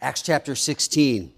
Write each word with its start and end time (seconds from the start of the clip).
Acts 0.00 0.22
chapter 0.22 0.54
16. 0.54 1.32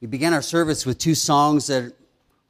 We 0.00 0.06
began 0.06 0.32
our 0.32 0.42
service 0.42 0.86
with 0.86 0.98
two 0.98 1.16
songs 1.16 1.66
that 1.66 1.92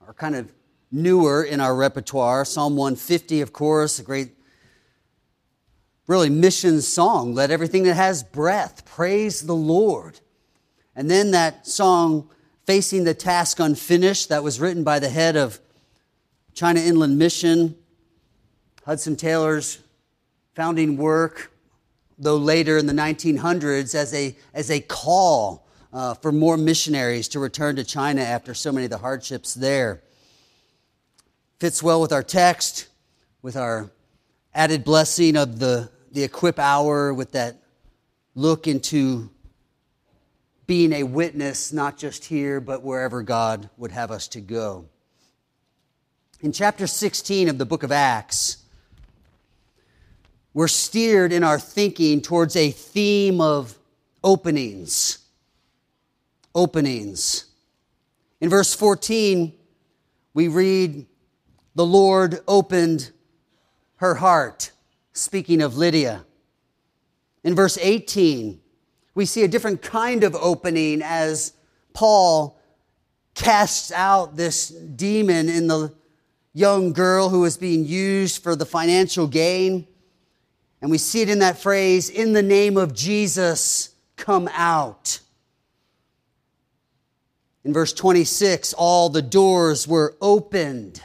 are 0.06 0.12
kind 0.12 0.36
of 0.36 0.52
newer 0.92 1.42
in 1.42 1.60
our 1.60 1.74
repertoire. 1.74 2.44
Psalm 2.44 2.76
150, 2.76 3.40
of 3.40 3.54
course, 3.54 3.98
a 3.98 4.02
great, 4.02 4.32
really 6.06 6.28
mission 6.28 6.82
song. 6.82 7.34
Let 7.34 7.50
everything 7.50 7.84
that 7.84 7.94
has 7.94 8.22
breath 8.22 8.84
praise 8.84 9.40
the 9.40 9.54
Lord. 9.54 10.20
And 10.94 11.10
then 11.10 11.30
that 11.30 11.66
song, 11.66 12.28
Facing 12.66 13.04
the 13.04 13.14
Task 13.14 13.60
Unfinished, 13.60 14.28
that 14.28 14.42
was 14.42 14.60
written 14.60 14.84
by 14.84 14.98
the 14.98 15.08
head 15.08 15.36
of 15.36 15.58
China 16.52 16.80
Inland 16.80 17.18
Mission, 17.18 17.76
Hudson 18.84 19.16
Taylor's 19.16 19.78
founding 20.54 20.98
work 20.98 21.50
though 22.18 22.36
later 22.36 22.78
in 22.78 22.86
the 22.86 22.92
1900s, 22.92 23.94
as 23.94 24.14
a, 24.14 24.36
as 24.52 24.70
a 24.70 24.80
call 24.80 25.66
uh, 25.92 26.14
for 26.14 26.32
more 26.32 26.56
missionaries 26.56 27.28
to 27.28 27.38
return 27.38 27.76
to 27.76 27.84
China 27.84 28.20
after 28.20 28.54
so 28.54 28.72
many 28.72 28.84
of 28.84 28.90
the 28.90 28.98
hardships 28.98 29.54
there. 29.54 30.02
Fits 31.60 31.82
well 31.82 32.00
with 32.00 32.12
our 32.12 32.22
text, 32.22 32.88
with 33.42 33.56
our 33.56 33.90
added 34.54 34.84
blessing 34.84 35.36
of 35.36 35.58
the, 35.58 35.90
the 36.12 36.22
equip 36.22 36.58
hour, 36.58 37.14
with 37.14 37.32
that 37.32 37.62
look 38.34 38.66
into 38.66 39.30
being 40.66 40.92
a 40.92 41.02
witness, 41.02 41.72
not 41.72 41.98
just 41.98 42.24
here, 42.24 42.60
but 42.60 42.82
wherever 42.82 43.22
God 43.22 43.68
would 43.76 43.92
have 43.92 44.10
us 44.10 44.28
to 44.28 44.40
go. 44.40 44.86
In 46.40 46.52
chapter 46.52 46.86
16 46.86 47.48
of 47.48 47.58
the 47.58 47.66
book 47.66 47.82
of 47.82 47.92
Acts, 47.92 48.63
we're 50.54 50.68
steered 50.68 51.32
in 51.32 51.42
our 51.42 51.58
thinking 51.58 52.22
towards 52.22 52.54
a 52.54 52.70
theme 52.70 53.40
of 53.40 53.76
openings. 54.22 55.18
Openings. 56.54 57.46
In 58.40 58.48
verse 58.48 58.72
14, 58.72 59.52
we 60.32 60.48
read, 60.48 61.06
The 61.74 61.84
Lord 61.84 62.40
opened 62.46 63.10
her 63.96 64.14
heart, 64.14 64.70
speaking 65.12 65.60
of 65.60 65.76
Lydia. 65.76 66.24
In 67.42 67.56
verse 67.56 67.76
18, 67.80 68.60
we 69.14 69.26
see 69.26 69.42
a 69.42 69.48
different 69.48 69.82
kind 69.82 70.24
of 70.24 70.34
opening 70.36 71.02
as 71.02 71.52
Paul 71.92 72.58
casts 73.34 73.90
out 73.92 74.36
this 74.36 74.68
demon 74.68 75.48
in 75.48 75.66
the 75.66 75.92
young 76.52 76.92
girl 76.92 77.28
who 77.28 77.40
was 77.40 77.56
being 77.56 77.84
used 77.84 78.42
for 78.42 78.54
the 78.54 78.66
financial 78.66 79.26
gain. 79.26 79.86
And 80.84 80.90
we 80.90 80.98
see 80.98 81.22
it 81.22 81.30
in 81.30 81.38
that 81.38 81.56
phrase, 81.56 82.10
in 82.10 82.34
the 82.34 82.42
name 82.42 82.76
of 82.76 82.92
Jesus, 82.92 83.94
come 84.16 84.50
out. 84.52 85.18
In 87.64 87.72
verse 87.72 87.94
26, 87.94 88.74
all 88.74 89.08
the 89.08 89.22
doors 89.22 89.88
were 89.88 90.14
opened 90.20 91.00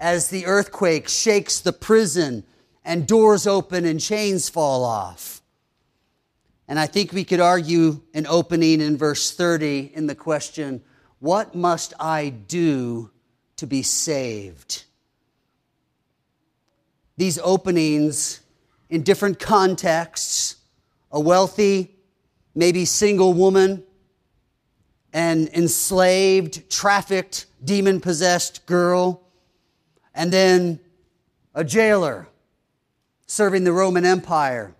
as 0.00 0.28
the 0.28 0.46
earthquake 0.46 1.06
shakes 1.06 1.60
the 1.60 1.72
prison 1.72 2.42
and 2.84 3.06
doors 3.06 3.46
open 3.46 3.84
and 3.84 4.00
chains 4.00 4.48
fall 4.48 4.84
off. 4.84 5.40
And 6.66 6.76
I 6.76 6.88
think 6.88 7.12
we 7.12 7.22
could 7.22 7.38
argue 7.38 8.00
an 8.12 8.26
opening 8.26 8.80
in 8.80 8.96
verse 8.96 9.32
30 9.32 9.92
in 9.94 10.08
the 10.08 10.16
question, 10.16 10.82
What 11.20 11.54
must 11.54 11.94
I 12.00 12.30
do 12.30 13.12
to 13.58 13.68
be 13.68 13.84
saved? 13.84 14.82
These 17.16 17.38
openings 17.38 18.40
in 18.88 19.02
different 19.02 19.38
contexts 19.38 20.56
a 21.10 21.20
wealthy, 21.20 21.94
maybe 22.54 22.84
single 22.84 23.32
woman, 23.32 23.82
an 25.12 25.48
enslaved, 25.54 26.68
trafficked, 26.68 27.46
demon 27.64 28.00
possessed 28.00 28.66
girl, 28.66 29.22
and 30.14 30.32
then 30.32 30.80
a 31.54 31.64
jailer 31.64 32.28
serving 33.26 33.64
the 33.64 33.72
Roman 33.72 34.04
Empire. 34.04 34.74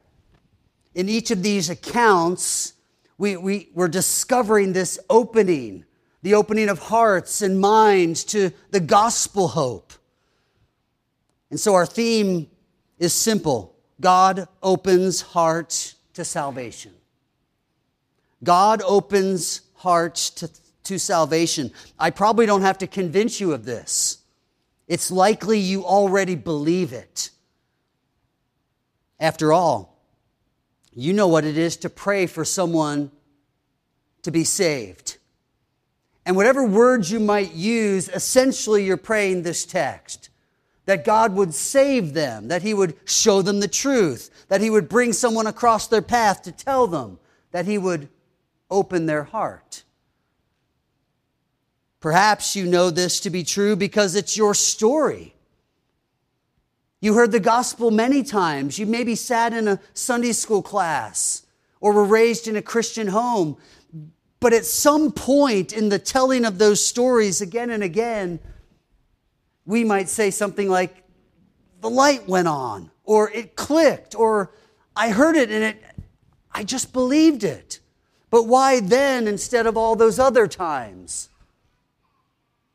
In 0.94 1.08
each 1.08 1.30
of 1.30 1.42
these 1.42 1.70
accounts, 1.70 2.74
we, 3.18 3.36
we, 3.36 3.70
we're 3.72 3.88
discovering 3.88 4.72
this 4.72 4.98
opening, 5.08 5.84
the 6.22 6.34
opening 6.34 6.68
of 6.68 6.78
hearts 6.78 7.40
and 7.40 7.60
minds 7.60 8.24
to 8.24 8.50
the 8.70 8.80
gospel 8.80 9.48
hope. 9.48 9.92
And 11.50 11.58
so 11.58 11.74
our 11.74 11.86
theme 11.86 12.50
is 12.98 13.14
simple 13.14 13.75
God 14.00 14.48
opens 14.62 15.22
hearts 15.22 15.94
to 16.14 16.24
salvation. 16.24 16.92
God 18.44 18.82
opens 18.82 19.62
hearts 19.74 20.30
to, 20.30 20.50
to 20.84 20.98
salvation. 20.98 21.72
I 21.98 22.10
probably 22.10 22.46
don't 22.46 22.62
have 22.62 22.78
to 22.78 22.86
convince 22.86 23.40
you 23.40 23.52
of 23.52 23.64
this. 23.64 24.18
It's 24.86 25.10
likely 25.10 25.58
you 25.58 25.84
already 25.84 26.34
believe 26.34 26.92
it. 26.92 27.30
After 29.18 29.52
all, 29.52 29.96
you 30.92 31.12
know 31.12 31.28
what 31.28 31.44
it 31.44 31.56
is 31.56 31.76
to 31.78 31.90
pray 31.90 32.26
for 32.26 32.44
someone 32.44 33.10
to 34.22 34.30
be 34.30 34.44
saved. 34.44 35.16
And 36.24 36.36
whatever 36.36 36.64
words 36.64 37.10
you 37.10 37.20
might 37.20 37.52
use, 37.52 38.08
essentially 38.08 38.84
you're 38.84 38.96
praying 38.96 39.42
this 39.42 39.64
text 39.64 40.30
that 40.86 41.04
God 41.04 41.34
would 41.34 41.52
save 41.52 42.14
them, 42.14 42.48
that 42.48 42.62
He 42.62 42.72
would 42.72 42.96
show 43.04 43.42
them 43.42 43.60
the 43.60 43.68
truth, 43.68 44.30
that 44.48 44.60
He 44.60 44.70
would 44.70 44.88
bring 44.88 45.12
someone 45.12 45.46
across 45.46 45.88
their 45.88 46.02
path 46.02 46.42
to 46.42 46.52
tell 46.52 46.86
them, 46.86 47.18
that 47.50 47.66
He 47.66 47.76
would 47.76 48.08
open 48.70 49.06
their 49.06 49.24
heart. 49.24 49.84
Perhaps 52.00 52.54
you 52.54 52.66
know 52.66 52.90
this 52.90 53.20
to 53.20 53.30
be 53.30 53.42
true 53.42 53.74
because 53.74 54.14
it's 54.14 54.36
your 54.36 54.54
story. 54.54 55.34
You 57.00 57.14
heard 57.14 57.32
the 57.32 57.40
gospel 57.40 57.90
many 57.90 58.22
times. 58.22 58.78
You 58.78 58.86
maybe 58.86 59.14
sat 59.14 59.52
in 59.52 59.66
a 59.68 59.80
Sunday 59.92 60.32
school 60.32 60.62
class 60.62 61.44
or 61.80 61.92
were 61.92 62.04
raised 62.04 62.48
in 62.48 62.56
a 62.56 62.62
Christian 62.62 63.08
home. 63.08 63.56
But 64.40 64.52
at 64.52 64.64
some 64.64 65.12
point 65.12 65.72
in 65.72 65.88
the 65.88 65.98
telling 65.98 66.44
of 66.44 66.58
those 66.58 66.84
stories 66.84 67.40
again 67.40 67.70
and 67.70 67.82
again, 67.82 68.38
we 69.66 69.84
might 69.84 70.08
say 70.08 70.30
something 70.30 70.68
like, 70.68 71.02
the 71.80 71.90
light 71.90 72.26
went 72.26 72.48
on, 72.48 72.90
or 73.04 73.30
it 73.30 73.56
clicked, 73.56 74.14
or 74.14 74.52
I 74.94 75.10
heard 75.10 75.36
it 75.36 75.50
and 75.50 75.62
it, 75.62 75.82
I 76.50 76.64
just 76.64 76.92
believed 76.92 77.44
it. 77.44 77.80
But 78.30 78.44
why 78.44 78.80
then 78.80 79.28
instead 79.28 79.66
of 79.66 79.76
all 79.76 79.94
those 79.94 80.18
other 80.18 80.46
times? 80.46 81.28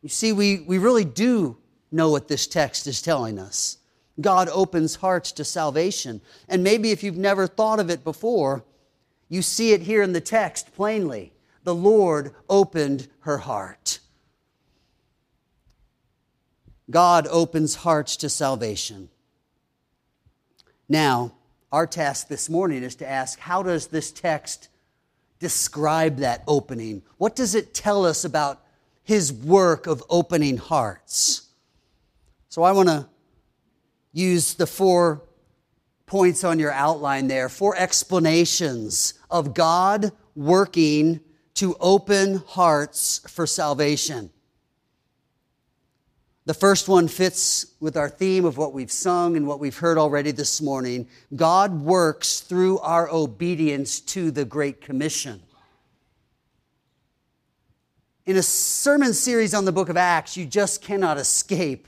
You 0.02 0.10
see, 0.10 0.34
we, 0.34 0.60
we 0.60 0.78
really 0.78 1.06
do 1.06 1.58
know 1.92 2.10
what 2.10 2.28
this 2.28 2.48
text 2.48 2.88
is 2.88 3.02
telling 3.02 3.40
us. 3.40 3.78
God 4.20 4.50
opens 4.50 4.96
hearts 4.96 5.32
to 5.34 5.44
salvation. 5.44 6.22
And 6.48 6.64
maybe 6.64 6.92
if 6.92 7.04
you've 7.04 7.18
never 7.18 7.48
thought 7.48 7.80
of 7.80 7.90
it 7.90 8.04
before, 8.04 8.64
you 9.30 9.42
see 9.42 9.72
it 9.72 9.82
here 9.82 10.04
in 10.04 10.14
the 10.14 10.22
text 10.22 10.76
plainly. 10.76 11.34
The 11.64 11.76
Lord 11.76 12.34
opened 12.50 13.08
her 13.22 13.40
heart. 13.40 14.00
God 16.92 17.28
opens 17.30 17.76
hearts 17.76 18.18
to 18.18 18.30
salvation. 18.30 19.10
Now, 20.88 21.34
our 21.72 21.88
task 21.88 22.28
this 22.28 22.50
morning 22.50 22.84
is 22.84 22.96
to 22.96 23.10
ask 23.10 23.40
how 23.40 23.64
does 23.64 23.88
this 23.88 24.12
text 24.12 24.68
describe 25.40 26.18
that 26.18 26.44
opening? 26.48 27.02
What 27.18 27.36
does 27.36 27.56
it 27.56 27.74
tell 27.74 28.06
us 28.06 28.26
about 28.26 28.62
his 29.04 29.32
work 29.32 29.88
of 29.88 30.04
opening 30.10 30.58
hearts? 30.58 31.48
So 32.50 32.64
I 32.64 32.74
want 32.74 32.90
to 32.90 33.08
use 34.12 34.56
the 34.56 34.68
four 34.68 35.24
points 36.06 36.44
on 36.44 36.60
your 36.60 36.74
outline 36.74 37.28
there, 37.28 37.48
four 37.48 37.76
explanations 37.78 39.14
of 39.30 39.54
God 39.54 40.12
working 40.36 41.22
to 41.54 41.76
open 41.80 42.44
hearts 42.48 43.22
for 43.30 43.48
salvation. 43.48 44.30
The 46.46 46.54
first 46.56 46.88
one 46.90 47.08
fits 47.08 47.68
with 47.80 47.96
our 47.96 48.10
theme 48.10 48.46
of 48.46 48.58
what 48.58 48.74
we've 48.74 48.92
sung 48.92 49.38
and 49.38 49.46
what 49.46 49.60
we've 49.60 49.78
heard 49.78 50.00
already 50.00 50.32
this 50.32 50.60
morning. 50.60 51.08
God 51.36 51.82
works 51.82 52.40
through 52.40 52.80
our 52.80 53.08
obedience 53.12 54.00
to 54.00 54.32
the 54.32 54.44
Great 54.44 54.82
Commission. 54.82 55.44
In 58.26 58.38
a 58.38 58.44
sermon 58.44 59.14
series 59.14 59.54
on 59.54 59.66
the 59.66 59.72
book 59.72 59.90
of 59.90 59.98
Acts, 59.98 60.36
you 60.36 60.46
just 60.46 60.82
cannot 60.82 61.18
escape 61.18 61.88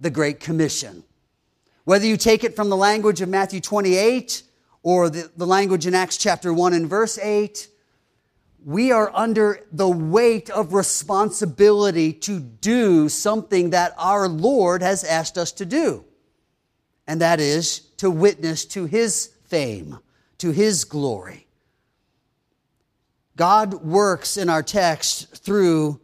the 0.00 0.10
Great 0.10 0.40
Commission. 0.40 1.04
Whether 1.84 2.06
you 2.06 2.16
take 2.16 2.42
it 2.42 2.56
from 2.56 2.70
the 2.70 2.76
language 2.76 3.20
of 3.20 3.28
Matthew 3.28 3.60
28 3.60 4.42
or 4.82 5.10
the, 5.10 5.30
the 5.36 5.46
language 5.46 5.86
in 5.86 5.94
Acts 5.94 6.16
chapter 6.16 6.52
1 6.52 6.72
and 6.72 6.88
verse 6.88 7.18
8, 7.18 7.68
we 8.64 8.92
are 8.92 9.10
under 9.14 9.60
the 9.72 9.88
weight 9.88 10.50
of 10.50 10.72
responsibility 10.72 12.12
to 12.12 12.40
do 12.40 13.08
something 13.08 13.70
that 13.70 13.94
our 13.98 14.28
Lord 14.28 14.82
has 14.82 15.04
asked 15.04 15.38
us 15.38 15.52
to 15.52 15.66
do. 15.66 16.04
And 17.06 17.20
that 17.20 17.40
is 17.40 17.80
to 17.98 18.10
witness 18.10 18.64
to 18.66 18.86
his 18.86 19.32
fame, 19.46 19.98
to 20.38 20.50
his 20.50 20.84
glory. 20.84 21.46
God 23.36 23.74
works 23.74 24.36
in 24.36 24.48
our 24.48 24.62
text 24.62 25.36
through 25.36 26.00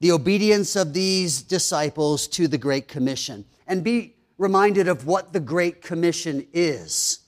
the 0.00 0.12
obedience 0.12 0.76
of 0.76 0.92
these 0.92 1.42
disciples 1.42 2.28
to 2.28 2.48
the 2.48 2.58
Great 2.58 2.88
Commission. 2.88 3.44
And 3.66 3.82
be 3.82 4.16
reminded 4.36 4.88
of 4.88 5.06
what 5.06 5.32
the 5.32 5.40
Great 5.40 5.80
Commission 5.80 6.46
is. 6.52 7.20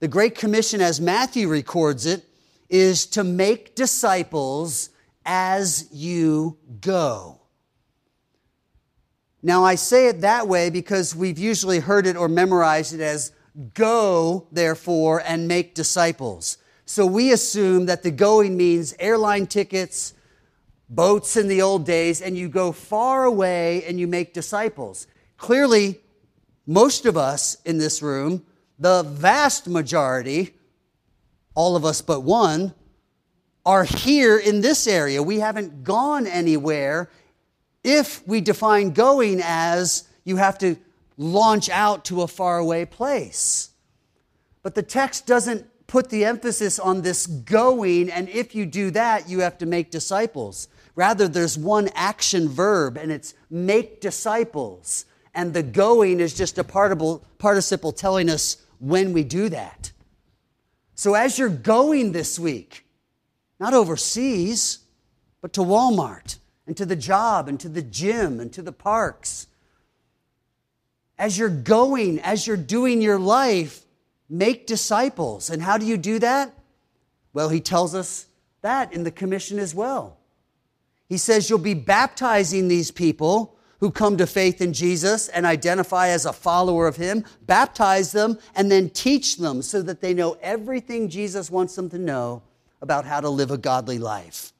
The 0.00 0.08
Great 0.08 0.34
Commission, 0.34 0.80
as 0.80 1.00
Matthew 1.00 1.48
records 1.48 2.06
it, 2.06 2.24
is 2.70 3.04
to 3.06 3.24
make 3.24 3.74
disciples 3.74 4.90
as 5.26 5.88
you 5.92 6.56
go. 6.80 7.40
Now, 9.42 9.64
I 9.64 9.74
say 9.74 10.08
it 10.08 10.20
that 10.20 10.48
way 10.48 10.70
because 10.70 11.14
we've 11.14 11.38
usually 11.38 11.80
heard 11.80 12.06
it 12.06 12.16
or 12.16 12.28
memorized 12.28 12.94
it 12.94 13.00
as 13.00 13.32
go, 13.74 14.46
therefore, 14.52 15.22
and 15.24 15.48
make 15.48 15.74
disciples. 15.74 16.58
So 16.84 17.06
we 17.06 17.32
assume 17.32 17.86
that 17.86 18.02
the 18.02 18.10
going 18.10 18.56
means 18.56 18.94
airline 18.98 19.46
tickets, 19.46 20.14
boats 20.88 21.36
in 21.36 21.48
the 21.48 21.62
old 21.62 21.86
days, 21.86 22.20
and 22.20 22.36
you 22.36 22.48
go 22.48 22.72
far 22.72 23.24
away 23.24 23.84
and 23.84 23.98
you 23.98 24.06
make 24.06 24.34
disciples. 24.34 25.06
Clearly, 25.36 26.00
most 26.66 27.06
of 27.06 27.16
us 27.16 27.56
in 27.64 27.78
this 27.78 28.02
room, 28.02 28.44
the 28.78 29.02
vast 29.04 29.68
majority, 29.68 30.54
all 31.60 31.76
of 31.76 31.84
us 31.84 32.00
but 32.00 32.20
one, 32.20 32.72
are 33.66 33.84
here 33.84 34.38
in 34.38 34.62
this 34.62 34.86
area. 34.86 35.22
We 35.22 35.40
haven't 35.40 35.84
gone 35.84 36.26
anywhere. 36.26 37.10
If 37.84 38.26
we 38.26 38.40
define 38.40 38.92
going 38.92 39.42
as 39.44 40.08
you 40.24 40.36
have 40.36 40.56
to 40.60 40.76
launch 41.18 41.68
out 41.68 42.06
to 42.06 42.22
a 42.22 42.26
faraway 42.26 42.86
place. 42.86 43.72
But 44.62 44.74
the 44.74 44.82
text 44.82 45.26
doesn't 45.26 45.66
put 45.86 46.08
the 46.08 46.24
emphasis 46.24 46.78
on 46.78 47.02
this 47.02 47.26
going, 47.26 48.10
and 48.10 48.30
if 48.30 48.54
you 48.54 48.64
do 48.64 48.90
that, 48.92 49.28
you 49.28 49.40
have 49.40 49.58
to 49.58 49.66
make 49.66 49.90
disciples. 49.90 50.66
Rather, 50.94 51.28
there's 51.28 51.58
one 51.58 51.90
action 51.94 52.48
verb, 52.48 52.96
and 52.96 53.12
it's 53.12 53.34
make 53.50 54.00
disciples. 54.00 55.04
And 55.34 55.52
the 55.52 55.62
going 55.62 56.20
is 56.20 56.32
just 56.32 56.56
a 56.56 56.64
participle 56.64 57.92
telling 57.92 58.30
us 58.30 58.56
when 58.78 59.12
we 59.12 59.24
do 59.24 59.50
that. 59.50 59.92
So 61.00 61.14
as 61.14 61.38
you're 61.38 61.48
going 61.48 62.12
this 62.12 62.38
week, 62.38 62.84
not 63.58 63.72
overseas, 63.72 64.80
but 65.40 65.54
to 65.54 65.62
Walmart 65.62 66.36
and 66.66 66.76
to 66.76 66.84
the 66.84 66.94
job 66.94 67.48
and 67.48 67.58
to 67.60 67.70
the 67.70 67.80
gym 67.80 68.38
and 68.38 68.52
to 68.52 68.60
the 68.60 68.70
parks, 68.70 69.46
as 71.18 71.38
you're 71.38 71.48
going, 71.48 72.18
as 72.20 72.46
you're 72.46 72.58
doing 72.58 73.00
your 73.00 73.18
life, 73.18 73.86
make 74.28 74.66
disciples. 74.66 75.48
And 75.48 75.62
how 75.62 75.78
do 75.78 75.86
you 75.86 75.96
do 75.96 76.18
that? 76.18 76.52
Well, 77.32 77.48
he 77.48 77.60
tells 77.60 77.94
us 77.94 78.26
that 78.60 78.92
in 78.92 79.02
the 79.02 79.10
commission 79.10 79.58
as 79.58 79.74
well. 79.74 80.18
He 81.08 81.16
says 81.16 81.48
you'll 81.48 81.60
be 81.60 81.72
baptizing 81.72 82.68
these 82.68 82.90
people 82.90 83.56
who 83.80 83.90
come 83.90 84.16
to 84.16 84.26
faith 84.26 84.60
in 84.60 84.72
Jesus 84.72 85.28
and 85.28 85.44
identify 85.44 86.08
as 86.08 86.26
a 86.26 86.32
follower 86.32 86.86
of 86.86 86.96
Him, 86.96 87.24
baptize 87.46 88.12
them, 88.12 88.38
and 88.54 88.70
then 88.70 88.90
teach 88.90 89.38
them 89.38 89.62
so 89.62 89.82
that 89.82 90.00
they 90.00 90.14
know 90.14 90.36
everything 90.40 91.08
Jesus 91.08 91.50
wants 91.50 91.74
them 91.74 91.90
to 91.90 91.98
know 91.98 92.42
about 92.80 93.04
how 93.04 93.20
to 93.20 93.28
live 93.28 93.50
a 93.50 93.58
godly 93.58 93.98
life. 93.98 94.52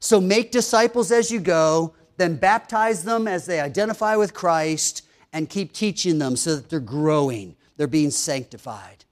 So 0.00 0.20
make 0.20 0.50
disciples 0.50 1.10
as 1.10 1.30
you 1.30 1.40
go, 1.40 1.94
then 2.16 2.36
baptize 2.36 3.04
them 3.04 3.28
as 3.28 3.46
they 3.46 3.60
identify 3.60 4.16
with 4.16 4.34
Christ, 4.34 5.02
and 5.32 5.48
keep 5.48 5.72
teaching 5.72 6.18
them 6.18 6.36
so 6.36 6.56
that 6.56 6.70
they're 6.70 6.80
growing 6.80 7.56
they're 7.76 7.86
being 7.86 8.10
sanctified. 8.10 9.04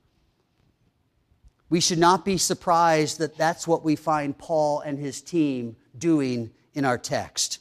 We 1.68 1.80
should 1.80 1.98
not 1.98 2.24
be 2.24 2.36
surprised 2.36 3.18
that 3.18 3.36
that's 3.36 3.66
what 3.66 3.84
we 3.84 3.96
find 3.96 4.36
Paul 4.36 4.80
and 4.80 4.98
his 4.98 5.20
team 5.20 5.76
doing 5.96 6.50
in 6.74 6.84
our 6.84 6.98
text. 6.98 7.58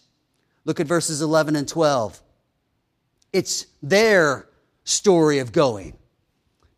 Look 0.66 0.80
at 0.80 0.88
verses 0.88 1.22
11 1.22 1.56
and 1.56 1.68
12. 1.68 2.22
It's 3.34 3.66
their 3.82 4.48
story 4.84 5.40
of 5.40 5.52
going. 5.52 5.94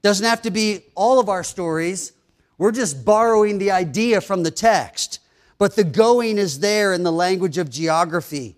Doesn't 0.01 0.25
have 0.25 0.41
to 0.43 0.51
be 0.51 0.83
all 0.95 1.19
of 1.19 1.29
our 1.29 1.43
stories. 1.43 2.13
We're 2.57 2.71
just 2.71 3.05
borrowing 3.05 3.57
the 3.57 3.71
idea 3.71 4.21
from 4.21 4.43
the 4.43 4.51
text. 4.51 5.19
But 5.57 5.75
the 5.75 5.83
going 5.83 6.37
is 6.37 6.59
there 6.59 6.93
in 6.93 7.03
the 7.03 7.11
language 7.11 7.57
of 7.57 7.69
geography. 7.69 8.57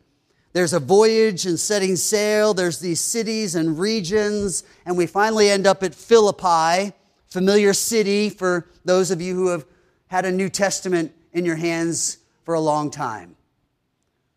There's 0.53 0.73
a 0.73 0.79
voyage 0.79 1.45
and 1.45 1.59
setting 1.59 1.95
sail. 1.95 2.53
There's 2.53 2.79
these 2.79 2.99
cities 2.99 3.55
and 3.55 3.77
regions. 3.77 4.63
And 4.85 4.97
we 4.97 5.05
finally 5.05 5.49
end 5.49 5.67
up 5.67 5.83
at 5.83 5.93
Philippi, 5.93 6.93
familiar 7.27 7.73
city 7.73 8.29
for 8.29 8.67
those 8.85 9.11
of 9.11 9.21
you 9.21 9.35
who 9.35 9.47
have 9.47 9.65
had 10.07 10.25
a 10.25 10.31
New 10.31 10.49
Testament 10.49 11.11
in 11.33 11.45
your 11.45 11.57
hands 11.57 12.19
for 12.43 12.53
a 12.53 12.59
long 12.59 12.89
time. 12.89 13.35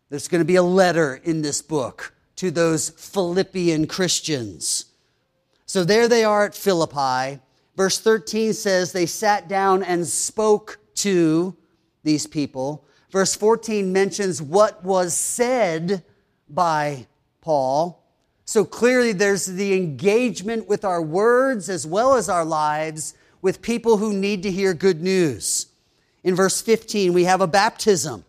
There's 0.09 0.27
going 0.27 0.41
to 0.41 0.45
be 0.45 0.55
a 0.55 0.63
letter 0.63 1.21
in 1.23 1.41
this 1.41 1.61
book 1.61 2.13
to 2.37 2.51
those 2.51 2.89
Philippian 2.89 3.85
Christians. 3.87 4.85
So 5.65 5.83
there 5.83 6.07
they 6.07 6.23
are 6.23 6.45
at 6.45 6.55
Philippi. 6.55 7.39
Verse 7.75 7.99
13 7.99 8.53
says 8.53 8.91
they 8.91 9.05
sat 9.05 9.47
down 9.47 9.83
and 9.83 10.05
spoke 10.07 10.79
to 10.95 11.55
these 12.03 12.27
people. 12.27 12.85
Verse 13.11 13.35
14 13.35 13.91
mentions 13.91 14.41
what 14.41 14.83
was 14.83 15.15
said 15.15 16.03
by 16.49 17.07
Paul. 17.41 18.03
So 18.45 18.65
clearly, 18.65 19.13
there's 19.13 19.45
the 19.45 19.73
engagement 19.73 20.67
with 20.67 20.83
our 20.83 21.01
words 21.01 21.69
as 21.69 21.85
well 21.85 22.15
as 22.15 22.29
our 22.29 22.45
lives 22.45 23.13
with 23.41 23.61
people 23.61 23.97
who 23.97 24.13
need 24.13 24.43
to 24.43 24.51
hear 24.51 24.73
good 24.73 25.01
news. 25.01 25.67
In 26.23 26.35
verse 26.35 26.61
15, 26.61 27.13
we 27.13 27.25
have 27.25 27.41
a 27.41 27.47
baptism, 27.47 28.25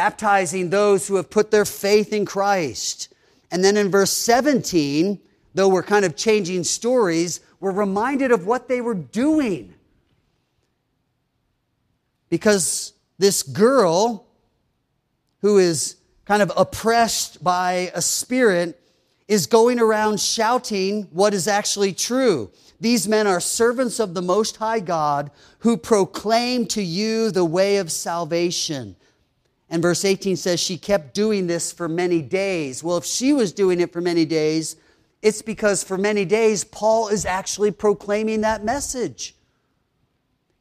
baptizing 0.00 0.70
those 0.70 1.06
who 1.06 1.16
have 1.16 1.28
put 1.28 1.50
their 1.50 1.66
faith 1.66 2.10
in 2.14 2.24
Christ. 2.24 3.12
And 3.50 3.62
then 3.62 3.76
in 3.76 3.90
verse 3.90 4.10
17, 4.10 5.20
though 5.52 5.68
we're 5.68 5.82
kind 5.82 6.06
of 6.06 6.16
changing 6.16 6.64
stories, 6.64 7.40
we're 7.60 7.70
reminded 7.70 8.32
of 8.32 8.46
what 8.46 8.66
they 8.66 8.80
were 8.80 8.94
doing. 8.94 9.74
Because 12.30 12.94
this 13.18 13.42
girl 13.42 14.26
who 15.42 15.58
is 15.58 15.96
kind 16.24 16.40
of 16.40 16.50
oppressed 16.56 17.44
by 17.44 17.90
a 17.94 18.00
spirit, 18.00 18.80
is 19.30 19.46
going 19.46 19.78
around 19.78 20.18
shouting 20.18 21.04
what 21.12 21.32
is 21.32 21.46
actually 21.46 21.92
true. 21.92 22.50
These 22.80 23.06
men 23.06 23.28
are 23.28 23.38
servants 23.38 24.00
of 24.00 24.12
the 24.12 24.22
Most 24.22 24.56
High 24.56 24.80
God 24.80 25.30
who 25.60 25.76
proclaim 25.76 26.66
to 26.66 26.82
you 26.82 27.30
the 27.30 27.44
way 27.44 27.76
of 27.76 27.92
salvation. 27.92 28.96
And 29.70 29.80
verse 29.80 30.04
18 30.04 30.36
says 30.36 30.60
she 30.60 30.76
kept 30.76 31.14
doing 31.14 31.46
this 31.46 31.72
for 31.72 31.88
many 31.88 32.20
days. 32.20 32.82
Well, 32.82 32.96
if 32.96 33.04
she 33.04 33.32
was 33.32 33.52
doing 33.52 33.80
it 33.80 33.92
for 33.92 34.00
many 34.00 34.24
days, 34.24 34.76
it's 35.22 35.42
because 35.42 35.84
for 35.84 35.96
many 35.96 36.24
days 36.24 36.64
Paul 36.64 37.08
is 37.08 37.24
actually 37.24 37.70
proclaiming 37.70 38.40
that 38.40 38.64
message. 38.64 39.36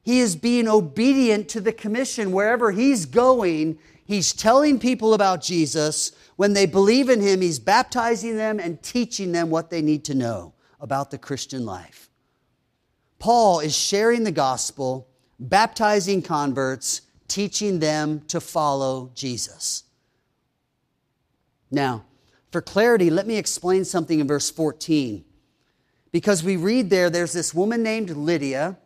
He 0.04 0.20
is 0.20 0.36
being 0.36 0.68
obedient 0.68 1.50
to 1.50 1.62
the 1.62 1.74
commission. 1.74 2.32
Wherever 2.32 2.72
he's 2.72 3.06
going, 3.06 3.80
He's 4.10 4.34
telling 4.34 4.80
people 4.80 5.14
about 5.14 5.40
Jesus. 5.40 6.14
When 6.36 6.54
they 6.54 6.66
believe 6.66 7.10
in 7.10 7.22
him, 7.22 7.42
he's 7.42 7.60
baptizing 7.60 8.38
them 8.38 8.60
and 8.60 8.82
teaching 8.82 9.34
them 9.34 9.52
what 9.52 9.70
they 9.70 9.84
need 9.84 10.04
to 10.06 10.16
know 10.16 10.56
about 10.80 11.12
the 11.12 11.20
Christian 11.20 11.64
life. 11.64 12.10
Paul 13.20 13.60
is 13.60 13.78
sharing 13.78 14.24
the 14.24 14.32
gospel, 14.32 15.08
baptizing 15.40 16.24
converts, 16.24 17.02
teaching 17.30 17.80
them 17.80 18.22
to 18.28 18.42
follow 18.42 19.12
Jesus. 19.16 19.84
Now, 21.72 22.06
for 22.52 22.62
clarity, 22.62 23.10
let 23.10 23.28
me 23.28 23.38
explain 23.38 23.86
something 23.86 24.20
in 24.20 24.28
verse 24.28 24.50
14. 24.50 25.24
Because 26.12 26.44
we 26.44 26.58
read 26.58 26.90
there, 26.90 27.10
there's 27.10 27.34
this 27.34 27.54
woman 27.54 27.84
named 27.84 28.10
Lydia 28.10 28.78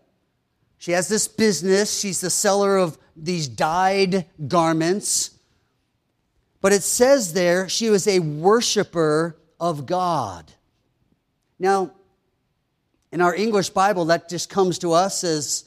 she 0.83 0.91
has 0.91 1.07
this 1.07 1.29
business. 1.29 1.97
She's 1.97 2.19
the 2.19 2.29
seller 2.29 2.75
of 2.75 2.97
these 3.15 3.47
dyed 3.47 4.25
garments. 4.49 5.31
But 6.59 6.73
it 6.73 6.83
says 6.83 7.31
there 7.31 7.69
she 7.69 7.89
was 7.89 8.05
a 8.05 8.19
worshiper 8.19 9.37
of 9.61 9.85
God. 9.85 10.51
Now, 11.57 11.93
in 13.13 13.21
our 13.21 13.33
English 13.33 13.69
Bible, 13.69 14.03
that 14.07 14.27
just 14.27 14.49
comes 14.49 14.77
to 14.79 14.91
us 14.91 15.23
as 15.23 15.63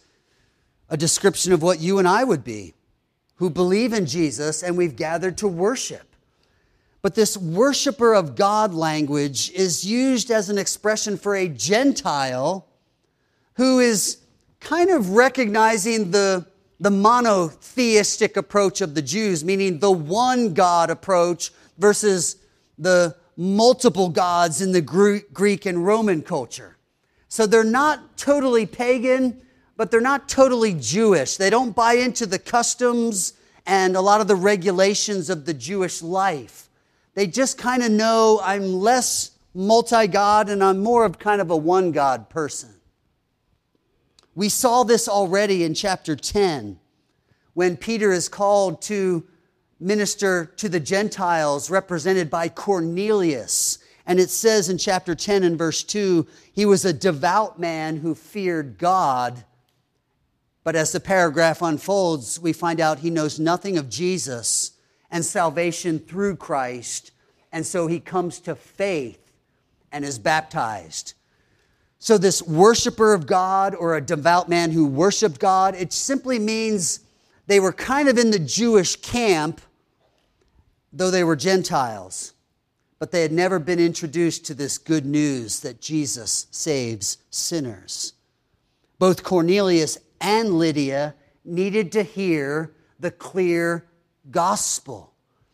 a 0.89 0.97
description 0.97 1.53
of 1.53 1.63
what 1.63 1.81
you 1.81 1.99
and 1.99 2.07
I 2.07 2.25
would 2.25 2.45
be, 2.45 2.75
who 3.37 3.51
believe 3.51 3.93
in 3.93 4.07
Jesus 4.07 4.63
and 4.63 4.77
we've 4.77 4.97
gathered 4.97 5.39
to 5.39 5.49
worship. 5.49 6.15
But 7.03 7.15
this 7.15 7.37
worshiper 7.37 8.15
of 8.15 8.35
God 8.35 8.75
language 8.75 9.51
is 9.51 9.85
used 9.85 10.31
as 10.31 10.51
an 10.51 10.59
expression 10.59 11.17
for 11.17 11.37
a 11.37 11.49
Gentile 11.49 12.67
who 13.55 13.79
is 13.79 14.19
kind 14.61 14.91
of 14.91 15.11
recognizing 15.11 16.11
the, 16.11 16.47
the 16.81 16.91
monotheistic 16.91 18.37
approach 18.37 18.81
of 18.81 18.95
the 18.95 19.03
Jews, 19.03 19.45
meaning 19.45 19.79
the 19.79 19.93
one 19.93 20.53
God 20.53 20.91
approach 20.91 21.53
versus 21.79 22.37
the 22.79 23.15
multiple 23.37 24.09
gods 24.09 24.61
in 24.61 24.73
the 24.73 24.81
Greek 24.81 25.67
and 25.67 25.87
Roman 25.87 26.23
culture. 26.23 26.77
So 27.29 27.47
they're 27.47 27.65
not 27.65 28.17
totally 28.17 28.67
pagan, 28.67 29.41
but 29.77 29.91
they're 29.91 30.01
not 30.01 30.29
totally 30.29 30.75
Jewish. 30.75 31.37
They 31.37 31.51
don't 31.51 31.75
buy 31.75 31.95
into 31.95 32.27
the 32.27 32.39
customs 32.39 33.35
and 33.67 33.97
a 33.97 34.01
lot 34.01 34.21
of 34.21 34.29
the 34.29 34.37
regulations 34.37 35.29
of 35.29 35.45
the 35.45 35.55
Jewish 35.55 36.03
life. 36.03 36.69
They 37.15 37.27
just 37.27 37.59
kind 37.59 37.83
of 37.83 37.91
know 37.91 38.41
I'm 38.43 38.75
less 38.75 39.33
multi 39.55 40.07
God 40.07 40.49
and 40.49 40.63
I'm 40.63 40.83
more 40.83 41.05
of 41.05 41.19
kind 41.19 41.41
of 41.41 41.51
a 41.51 41.57
one 41.57 41.93
God 41.93 42.29
person. 42.29 42.71
We 44.35 44.51
saw 44.51 44.83
this 44.83 45.09
already 45.09 45.65
in 45.65 45.75
chapter 45.75 46.15
10 46.15 46.79
when 47.55 47.77
Peter 47.79 48.13
is 48.13 48.29
called 48.29 48.83
to 48.83 49.27
minister 49.81 50.53
to 50.57 50.69
the 50.69 50.81
Gentiles, 50.81 51.71
represented 51.71 52.31
by 52.31 52.49
Cornelius. 52.51 53.79
And 54.07 54.21
it 54.21 54.31
says 54.31 54.69
in 54.69 54.79
chapter 54.79 55.15
10 55.15 55.43
and 55.43 55.59
verse 55.59 55.83
2 55.83 56.27
he 56.53 56.67
was 56.67 56.85
a 56.85 56.93
devout 56.93 57.59
man 57.59 57.97
who 57.97 58.15
feared 58.15 58.79
God. 58.79 59.45
But 60.67 60.75
as 60.75 60.91
the 60.91 60.99
paragraph 60.99 61.63
unfolds, 61.63 62.41
we 62.41 62.53
find 62.53 62.81
out 62.81 62.99
he 62.99 63.09
knows 63.09 63.39
nothing 63.39 63.79
of 63.79 63.89
Jesus 63.89 64.73
and 65.13 65.25
salvation 65.25 66.01
through 66.01 66.35
Christ. 66.35 67.13
And 67.53 67.65
so 67.65 67.87
he 67.87 68.01
comes 68.01 68.41
to 68.41 68.57
faith 68.57 69.33
and 69.93 70.05
is 70.05 70.19
baptized. 70.19 71.15
So, 72.01 72.19
this 72.19 72.43
worshiper 72.43 73.15
of 73.15 73.29
God 73.29 73.77
or 73.77 73.95
a 73.95 74.01
devout 74.01 74.49
man 74.49 74.73
who 74.73 74.89
worshiped 74.89 75.39
God, 75.39 75.77
it 75.77 75.93
simply 75.93 76.41
means 76.41 76.99
they 77.47 77.61
were 77.61 77.73
kind 77.73 78.09
of 78.09 78.19
in 78.19 78.33
the 78.33 78.41
Jewish 78.41 78.97
camp, 78.97 79.61
though 80.93 81.13
they 81.13 81.23
were 81.23 81.37
Gentiles. 81.37 82.33
But 82.99 83.13
they 83.13 83.23
had 83.23 83.31
never 83.31 83.61
been 83.61 83.79
introduced 83.79 84.45
to 84.47 84.55
this 84.55 84.79
good 84.79 85.07
news 85.07 85.61
that 85.61 85.81
Jesus 85.81 86.49
saves 86.51 87.19
sinners. 87.31 88.15
Both 88.99 89.23
Cornelius 89.23 89.99
and 90.21 90.59
Lydia 90.59 91.15
needed 91.45 91.93
to 91.93 92.03
hear 92.03 92.73
the 92.99 93.11
clear 93.11 93.87
gospel 94.31 95.13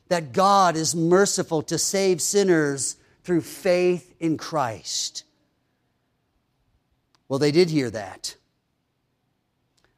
that 0.08 0.32
God 0.32 0.76
is 0.76 0.94
merciful 0.94 1.62
to 1.62 1.78
save 1.78 2.20
sinners 2.20 2.96
through 3.24 3.40
faith 3.40 4.14
in 4.20 4.36
Christ. 4.36 5.24
Well, 7.28 7.38
they 7.38 7.50
did 7.50 7.70
hear 7.70 7.90
that. 7.90 8.36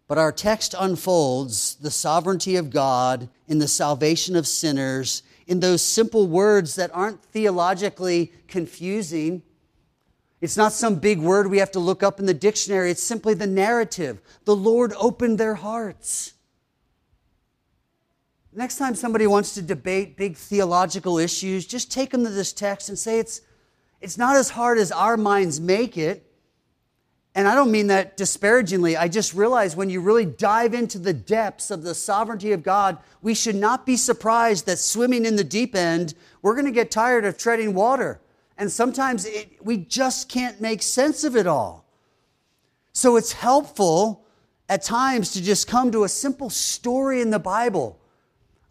But 0.06 0.18
our 0.18 0.32
text 0.32 0.74
unfolds 0.78 1.76
the 1.76 1.90
sovereignty 1.90 2.56
of 2.56 2.70
God 2.70 3.28
in 3.48 3.58
the 3.58 3.68
salvation 3.68 4.36
of 4.36 4.46
sinners 4.46 5.22
in 5.46 5.60
those 5.60 5.82
simple 5.82 6.26
words 6.26 6.76
that 6.76 6.94
aren't 6.94 7.24
theologically 7.24 8.32
confusing. 8.46 9.42
It's 10.44 10.58
not 10.58 10.74
some 10.74 10.96
big 10.96 11.20
word 11.20 11.46
we 11.46 11.56
have 11.56 11.70
to 11.70 11.78
look 11.78 12.02
up 12.02 12.20
in 12.20 12.26
the 12.26 12.34
dictionary. 12.34 12.90
It's 12.90 13.02
simply 13.02 13.32
the 13.32 13.46
narrative. 13.46 14.20
The 14.44 14.54
Lord 14.54 14.92
opened 14.98 15.38
their 15.38 15.54
hearts. 15.54 16.34
Next 18.52 18.76
time 18.76 18.94
somebody 18.94 19.26
wants 19.26 19.54
to 19.54 19.62
debate 19.62 20.18
big 20.18 20.36
theological 20.36 21.16
issues, 21.16 21.64
just 21.64 21.90
take 21.90 22.10
them 22.10 22.24
to 22.24 22.30
this 22.30 22.52
text 22.52 22.90
and 22.90 22.98
say 22.98 23.18
it's, 23.20 23.40
it's 24.02 24.18
not 24.18 24.36
as 24.36 24.50
hard 24.50 24.76
as 24.76 24.92
our 24.92 25.16
minds 25.16 25.62
make 25.62 25.96
it. 25.96 26.30
And 27.34 27.48
I 27.48 27.54
don't 27.54 27.72
mean 27.72 27.86
that 27.86 28.18
disparagingly. 28.18 28.98
I 28.98 29.08
just 29.08 29.32
realize 29.32 29.74
when 29.74 29.88
you 29.88 30.02
really 30.02 30.26
dive 30.26 30.74
into 30.74 30.98
the 30.98 31.14
depths 31.14 31.70
of 31.70 31.84
the 31.84 31.94
sovereignty 31.94 32.52
of 32.52 32.62
God, 32.62 32.98
we 33.22 33.32
should 33.32 33.56
not 33.56 33.86
be 33.86 33.96
surprised 33.96 34.66
that 34.66 34.78
swimming 34.78 35.24
in 35.24 35.36
the 35.36 35.42
deep 35.42 35.74
end, 35.74 36.12
we're 36.42 36.54
going 36.54 36.66
to 36.66 36.70
get 36.70 36.90
tired 36.90 37.24
of 37.24 37.38
treading 37.38 37.72
water. 37.72 38.20
And 38.56 38.70
sometimes 38.70 39.26
it, 39.26 39.64
we 39.64 39.78
just 39.78 40.28
can't 40.28 40.60
make 40.60 40.82
sense 40.82 41.24
of 41.24 41.36
it 41.36 41.46
all. 41.46 41.84
So 42.92 43.16
it's 43.16 43.32
helpful 43.32 44.24
at 44.68 44.82
times 44.82 45.32
to 45.32 45.42
just 45.42 45.66
come 45.66 45.90
to 45.92 46.04
a 46.04 46.08
simple 46.08 46.50
story 46.50 47.20
in 47.20 47.30
the 47.30 47.38
Bible 47.38 47.98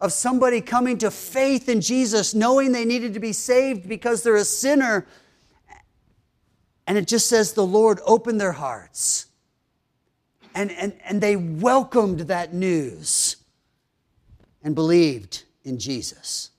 of 0.00 0.12
somebody 0.12 0.60
coming 0.60 0.98
to 0.98 1.10
faith 1.10 1.68
in 1.68 1.80
Jesus, 1.80 2.34
knowing 2.34 2.72
they 2.72 2.84
needed 2.84 3.14
to 3.14 3.20
be 3.20 3.32
saved 3.32 3.88
because 3.88 4.22
they're 4.22 4.36
a 4.36 4.44
sinner 4.44 5.06
and 6.86 6.98
it 6.98 7.06
just 7.06 7.28
says 7.28 7.52
the 7.52 7.66
Lord 7.66 8.00
opened 8.04 8.40
their 8.40 8.52
hearts. 8.52 9.26
And, 10.54 10.70
and, 10.72 10.94
and 11.04 11.20
they 11.20 11.36
welcomed 11.36 12.20
that 12.20 12.54
news 12.54 13.36
and 14.62 14.74
believed 14.74 15.44
in 15.64 15.78
Jesus. 15.78 16.50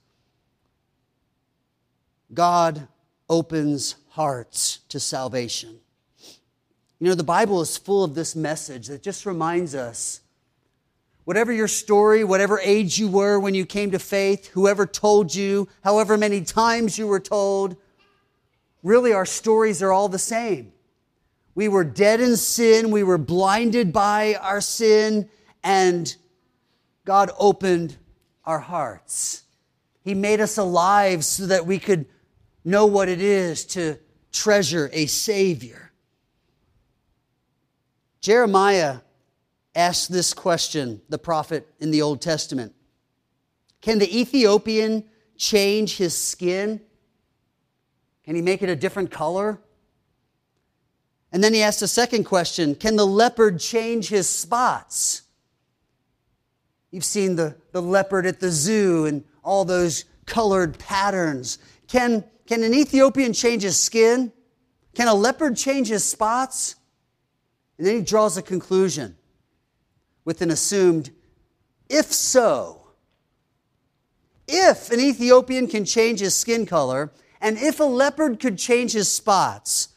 God 2.34 2.88
opens 3.28 3.96
hearts 4.10 4.78
to 4.88 5.00
salvation. 5.00 5.78
You 6.98 7.08
know, 7.08 7.14
the 7.14 7.24
Bible 7.24 7.60
is 7.60 7.76
full 7.76 8.04
of 8.04 8.14
this 8.14 8.34
message 8.34 8.86
that 8.86 9.02
just 9.02 9.26
reminds 9.26 9.74
us 9.74 10.20
whatever 11.24 11.52
your 11.52 11.68
story, 11.68 12.24
whatever 12.24 12.58
age 12.60 12.98
you 12.98 13.08
were 13.08 13.38
when 13.38 13.54
you 13.54 13.66
came 13.66 13.90
to 13.90 13.98
faith, 13.98 14.48
whoever 14.48 14.86
told 14.86 15.34
you, 15.34 15.68
however 15.82 16.16
many 16.16 16.40
times 16.40 16.96
you 16.98 17.06
were 17.06 17.20
told, 17.20 17.76
really 18.82 19.12
our 19.12 19.26
stories 19.26 19.82
are 19.82 19.92
all 19.92 20.08
the 20.08 20.18
same. 20.18 20.72
We 21.54 21.68
were 21.68 21.84
dead 21.84 22.20
in 22.20 22.36
sin, 22.36 22.90
we 22.90 23.02
were 23.02 23.18
blinded 23.18 23.92
by 23.92 24.36
our 24.40 24.60
sin, 24.60 25.28
and 25.64 26.14
God 27.04 27.30
opened 27.38 27.96
our 28.44 28.60
hearts. 28.60 29.42
He 30.02 30.14
made 30.14 30.40
us 30.40 30.56
alive 30.56 31.24
so 31.24 31.46
that 31.46 31.66
we 31.66 31.78
could 31.78 32.06
know 32.66 32.84
what 32.84 33.08
it 33.08 33.22
is 33.22 33.64
to 33.64 33.98
treasure 34.32 34.90
a 34.92 35.06
Savior. 35.06 35.92
Jeremiah 38.20 38.98
asked 39.74 40.10
this 40.10 40.34
question, 40.34 41.00
the 41.08 41.18
prophet 41.18 41.66
in 41.78 41.90
the 41.90 42.02
Old 42.02 42.20
Testament 42.20 42.74
Can 43.80 43.98
the 43.98 44.20
Ethiopian 44.20 45.04
change 45.36 45.96
his 45.96 46.16
skin? 46.16 46.80
Can 48.24 48.34
he 48.34 48.42
make 48.42 48.62
it 48.62 48.68
a 48.68 48.76
different 48.76 49.12
color? 49.12 49.60
And 51.30 51.44
then 51.44 51.54
he 51.54 51.62
asked 51.62 51.82
a 51.82 51.88
second 51.88 52.24
question 52.24 52.74
Can 52.74 52.96
the 52.96 53.06
leopard 53.06 53.60
change 53.60 54.08
his 54.08 54.28
spots? 54.28 55.22
You've 56.90 57.04
seen 57.04 57.36
the, 57.36 57.56
the 57.72 57.82
leopard 57.82 58.26
at 58.26 58.40
the 58.40 58.50
zoo 58.50 59.06
and 59.06 59.22
all 59.44 59.64
those 59.64 60.04
colored 60.24 60.78
patterns. 60.78 61.58
Can, 61.86 62.24
can 62.46 62.62
an 62.62 62.74
Ethiopian 62.74 63.32
change 63.32 63.62
his 63.62 63.78
skin? 63.78 64.32
Can 64.94 65.08
a 65.08 65.14
leopard 65.14 65.56
change 65.56 65.88
his 65.88 66.04
spots? 66.04 66.76
And 67.78 67.86
then 67.86 67.96
he 67.96 68.02
draws 68.02 68.36
a 68.36 68.42
conclusion 68.42 69.16
with 70.24 70.40
an 70.40 70.50
assumed, 70.50 71.10
if 71.88 72.12
so, 72.12 72.86
if 74.48 74.90
an 74.90 75.00
Ethiopian 75.00 75.66
can 75.66 75.84
change 75.84 76.20
his 76.20 76.34
skin 76.34 76.66
color, 76.66 77.12
and 77.40 77.58
if 77.58 77.80
a 77.80 77.84
leopard 77.84 78.40
could 78.40 78.58
change 78.58 78.92
his 78.92 79.10
spots, 79.10 79.88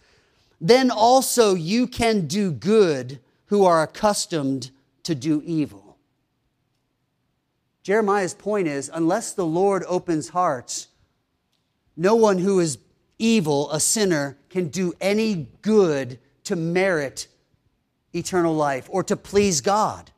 then 0.59 0.91
also 0.91 1.55
you 1.55 1.87
can 1.87 2.27
do 2.27 2.51
good 2.51 3.19
who 3.45 3.63
are 3.65 3.81
accustomed 3.81 4.71
to 5.03 5.15
do 5.15 5.41
evil. 5.45 5.97
Jeremiah's 7.81 8.33
point 8.33 8.67
is 8.67 8.91
unless 8.93 9.31
the 9.33 9.45
Lord 9.45 9.83
opens 9.87 10.29
hearts, 10.29 10.88
no 11.99 12.15
one 12.15 12.37
who 12.37 12.61
is 12.61 12.77
evil, 13.17 13.69
a 13.71 13.79
sinner, 13.79 14.37
can 14.49 14.69
do 14.69 14.93
any 15.01 15.49
good 15.61 16.17
to 16.45 16.55
merit 16.55 17.27
eternal 18.15 18.55
life 18.55 18.87
or 18.89 19.03
to 19.03 19.17
please 19.17 19.59
God. 19.59 20.09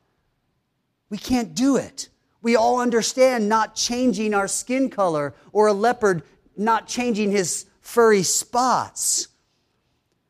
We 1.10 1.18
can't 1.18 1.56
do 1.56 1.76
it. 1.76 2.08
We 2.40 2.54
all 2.54 2.80
understand 2.80 3.48
not 3.48 3.74
changing 3.74 4.32
our 4.32 4.46
skin 4.46 4.90
color 4.90 5.34
or 5.52 5.66
a 5.66 5.72
leopard 5.72 6.22
not 6.56 6.86
changing 6.86 7.32
his 7.32 7.66
furry 7.80 8.22
spots. 8.22 9.26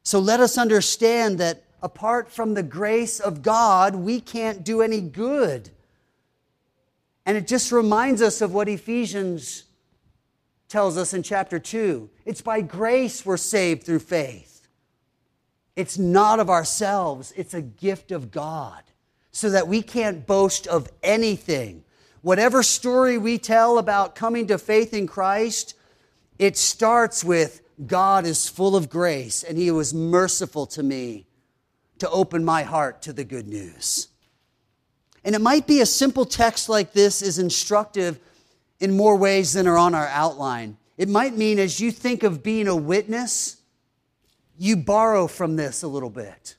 So 0.04 0.20
let 0.20 0.40
us 0.40 0.56
understand 0.56 1.36
that 1.38 1.64
apart 1.82 2.32
from 2.32 2.54
the 2.54 2.62
grace 2.62 3.20
of 3.20 3.42
God, 3.42 3.94
we 3.94 4.20
can't 4.20 4.64
do 4.64 4.80
any 4.80 5.02
good. 5.02 5.68
And 7.26 7.36
it 7.36 7.46
just 7.46 7.72
reminds 7.72 8.22
us 8.22 8.40
of 8.40 8.54
what 8.54 8.70
Ephesians 8.70 9.64
tells 10.72 10.96
us 10.96 11.12
in 11.12 11.22
chapter 11.22 11.58
2. 11.58 12.08
It's 12.24 12.40
by 12.40 12.62
grace 12.62 13.26
we're 13.26 13.36
saved 13.36 13.84
through 13.84 13.98
faith. 13.98 14.66
It's 15.76 15.98
not 15.98 16.40
of 16.40 16.48
ourselves, 16.48 17.30
it's 17.36 17.52
a 17.52 17.60
gift 17.60 18.10
of 18.10 18.30
God, 18.30 18.82
so 19.32 19.50
that 19.50 19.68
we 19.68 19.82
can't 19.82 20.26
boast 20.26 20.66
of 20.66 20.88
anything. 21.02 21.84
Whatever 22.22 22.62
story 22.62 23.18
we 23.18 23.36
tell 23.36 23.76
about 23.76 24.14
coming 24.14 24.46
to 24.46 24.56
faith 24.56 24.94
in 24.94 25.06
Christ, 25.06 25.74
it 26.38 26.56
starts 26.56 27.22
with 27.22 27.60
God 27.86 28.24
is 28.24 28.48
full 28.48 28.74
of 28.74 28.88
grace 28.88 29.42
and 29.42 29.58
He 29.58 29.70
was 29.70 29.92
merciful 29.92 30.66
to 30.68 30.82
me 30.82 31.26
to 31.98 32.08
open 32.08 32.44
my 32.44 32.62
heart 32.62 33.02
to 33.02 33.12
the 33.12 33.24
good 33.24 33.46
news. 33.46 34.08
And 35.22 35.34
it 35.34 35.40
might 35.40 35.66
be 35.66 35.82
a 35.82 35.86
simple 35.86 36.24
text 36.24 36.70
like 36.70 36.94
this 36.94 37.20
is 37.20 37.38
instructive 37.38 38.18
in 38.82 38.96
more 38.96 39.16
ways 39.16 39.52
than 39.52 39.68
are 39.68 39.78
on 39.78 39.94
our 39.94 40.08
outline. 40.08 40.76
It 40.98 41.08
might 41.08 41.36
mean 41.36 41.60
as 41.60 41.78
you 41.78 41.92
think 41.92 42.24
of 42.24 42.42
being 42.42 42.66
a 42.66 42.74
witness, 42.74 43.58
you 44.58 44.76
borrow 44.76 45.28
from 45.28 45.54
this 45.54 45.84
a 45.84 45.88
little 45.88 46.10
bit. 46.10 46.56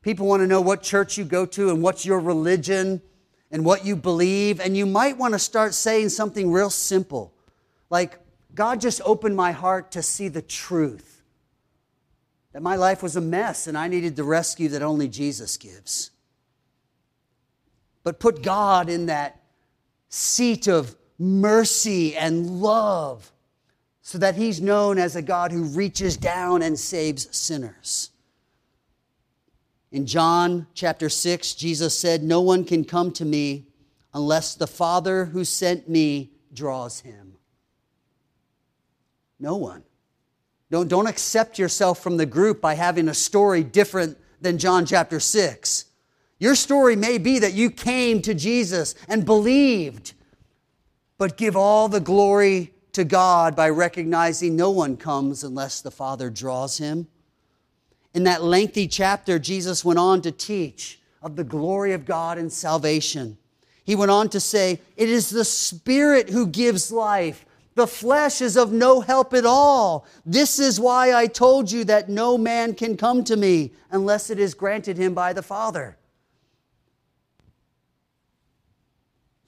People 0.00 0.26
want 0.26 0.40
to 0.40 0.46
know 0.46 0.62
what 0.62 0.82
church 0.82 1.18
you 1.18 1.24
go 1.24 1.44
to 1.44 1.68
and 1.68 1.82
what's 1.82 2.06
your 2.06 2.20
religion 2.20 3.02
and 3.50 3.66
what 3.66 3.84
you 3.84 3.96
believe. 3.96 4.60
And 4.60 4.74
you 4.74 4.86
might 4.86 5.18
want 5.18 5.34
to 5.34 5.38
start 5.38 5.74
saying 5.74 6.08
something 6.08 6.50
real 6.50 6.70
simple 6.70 7.34
like, 7.90 8.18
God 8.54 8.80
just 8.80 9.02
opened 9.04 9.36
my 9.36 9.52
heart 9.52 9.92
to 9.92 10.02
see 10.02 10.28
the 10.28 10.40
truth 10.40 11.22
that 12.52 12.62
my 12.62 12.76
life 12.76 13.02
was 13.02 13.14
a 13.14 13.20
mess 13.20 13.66
and 13.66 13.76
I 13.76 13.88
needed 13.88 14.16
the 14.16 14.24
rescue 14.24 14.70
that 14.70 14.80
only 14.80 15.08
Jesus 15.08 15.58
gives. 15.58 16.10
But 18.02 18.18
put 18.18 18.42
God 18.42 18.88
in 18.88 19.06
that 19.06 19.42
seat 20.08 20.66
of 20.66 20.96
mercy 21.18 22.16
and 22.16 22.60
love 22.60 23.32
so 24.02 24.18
that 24.18 24.36
he's 24.36 24.60
known 24.60 24.98
as 24.98 25.16
a 25.16 25.22
God 25.22 25.50
who 25.50 25.64
reaches 25.64 26.16
down 26.16 26.62
and 26.62 26.78
saves 26.78 27.34
sinners. 27.36 28.10
In 29.90 30.06
John 30.06 30.66
chapter 30.74 31.08
6, 31.08 31.54
Jesus 31.54 31.98
said, 31.98 32.22
No 32.22 32.40
one 32.40 32.64
can 32.64 32.84
come 32.84 33.10
to 33.12 33.24
me 33.24 33.66
unless 34.12 34.54
the 34.54 34.66
Father 34.66 35.26
who 35.26 35.44
sent 35.44 35.88
me 35.88 36.30
draws 36.52 37.00
him. 37.00 37.34
No 39.38 39.56
one. 39.56 39.82
Don't, 40.70 40.88
don't 40.88 41.06
accept 41.06 41.58
yourself 41.58 42.02
from 42.02 42.16
the 42.16 42.26
group 42.26 42.60
by 42.60 42.74
having 42.74 43.08
a 43.08 43.14
story 43.14 43.62
different 43.62 44.18
than 44.40 44.58
John 44.58 44.86
chapter 44.86 45.20
6. 45.20 45.84
Your 46.38 46.54
story 46.54 46.96
may 46.96 47.18
be 47.18 47.38
that 47.38 47.54
you 47.54 47.70
came 47.70 48.20
to 48.22 48.34
Jesus 48.34 48.94
and 49.08 49.24
believed, 49.24 50.12
but 51.18 51.36
give 51.36 51.56
all 51.56 51.88
the 51.88 52.00
glory 52.00 52.72
to 52.92 53.04
God 53.04 53.54
by 53.54 53.68
recognizing 53.68 54.56
no 54.56 54.70
one 54.70 54.96
comes 54.96 55.44
unless 55.44 55.80
the 55.80 55.90
Father 55.90 56.30
draws 56.30 56.78
him. 56.78 57.08
In 58.14 58.24
that 58.24 58.42
lengthy 58.42 58.88
chapter, 58.88 59.38
Jesus 59.38 59.84
went 59.84 59.98
on 59.98 60.22
to 60.22 60.32
teach 60.32 61.00
of 61.22 61.36
the 61.36 61.44
glory 61.44 61.92
of 61.92 62.06
God 62.06 62.38
and 62.38 62.52
salvation. 62.52 63.36
He 63.84 63.94
went 63.94 64.10
on 64.10 64.28
to 64.30 64.40
say, 64.40 64.80
It 64.96 65.08
is 65.08 65.30
the 65.30 65.44
Spirit 65.44 66.30
who 66.30 66.46
gives 66.46 66.90
life. 66.90 67.44
The 67.74 67.86
flesh 67.86 68.40
is 68.40 68.56
of 68.56 68.72
no 68.72 69.02
help 69.02 69.34
at 69.34 69.44
all. 69.44 70.06
This 70.24 70.58
is 70.58 70.80
why 70.80 71.12
I 71.14 71.26
told 71.26 71.70
you 71.70 71.84
that 71.84 72.08
no 72.08 72.38
man 72.38 72.74
can 72.74 72.96
come 72.96 73.22
to 73.24 73.36
me 73.36 73.72
unless 73.90 74.30
it 74.30 74.38
is 74.40 74.54
granted 74.54 74.96
him 74.96 75.12
by 75.12 75.34
the 75.34 75.42
Father. 75.42 75.98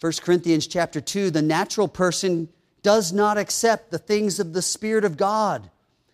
1 0.00 0.12
Corinthians 0.22 0.66
chapter 0.66 1.00
2 1.00 1.30
the 1.30 1.42
natural 1.42 1.88
person 1.88 2.48
does 2.82 3.12
not 3.12 3.36
accept 3.36 3.90
the 3.90 3.98
things 3.98 4.38
of 4.38 4.52
the 4.52 4.62
Spirit 4.62 5.04
of 5.04 5.16
God. 5.16 5.70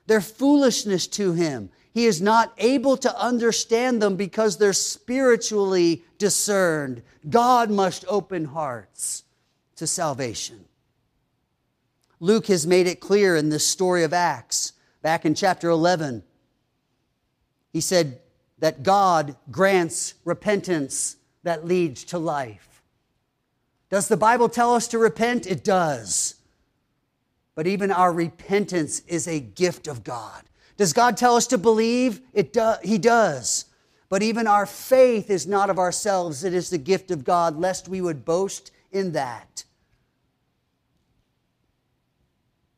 They're 0.06 0.20
foolishness 0.20 1.06
to 1.08 1.32
him. 1.32 1.70
He 1.92 2.06
is 2.06 2.20
not 2.20 2.52
able 2.58 2.96
to 2.98 3.20
understand 3.20 4.02
them 4.02 4.16
because 4.16 4.56
they're 4.56 4.72
spiritually 4.72 6.02
discerned. 6.18 7.02
God 7.28 7.70
must 7.70 8.04
open 8.08 8.46
hearts 8.46 9.24
to 9.76 9.86
salvation. 9.86 10.64
Luke 12.18 12.46
has 12.46 12.66
made 12.66 12.86
it 12.86 13.00
clear 13.00 13.36
in 13.36 13.50
this 13.50 13.66
story 13.66 14.02
of 14.02 14.12
Acts, 14.12 14.72
back 15.02 15.24
in 15.24 15.34
chapter 15.34 15.68
11. 15.68 16.24
He 17.72 17.80
said 17.80 18.20
that 18.58 18.82
God 18.82 19.36
grants 19.50 20.14
repentance 20.24 21.16
that 21.42 21.66
leads 21.66 22.04
to 22.04 22.18
life. 22.18 22.73
Does 23.94 24.08
the 24.08 24.16
Bible 24.16 24.48
tell 24.48 24.74
us 24.74 24.88
to 24.88 24.98
repent? 24.98 25.46
It 25.46 25.62
does. 25.62 26.34
But 27.54 27.68
even 27.68 27.92
our 27.92 28.12
repentance 28.12 29.02
is 29.06 29.28
a 29.28 29.38
gift 29.38 29.86
of 29.86 30.02
God. 30.02 30.42
Does 30.76 30.92
God 30.92 31.16
tell 31.16 31.36
us 31.36 31.46
to 31.46 31.58
believe? 31.58 32.20
It 32.32 32.52
do, 32.52 32.72
he 32.82 32.98
does. 32.98 33.66
But 34.08 34.20
even 34.20 34.48
our 34.48 34.66
faith 34.66 35.30
is 35.30 35.46
not 35.46 35.70
of 35.70 35.78
ourselves, 35.78 36.42
it 36.42 36.54
is 36.54 36.70
the 36.70 36.76
gift 36.76 37.12
of 37.12 37.22
God, 37.22 37.56
lest 37.56 37.86
we 37.86 38.00
would 38.00 38.24
boast 38.24 38.72
in 38.90 39.12
that. 39.12 39.62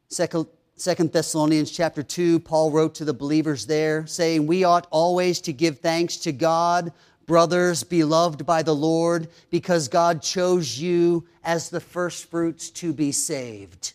Second, 0.09 1.12
Thessalonians 1.12 1.70
chapter 1.70 2.02
2, 2.02 2.40
Paul 2.40 2.70
wrote 2.70 2.94
to 2.96 3.07
the 3.07 3.14
believers 3.14 3.64
there, 3.64 4.07
saying, 4.07 4.46
We 4.46 4.64
ought 4.64 4.87
always 4.90 5.40
to 5.40 5.55
give 5.55 5.79
thanks 5.79 6.18
to 6.18 6.33
God, 6.33 6.92
brothers, 7.26 7.82
beloved 7.82 8.46
by 8.46 8.62
the 8.62 8.74
Lord, 8.74 9.28
because 9.50 9.88
God 9.88 10.22
chose 10.22 10.78
you 10.78 11.26
as 11.44 11.68
the 11.68 11.80
firstfruits 11.80 12.70
to 12.70 12.92
be 12.92 13.12
saved. 13.12 13.92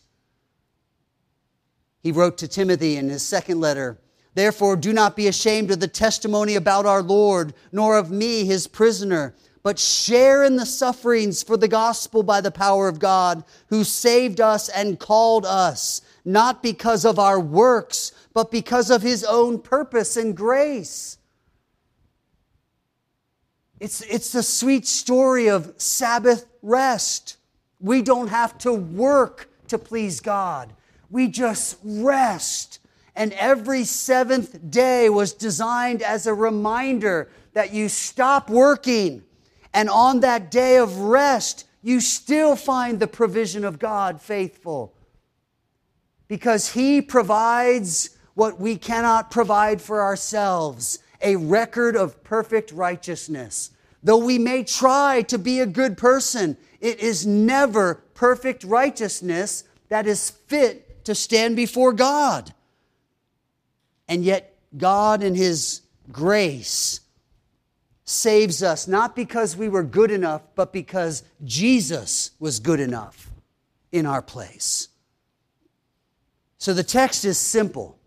He 2.01 2.11
wrote 2.11 2.37
to 2.39 2.47
Timothy 2.47 2.97
in 2.97 3.09
his 3.09 3.23
second 3.23 3.59
letter, 3.59 3.97
Therefore, 4.33 4.75
do 4.75 4.93
not 4.93 5.15
be 5.15 5.27
ashamed 5.27 5.71
of 5.71 5.79
the 5.79 5.87
testimony 5.87 6.55
about 6.55 6.85
our 6.85 7.01
Lord, 7.01 7.53
nor 7.71 7.97
of 7.97 8.11
me, 8.11 8.45
his 8.45 8.65
prisoner, 8.65 9.35
but 9.61 9.77
share 9.77 10.43
in 10.43 10.55
the 10.55 10.65
sufferings 10.65 11.43
for 11.43 11.57
the 11.57 11.67
gospel 11.67 12.23
by 12.23 12.41
the 12.41 12.51
power 12.51 12.87
of 12.87 12.99
God, 12.99 13.43
who 13.67 13.83
saved 13.83 14.39
us 14.39 14.69
and 14.69 14.99
called 14.99 15.45
us, 15.45 16.01
not 16.23 16.63
because 16.63 17.05
of 17.05 17.19
our 17.19 17.39
works, 17.39 18.13
but 18.33 18.51
because 18.51 18.89
of 18.89 19.01
his 19.01 19.23
own 19.23 19.59
purpose 19.59 20.15
and 20.15 20.35
grace. 20.35 21.17
It's, 23.81 24.01
it's 24.01 24.31
the 24.31 24.43
sweet 24.43 24.85
story 24.85 25.47
of 25.47 25.73
Sabbath 25.77 26.45
rest. 26.61 27.37
We 27.79 28.03
don't 28.03 28.27
have 28.27 28.55
to 28.59 28.71
work 28.71 29.49
to 29.69 29.79
please 29.79 30.19
God. 30.19 30.71
We 31.09 31.27
just 31.27 31.79
rest. 31.83 32.77
And 33.15 33.33
every 33.33 33.83
seventh 33.85 34.69
day 34.69 35.09
was 35.09 35.33
designed 35.33 36.03
as 36.03 36.27
a 36.27 36.33
reminder 36.35 37.31
that 37.53 37.73
you 37.73 37.89
stop 37.89 38.51
working. 38.51 39.23
And 39.73 39.89
on 39.89 40.19
that 40.19 40.51
day 40.51 40.77
of 40.77 40.99
rest, 40.99 41.65
you 41.81 42.01
still 42.01 42.55
find 42.55 42.99
the 42.99 43.07
provision 43.07 43.65
of 43.65 43.79
God 43.79 44.21
faithful. 44.21 44.93
Because 46.27 46.73
He 46.73 47.01
provides 47.01 48.11
what 48.35 48.59
we 48.59 48.77
cannot 48.77 49.31
provide 49.31 49.81
for 49.81 50.03
ourselves 50.03 50.99
a 51.23 51.35
record 51.35 51.95
of 51.95 52.23
perfect 52.23 52.71
righteousness. 52.71 53.71
Though 54.03 54.17
we 54.17 54.39
may 54.39 54.63
try 54.63 55.21
to 55.23 55.37
be 55.37 55.59
a 55.59 55.65
good 55.65 55.97
person, 55.97 56.57
it 56.79 56.99
is 56.99 57.25
never 57.25 57.95
perfect 58.13 58.63
righteousness 58.63 59.63
that 59.89 60.07
is 60.07 60.29
fit 60.29 61.05
to 61.05 61.13
stand 61.13 61.55
before 61.55 61.93
God. 61.93 62.53
And 64.07 64.23
yet, 64.23 64.55
God, 64.77 65.21
in 65.23 65.35
His 65.35 65.81
grace, 66.11 67.01
saves 68.03 68.61
us 68.63 68.87
not 68.87 69.15
because 69.15 69.55
we 69.55 69.69
were 69.69 69.83
good 69.83 70.11
enough, 70.11 70.41
but 70.55 70.73
because 70.73 71.23
Jesus 71.43 72.31
was 72.39 72.59
good 72.59 72.79
enough 72.79 73.29
in 73.91 74.05
our 74.05 74.21
place. 74.21 74.89
So 76.57 76.73
the 76.73 76.83
text 76.83 77.25
is 77.25 77.37
simple, 77.37 77.97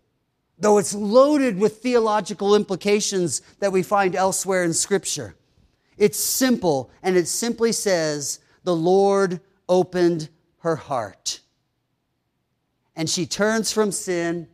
though 0.57 0.77
it's 0.77 0.95
loaded 0.95 1.59
with 1.59 1.77
theological 1.77 2.55
implications 2.55 3.41
that 3.59 3.71
we 3.71 3.83
find 3.83 4.15
elsewhere 4.15 4.63
in 4.63 4.73
Scripture. 4.73 5.35
It's 5.97 6.19
simple, 6.19 6.89
and 7.03 7.15
it 7.15 7.27
simply 7.27 7.71
says, 7.71 8.39
The 8.63 8.75
Lord 8.75 9.41
opened 9.67 10.29
her 10.59 10.75
heart 10.75 11.41
and 12.95 13.09
she 13.09 13.25
turns 13.25 13.71
from 13.71 13.91
sin 13.91 14.47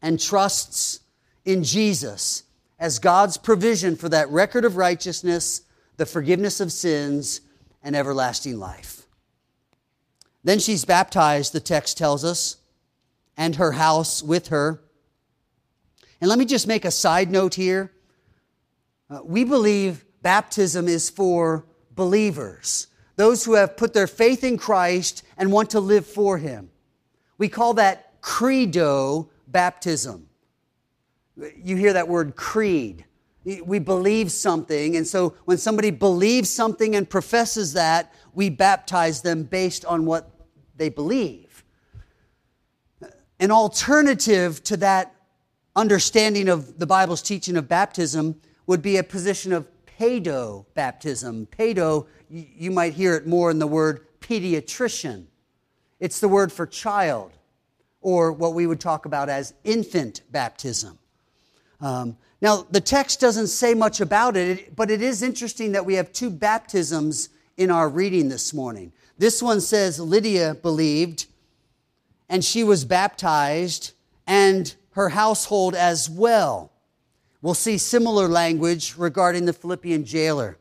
and 0.00 0.20
trusts 0.20 1.00
in 1.44 1.64
Jesus 1.64 2.44
as 2.78 2.98
God's 2.98 3.36
provision 3.36 3.96
for 3.96 4.08
that 4.08 4.28
record 4.30 4.64
of 4.64 4.76
righteousness, 4.76 5.62
the 5.96 6.06
forgiveness 6.06 6.60
of 6.60 6.72
sins, 6.72 7.40
and 7.82 7.96
everlasting 7.96 8.58
life. 8.58 9.06
Then 10.42 10.58
she's 10.58 10.84
baptized, 10.84 11.52
the 11.52 11.60
text 11.60 11.98
tells 11.98 12.24
us, 12.24 12.56
and 13.36 13.56
her 13.56 13.72
house 13.72 14.22
with 14.22 14.48
her. 14.48 14.80
And 16.24 16.30
let 16.30 16.38
me 16.38 16.46
just 16.46 16.66
make 16.66 16.86
a 16.86 16.90
side 16.90 17.30
note 17.30 17.52
here. 17.52 17.92
Uh, 19.10 19.20
we 19.22 19.44
believe 19.44 20.06
baptism 20.22 20.88
is 20.88 21.10
for 21.10 21.66
believers, 21.90 22.86
those 23.16 23.44
who 23.44 23.52
have 23.52 23.76
put 23.76 23.92
their 23.92 24.06
faith 24.06 24.42
in 24.42 24.56
Christ 24.56 25.22
and 25.36 25.52
want 25.52 25.68
to 25.68 25.80
live 25.80 26.06
for 26.06 26.38
Him. 26.38 26.70
We 27.36 27.50
call 27.50 27.74
that 27.74 28.22
credo 28.22 29.28
baptism. 29.48 30.26
You 31.62 31.76
hear 31.76 31.92
that 31.92 32.08
word 32.08 32.36
creed. 32.36 33.04
We 33.44 33.78
believe 33.78 34.32
something, 34.32 34.96
and 34.96 35.06
so 35.06 35.34
when 35.44 35.58
somebody 35.58 35.90
believes 35.90 36.48
something 36.48 36.96
and 36.96 37.06
professes 37.06 37.74
that, 37.74 38.14
we 38.32 38.48
baptize 38.48 39.20
them 39.20 39.42
based 39.42 39.84
on 39.84 40.06
what 40.06 40.30
they 40.74 40.88
believe. 40.88 41.62
An 43.38 43.50
alternative 43.50 44.64
to 44.64 44.78
that 44.78 45.14
understanding 45.76 46.48
of 46.48 46.78
the 46.78 46.86
Bible's 46.86 47.22
teaching 47.22 47.56
of 47.56 47.68
baptism 47.68 48.40
would 48.66 48.82
be 48.82 48.96
a 48.96 49.02
position 49.02 49.52
of 49.52 49.68
pedo 49.98 50.64
baptism. 50.74 51.46
Pedo, 51.58 52.06
you 52.28 52.70
might 52.70 52.94
hear 52.94 53.14
it 53.14 53.26
more 53.26 53.50
in 53.50 53.58
the 53.58 53.66
word 53.66 54.06
pediatrician. 54.20 55.26
It's 56.00 56.20
the 56.20 56.28
word 56.28 56.52
for 56.52 56.66
child, 56.66 57.32
or 58.00 58.32
what 58.32 58.54
we 58.54 58.66
would 58.66 58.80
talk 58.80 59.06
about 59.06 59.28
as 59.28 59.54
infant 59.64 60.22
baptism. 60.30 60.98
Um, 61.80 62.16
now, 62.40 62.66
the 62.70 62.80
text 62.80 63.20
doesn't 63.20 63.46
say 63.46 63.74
much 63.74 64.00
about 64.00 64.36
it, 64.36 64.76
but 64.76 64.90
it 64.90 65.00
is 65.00 65.22
interesting 65.22 65.72
that 65.72 65.86
we 65.86 65.94
have 65.94 66.12
two 66.12 66.30
baptisms 66.30 67.30
in 67.56 67.70
our 67.70 67.88
reading 67.88 68.28
this 68.28 68.52
morning. 68.52 68.92
This 69.16 69.42
one 69.42 69.60
says 69.60 70.00
Lydia 70.00 70.54
believed, 70.54 71.26
and 72.28 72.44
she 72.44 72.64
was 72.64 72.84
baptized, 72.84 73.92
and 74.26 74.74
her 74.94 75.10
household 75.10 75.74
as 75.74 76.08
well. 76.08 76.72
We'll 77.42 77.54
see 77.54 77.78
similar 77.78 78.28
language 78.28 78.94
regarding 78.96 79.44
the 79.44 79.52
Philippian 79.52 80.04
jailer. 80.04 80.56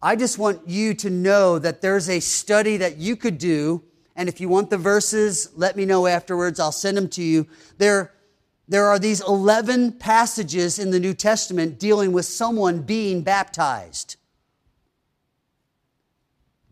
I 0.00 0.16
just 0.16 0.38
want 0.38 0.68
you 0.68 0.94
to 0.94 1.10
know 1.10 1.58
that 1.58 1.80
there's 1.80 2.08
a 2.08 2.20
study 2.20 2.76
that 2.78 2.96
you 2.96 3.16
could 3.16 3.38
do. 3.38 3.82
And 4.16 4.28
if 4.28 4.40
you 4.40 4.48
want 4.48 4.70
the 4.70 4.78
verses, 4.78 5.50
let 5.56 5.76
me 5.76 5.84
know 5.84 6.06
afterwards. 6.06 6.58
I'll 6.58 6.72
send 6.72 6.96
them 6.96 7.08
to 7.10 7.22
you. 7.22 7.46
There, 7.78 8.12
there 8.68 8.86
are 8.86 8.98
these 8.98 9.20
11 9.20 9.92
passages 9.98 10.78
in 10.78 10.90
the 10.90 11.00
New 11.00 11.14
Testament 11.14 11.78
dealing 11.78 12.12
with 12.12 12.24
someone 12.24 12.82
being 12.82 13.22
baptized. 13.22 14.16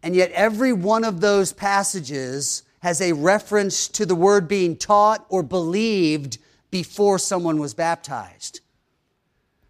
And 0.03 0.17
yet, 0.17 0.31
every 0.33 0.73
one 0.73 1.05
of 1.05 1.21
those 1.21 1.53
passages 1.53 2.63
has 2.81 3.01
a 3.01 3.13
reference 3.13 3.89
to 3.89 4.05
the 4.05 4.15
word 4.15 4.49
being 4.49 4.77
taught 4.77 5.25
or 5.29 5.43
believed 5.43 6.39
before 6.71 7.19
someone 7.19 7.61
was 7.61 7.75
baptized. 7.75 8.61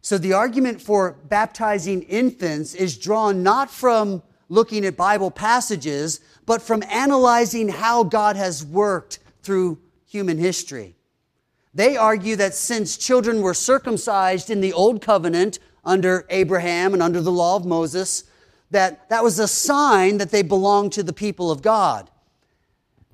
So 0.03 0.17
the 0.17 0.33
argument 0.33 0.81
for 0.81 1.17
baptizing 1.29 2.03
infants 2.03 2.75
is 2.75 2.97
drawn 2.97 3.43
not 3.43 3.71
from 3.71 4.23
looking 4.49 4.85
at 4.85 4.97
Bible 4.97 5.31
passages, 5.31 6.21
but 6.47 6.63
from 6.63 6.83
analyzing 6.85 7.69
how 7.69 8.03
God 8.03 8.37
has 8.37 8.65
worked 8.65 9.19
through 9.43 9.79
human 10.07 10.39
history. 10.39 10.97
They 11.73 11.97
argue 11.97 12.35
that 12.37 12.55
since 12.55 12.97
children 12.97 13.43
were 13.43 13.55
circumcised 13.55 14.51
in 14.51 14.61
the 14.61 14.73
Old 14.73 15.03
Covenant 15.03 15.59
under 15.85 16.27
Abraham 16.31 16.93
and 16.95 17.03
under 17.03 17.21
the 17.21 17.31
law 17.31 17.57
of 17.57 17.65
Moses, 17.65 18.25
that 18.71 19.09
that 19.09 19.23
was 19.23 19.39
a 19.39 19.49
sign 19.49 20.19
that 20.19 20.31
they 20.31 20.43
belonged 20.43 20.93
to 20.93 21.03
the 21.03 21.13
people 21.13 21.51
of 21.51 21.63
God. 21.63 22.11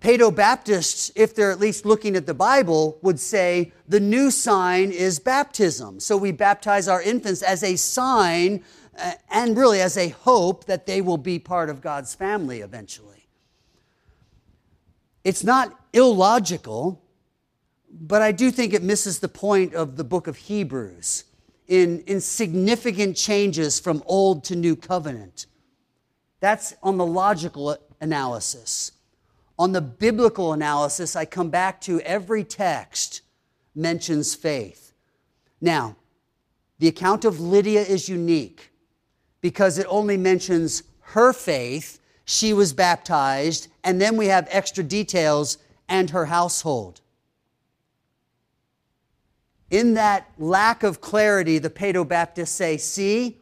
Paedo 0.06 0.32
Baptists, 0.32 1.10
if 1.16 1.34
they're 1.34 1.50
at 1.50 1.58
least 1.58 1.84
looking 1.84 2.14
at 2.14 2.26
the 2.26 2.32
Bible, 2.32 2.96
would 3.02 3.18
say 3.18 3.72
the 3.88 3.98
new 3.98 4.30
sign 4.30 4.92
is 4.92 5.18
baptism. 5.18 5.98
So 5.98 6.16
we 6.16 6.30
baptize 6.30 6.86
our 6.86 7.02
infants 7.02 7.42
as 7.42 7.64
a 7.64 7.74
sign 7.74 8.62
uh, 8.96 9.14
and 9.32 9.56
really 9.56 9.80
as 9.80 9.96
a 9.96 10.10
hope 10.10 10.66
that 10.66 10.86
they 10.86 11.00
will 11.00 11.16
be 11.16 11.40
part 11.40 11.68
of 11.68 11.80
God's 11.80 12.14
family 12.14 12.60
eventually. 12.60 13.26
It's 15.24 15.42
not 15.42 15.76
illogical, 15.92 17.02
but 17.90 18.22
I 18.22 18.30
do 18.30 18.52
think 18.52 18.74
it 18.74 18.84
misses 18.84 19.18
the 19.18 19.26
point 19.26 19.74
of 19.74 19.96
the 19.96 20.04
book 20.04 20.28
of 20.28 20.36
Hebrews 20.36 21.24
in, 21.66 22.04
in 22.06 22.20
significant 22.20 23.16
changes 23.16 23.80
from 23.80 24.04
old 24.06 24.44
to 24.44 24.54
new 24.54 24.76
covenant. 24.76 25.46
That's 26.38 26.76
on 26.80 26.96
the 26.96 27.06
logical 27.06 27.76
analysis. 28.00 28.92
On 29.58 29.72
the 29.72 29.80
biblical 29.80 30.52
analysis, 30.52 31.16
I 31.16 31.24
come 31.24 31.50
back 31.50 31.80
to 31.82 32.00
every 32.00 32.44
text 32.44 33.22
mentions 33.74 34.34
faith. 34.34 34.92
Now, 35.60 35.96
the 36.78 36.88
account 36.88 37.24
of 37.24 37.40
Lydia 37.40 37.82
is 37.82 38.08
unique 38.08 38.70
because 39.40 39.78
it 39.78 39.86
only 39.88 40.16
mentions 40.16 40.82
her 41.00 41.32
faith, 41.32 42.00
she 42.24 42.52
was 42.52 42.72
baptized, 42.72 43.68
and 43.84 44.00
then 44.00 44.16
we 44.16 44.26
have 44.26 44.48
extra 44.50 44.84
details 44.84 45.58
and 45.88 46.10
her 46.10 46.26
household. 46.26 47.00
In 49.70 49.94
that 49.94 50.30
lack 50.38 50.82
of 50.82 51.00
clarity, 51.00 51.58
the 51.58 51.70
Paedo 51.70 52.06
Baptists 52.06 52.50
say, 52.50 52.76
see, 52.76 53.38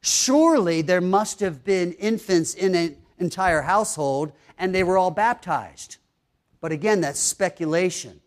surely 0.00 0.82
there 0.82 1.00
must 1.00 1.40
have 1.40 1.64
been 1.64 1.92
infants 1.92 2.54
in 2.54 2.74
an 2.74 2.96
entire 3.18 3.62
household, 3.62 4.32
and 4.58 4.74
they 4.74 4.82
were 4.82 4.98
all 4.98 5.10
baptized. 5.10 5.98
But 6.60 6.72
again, 6.72 7.00
that's 7.00 7.20
speculation. 7.20 8.20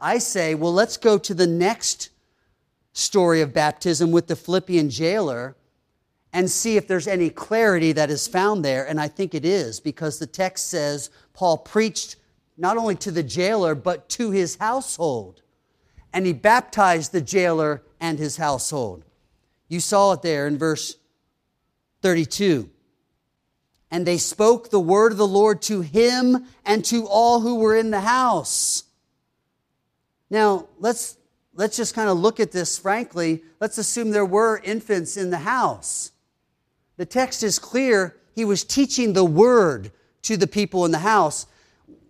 I 0.00 0.18
say, 0.18 0.54
well, 0.54 0.72
let's 0.72 0.96
go 0.96 1.18
to 1.18 1.34
the 1.34 1.46
next 1.46 2.10
story 2.92 3.40
of 3.40 3.54
baptism 3.54 4.12
with 4.12 4.26
the 4.26 4.36
Philippian 4.36 4.90
jailer 4.90 5.56
and 6.32 6.50
see 6.50 6.76
if 6.76 6.86
there's 6.88 7.06
any 7.06 7.30
clarity 7.30 7.92
that 7.92 8.10
is 8.10 8.28
found 8.28 8.64
there. 8.64 8.86
And 8.86 9.00
I 9.00 9.08
think 9.08 9.34
it 9.34 9.44
is 9.44 9.80
because 9.80 10.18
the 10.18 10.26
text 10.26 10.68
says 10.68 11.10
Paul 11.32 11.58
preached 11.58 12.16
not 12.56 12.76
only 12.76 12.96
to 12.96 13.10
the 13.10 13.22
jailer, 13.22 13.74
but 13.74 14.08
to 14.10 14.30
his 14.30 14.56
household. 14.56 15.42
And 16.12 16.26
he 16.26 16.32
baptized 16.32 17.12
the 17.12 17.20
jailer 17.20 17.82
and 18.00 18.18
his 18.18 18.36
household. 18.36 19.04
You 19.68 19.80
saw 19.80 20.12
it 20.12 20.22
there 20.22 20.46
in 20.46 20.58
verse 20.58 20.96
32 22.02 22.70
and 23.94 24.04
they 24.04 24.18
spoke 24.18 24.70
the 24.70 24.80
word 24.80 25.12
of 25.12 25.18
the 25.18 25.26
Lord 25.26 25.62
to 25.62 25.80
him 25.80 26.46
and 26.66 26.84
to 26.86 27.06
all 27.06 27.38
who 27.38 27.60
were 27.60 27.76
in 27.76 27.92
the 27.92 28.00
house. 28.00 28.82
Now, 30.28 30.66
let's, 30.80 31.16
let's 31.54 31.76
just 31.76 31.94
kind 31.94 32.08
of 32.10 32.18
look 32.18 32.40
at 32.40 32.50
this 32.50 32.76
frankly. 32.76 33.44
Let's 33.60 33.78
assume 33.78 34.10
there 34.10 34.26
were 34.26 34.60
infants 34.64 35.16
in 35.16 35.30
the 35.30 35.38
house. 35.38 36.10
The 36.96 37.06
text 37.06 37.44
is 37.44 37.60
clear. 37.60 38.16
He 38.34 38.44
was 38.44 38.64
teaching 38.64 39.12
the 39.12 39.24
word 39.24 39.92
to 40.22 40.36
the 40.36 40.48
people 40.48 40.84
in 40.84 40.90
the 40.90 40.98
house. 40.98 41.46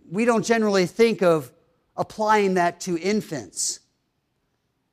We 0.09 0.25
don't 0.25 0.43
generally 0.43 0.87
think 0.87 1.21
of 1.21 1.51
applying 1.95 2.55
that 2.55 2.79
to 2.81 2.97
infants. 2.97 3.79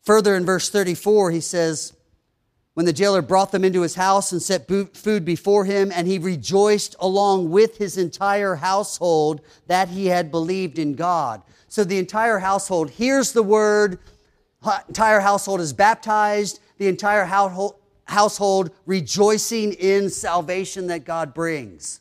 Further 0.02 0.36
in 0.36 0.44
verse 0.44 0.68
34, 0.68 1.30
he 1.30 1.40
says, 1.40 1.94
when 2.74 2.86
the 2.86 2.92
jailer 2.92 3.20
brought 3.20 3.52
them 3.52 3.64
into 3.64 3.82
his 3.82 3.96
house 3.96 4.32
and 4.32 4.42
set 4.42 4.66
food 4.66 5.24
before 5.24 5.64
him, 5.64 5.92
and 5.94 6.06
he 6.06 6.18
rejoiced 6.18 6.96
along 7.00 7.50
with 7.50 7.76
his 7.76 7.98
entire 7.98 8.56
household 8.56 9.42
that 9.66 9.88
he 9.88 10.06
had 10.06 10.30
believed 10.30 10.78
in 10.78 10.94
God. 10.94 11.42
So 11.68 11.84
the 11.84 11.98
entire 11.98 12.38
household 12.38 12.90
hears 12.90 13.32
the 13.32 13.42
word, 13.42 13.98
entire 14.88 15.20
household 15.20 15.60
is 15.60 15.72
baptized, 15.72 16.60
the 16.78 16.88
entire 16.88 17.24
household 17.24 18.70
rejoicing 18.86 19.74
in 19.74 20.08
salvation 20.08 20.86
that 20.86 21.04
God 21.04 21.34
brings. 21.34 22.00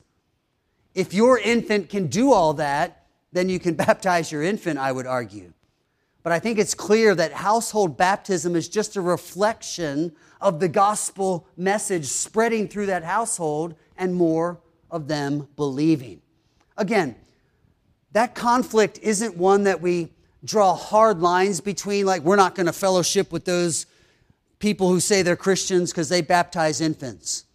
If 0.94 1.14
your 1.14 1.38
infant 1.38 1.90
can 1.90 2.08
do 2.08 2.32
all 2.32 2.54
that, 2.56 3.08
then 3.34 3.50
you 3.50 3.60
can 3.60 3.74
baptize 3.76 4.32
your 4.32 4.44
infant, 4.44 4.80
I 4.80 4.92
would 4.92 5.08
argue. 5.08 5.54
But 6.24 6.34
I 6.34 6.40
think 6.40 6.60
it's 6.60 6.76
clear 6.76 7.16
that 7.16 7.34
household 7.34 7.98
baptism 7.98 8.56
is 8.56 8.70
just 8.70 8.96
a 8.96 9.02
reflection 9.02 10.14
of 10.42 10.60
the 10.60 10.68
gospel 10.68 11.48
message 11.56 12.06
spreading 12.06 12.68
through 12.68 12.88
that 12.88 13.04
household 13.04 13.76
and 13.96 14.14
more 14.16 14.60
of 14.90 15.08
them 15.08 15.48
believing. 15.56 16.22
Again, 16.78 17.16
that 18.12 18.36
conflict 18.36 19.00
isn't 19.02 19.38
one 19.38 19.64
that 19.64 19.82
we 19.82 20.10
draw 20.44 20.76
hard 20.76 21.20
lines 21.20 21.62
between, 21.62 22.06
like, 22.06 22.24
we're 22.24 22.36
not 22.36 22.56
going 22.56 22.66
to 22.66 22.74
fellowship 22.74 23.32
with 23.32 23.46
those 23.46 23.86
people 24.60 24.90
who 24.90 25.00
say 25.00 25.22
they're 25.22 25.36
Christians 25.36 25.92
because 25.92 26.10
they 26.10 26.22
baptize 26.22 26.82
infants. 26.82 27.46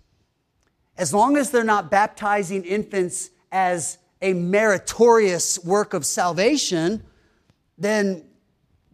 As 0.96 1.12
long 1.12 1.36
as 1.36 1.50
they're 1.50 1.64
not 1.64 1.90
baptizing 1.90 2.64
infants 2.64 3.30
as 3.52 3.98
a 4.22 4.32
meritorious 4.32 5.62
work 5.64 5.92
of 5.92 6.06
salvation, 6.06 7.02
then 7.76 8.24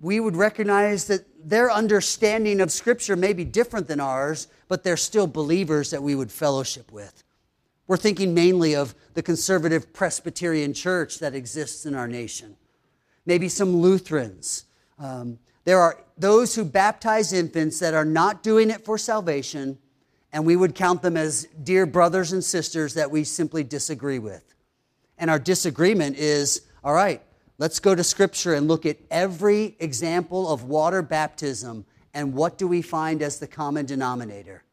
we 0.01 0.19
would 0.19 0.35
recognize 0.35 1.07
that 1.07 1.25
their 1.45 1.71
understanding 1.71 2.61
of 2.61 2.71
Scripture 2.73 3.17
may 3.17 3.33
be 3.33 3.45
different 3.45 3.89
than 3.89 4.01
ours, 4.01 4.49
but 4.69 4.85
they're 4.85 4.97
still 4.97 5.27
believers 5.27 5.91
that 5.91 6.03
we 6.03 6.15
would 6.15 6.31
fellowship 6.31 6.91
with. 6.93 7.23
We're 7.87 7.97
thinking 7.97 8.33
mainly 8.33 8.75
of 8.75 8.95
the 9.15 9.23
conservative 9.23 9.93
Presbyterian 9.93 10.73
church 10.73 11.19
that 11.19 11.35
exists 11.35 11.85
in 11.85 11.95
our 11.95 12.09
nation, 12.09 12.57
maybe 13.27 13.49
some 13.49 13.77
Lutherans. 13.77 14.65
Um, 14.99 15.39
there 15.65 15.81
are 15.81 15.99
those 16.17 16.55
who 16.55 16.65
baptize 16.65 17.33
infants 17.33 17.79
that 17.81 17.95
are 17.95 18.05
not 18.05 18.43
doing 18.43 18.71
it 18.71 18.85
for 18.85 18.99
salvation, 18.99 19.79
and 20.33 20.47
we 20.47 20.57
would 20.57 20.75
count 20.75 21.03
them 21.03 21.17
as 21.17 21.47
dear 21.63 21.87
brothers 21.87 22.33
and 22.33 22.43
sisters 22.43 22.95
that 22.95 23.11
we 23.11 23.25
simply 23.25 23.65
disagree 23.65 24.19
with. 24.19 24.55
And 25.19 25.31
our 25.31 25.39
disagreement 25.39 26.17
is 26.17 26.63
all 26.85 26.95
right, 26.95 27.23
Let's 27.63 27.79
go 27.79 27.95
to 27.95 28.03
Scripture 28.03 28.55
and 28.55 28.67
look 28.67 28.85
at 28.87 28.97
every 29.09 29.77
example 29.79 30.53
of 30.53 30.65
water 30.65 31.01
baptism. 31.01 31.87
And 32.13 32.35
what 32.35 32.59
do 32.59 32.67
we 32.67 32.83
find 32.83 33.23
as 33.23 33.39
the 33.39 33.47
common 33.47 33.87
denominator? 33.87 34.65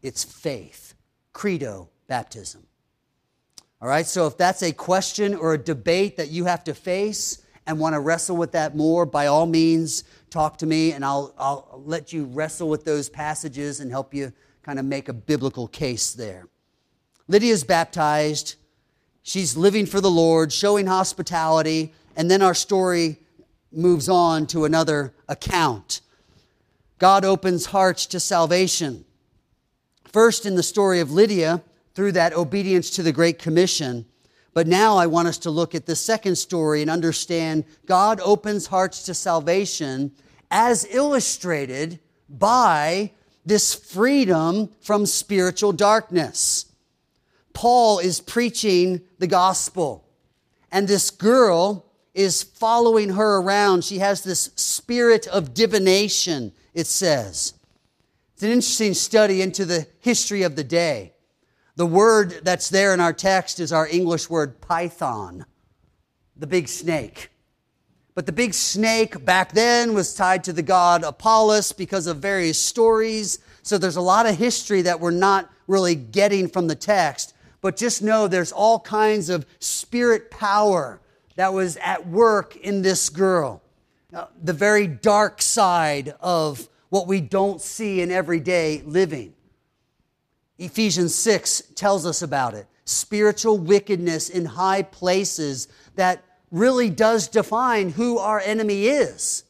It's 0.00 0.24
faith, 0.24 0.94
credo 1.34 1.90
baptism. 2.06 2.66
All 3.78 3.88
right, 3.88 4.06
so 4.06 4.26
if 4.26 4.38
that's 4.38 4.62
a 4.62 4.72
question 4.72 5.34
or 5.34 5.52
a 5.52 5.58
debate 5.58 6.16
that 6.16 6.30
you 6.30 6.46
have 6.46 6.64
to 6.64 6.72
face 6.72 7.42
and 7.66 7.78
want 7.78 7.92
to 7.92 8.00
wrestle 8.00 8.38
with 8.38 8.52
that 8.52 8.74
more, 8.74 9.04
by 9.04 9.26
all 9.26 9.44
means, 9.44 10.04
talk 10.30 10.56
to 10.56 10.66
me 10.66 10.92
and 10.92 11.04
I'll, 11.04 11.34
I'll 11.36 11.82
let 11.84 12.14
you 12.14 12.24
wrestle 12.24 12.70
with 12.70 12.86
those 12.86 13.10
passages 13.10 13.80
and 13.80 13.90
help 13.90 14.14
you 14.14 14.32
kind 14.62 14.78
of 14.78 14.86
make 14.86 15.10
a 15.10 15.12
biblical 15.12 15.68
case 15.68 16.14
there. 16.14 16.48
Lydia's 17.28 17.64
baptized. 17.64 18.54
She's 19.22 19.58
living 19.58 19.84
for 19.84 20.00
the 20.00 20.10
Lord, 20.10 20.54
showing 20.54 20.86
hospitality 20.86 21.92
and 22.16 22.30
then 22.30 22.42
our 22.42 22.54
story 22.54 23.18
moves 23.72 24.08
on 24.08 24.46
to 24.48 24.64
another 24.64 25.14
account. 25.28 26.00
God 26.98 27.24
opens 27.24 27.66
hearts 27.66 28.06
to 28.06 28.20
salvation. 28.20 29.04
First, 30.04 30.46
in 30.46 30.54
the 30.54 30.62
story 30.62 31.00
of 31.00 31.10
Lydia, 31.10 31.62
through 31.94 32.12
that 32.12 32.34
obedience 32.34 32.90
to 32.90 33.02
the 33.02 33.12
Great 33.12 33.38
Commission. 33.38 34.06
But 34.52 34.66
now 34.66 34.96
I 34.96 35.06
want 35.06 35.28
us 35.28 35.38
to 35.38 35.50
look 35.50 35.74
at 35.74 35.86
the 35.86 35.96
second 35.96 36.36
story 36.36 36.82
and 36.82 36.90
understand 36.90 37.64
God 37.86 38.20
opens 38.20 38.68
hearts 38.68 39.02
to 39.04 39.14
salvation 39.14 40.12
as 40.50 40.86
illustrated 40.90 41.98
by 42.28 43.10
this 43.44 43.74
freedom 43.74 44.70
from 44.80 45.06
spiritual 45.06 45.72
darkness. 45.72 46.66
Paul 47.52 47.98
is 47.98 48.20
preaching 48.20 49.00
the 49.18 49.26
gospel, 49.26 50.08
and 50.72 50.88
this 50.88 51.10
girl 51.10 51.86
is 52.14 52.42
following 52.42 53.10
her 53.10 53.38
around. 53.38 53.84
She 53.84 53.98
has 53.98 54.22
this 54.22 54.50
spirit 54.56 55.26
of 55.26 55.52
divination, 55.52 56.52
it 56.72 56.86
says. 56.86 57.54
It's 58.34 58.42
an 58.42 58.50
interesting 58.50 58.94
study 58.94 59.42
into 59.42 59.64
the 59.64 59.86
history 60.00 60.42
of 60.42 60.56
the 60.56 60.64
day. 60.64 61.12
The 61.76 61.86
word 61.86 62.40
that's 62.42 62.68
there 62.68 62.94
in 62.94 63.00
our 63.00 63.12
text 63.12 63.58
is 63.58 63.72
our 63.72 63.88
English 63.88 64.30
word 64.30 64.60
python, 64.60 65.44
the 66.36 66.46
big 66.46 66.68
snake. 66.68 67.30
But 68.14 68.26
the 68.26 68.32
big 68.32 68.54
snake 68.54 69.24
back 69.24 69.52
then 69.52 69.92
was 69.92 70.14
tied 70.14 70.44
to 70.44 70.52
the 70.52 70.62
god 70.62 71.02
Apollos 71.02 71.72
because 71.72 72.06
of 72.06 72.18
various 72.18 72.60
stories. 72.60 73.40
So 73.62 73.76
there's 73.76 73.96
a 73.96 74.00
lot 74.00 74.26
of 74.26 74.36
history 74.36 74.82
that 74.82 75.00
we're 75.00 75.10
not 75.10 75.50
really 75.66 75.96
getting 75.96 76.48
from 76.48 76.68
the 76.68 76.76
text. 76.76 77.34
But 77.60 77.76
just 77.76 78.02
know 78.02 78.28
there's 78.28 78.52
all 78.52 78.78
kinds 78.78 79.30
of 79.30 79.46
spirit 79.58 80.30
power 80.30 81.00
that 81.36 81.52
was 81.52 81.76
at 81.78 82.06
work 82.06 82.56
in 82.56 82.82
this 82.82 83.08
girl. 83.08 83.62
Uh, 84.12 84.26
the 84.42 84.52
very 84.52 84.86
dark 84.86 85.42
side 85.42 86.14
of 86.20 86.68
what 86.88 87.08
we 87.08 87.20
don't 87.20 87.60
see 87.60 88.00
in 88.00 88.10
everyday 88.10 88.82
living. 88.82 89.34
Ephesians 90.58 91.14
6 91.14 91.62
tells 91.74 92.06
us 92.06 92.22
about 92.22 92.54
it. 92.54 92.66
Spiritual 92.84 93.58
wickedness 93.58 94.28
in 94.28 94.44
high 94.44 94.82
places 94.82 95.68
that 95.96 96.22
really 96.50 96.90
does 96.90 97.26
define 97.26 97.90
who 97.90 98.18
our 98.18 98.40
enemy 98.40 98.86
is. 98.86 99.44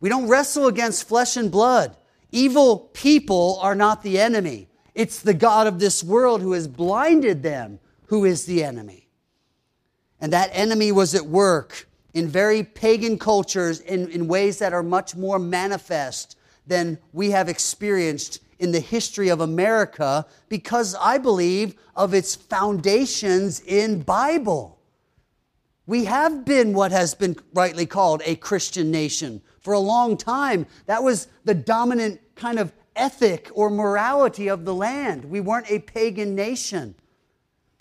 We 0.00 0.08
don't 0.08 0.26
wrestle 0.26 0.66
against 0.66 1.06
flesh 1.06 1.36
and 1.36 1.50
blood. 1.50 1.96
Evil 2.32 2.90
people 2.92 3.58
are 3.60 3.76
not 3.76 4.02
the 4.02 4.18
enemy. 4.18 4.68
It's 4.94 5.20
the 5.20 5.34
God 5.34 5.68
of 5.68 5.78
this 5.78 6.02
world 6.02 6.42
who 6.42 6.52
has 6.52 6.66
blinded 6.66 7.42
them 7.42 7.78
who 8.06 8.24
is 8.24 8.44
the 8.44 8.64
enemy. 8.64 9.01
And 10.22 10.32
that 10.32 10.50
enemy 10.52 10.92
was 10.92 11.16
at 11.16 11.26
work 11.26 11.88
in 12.14 12.28
very 12.28 12.62
pagan 12.62 13.18
cultures 13.18 13.80
in, 13.80 14.08
in 14.10 14.28
ways 14.28 14.60
that 14.60 14.72
are 14.72 14.82
much 14.82 15.16
more 15.16 15.40
manifest 15.40 16.38
than 16.64 16.96
we 17.12 17.32
have 17.32 17.48
experienced 17.48 18.40
in 18.60 18.70
the 18.70 18.78
history 18.78 19.28
of 19.28 19.40
America 19.40 20.24
because 20.48 20.94
I 20.94 21.18
believe 21.18 21.74
of 21.96 22.14
its 22.14 22.36
foundations 22.36 23.60
in 23.62 24.02
Bible. 24.02 24.78
We 25.86 26.04
have 26.04 26.44
been 26.44 26.72
what 26.72 26.92
has 26.92 27.14
been 27.14 27.36
rightly 27.52 27.84
called 27.84 28.22
a 28.24 28.36
Christian 28.36 28.92
nation 28.92 29.42
for 29.58 29.74
a 29.74 29.80
long 29.80 30.16
time. 30.16 30.66
That 30.86 31.02
was 31.02 31.26
the 31.44 31.54
dominant 31.54 32.20
kind 32.36 32.60
of 32.60 32.72
ethic 32.94 33.50
or 33.54 33.70
morality 33.70 34.46
of 34.46 34.64
the 34.64 34.74
land. 34.74 35.24
We 35.24 35.40
weren't 35.40 35.68
a 35.68 35.80
pagan 35.80 36.36
nation. 36.36 36.94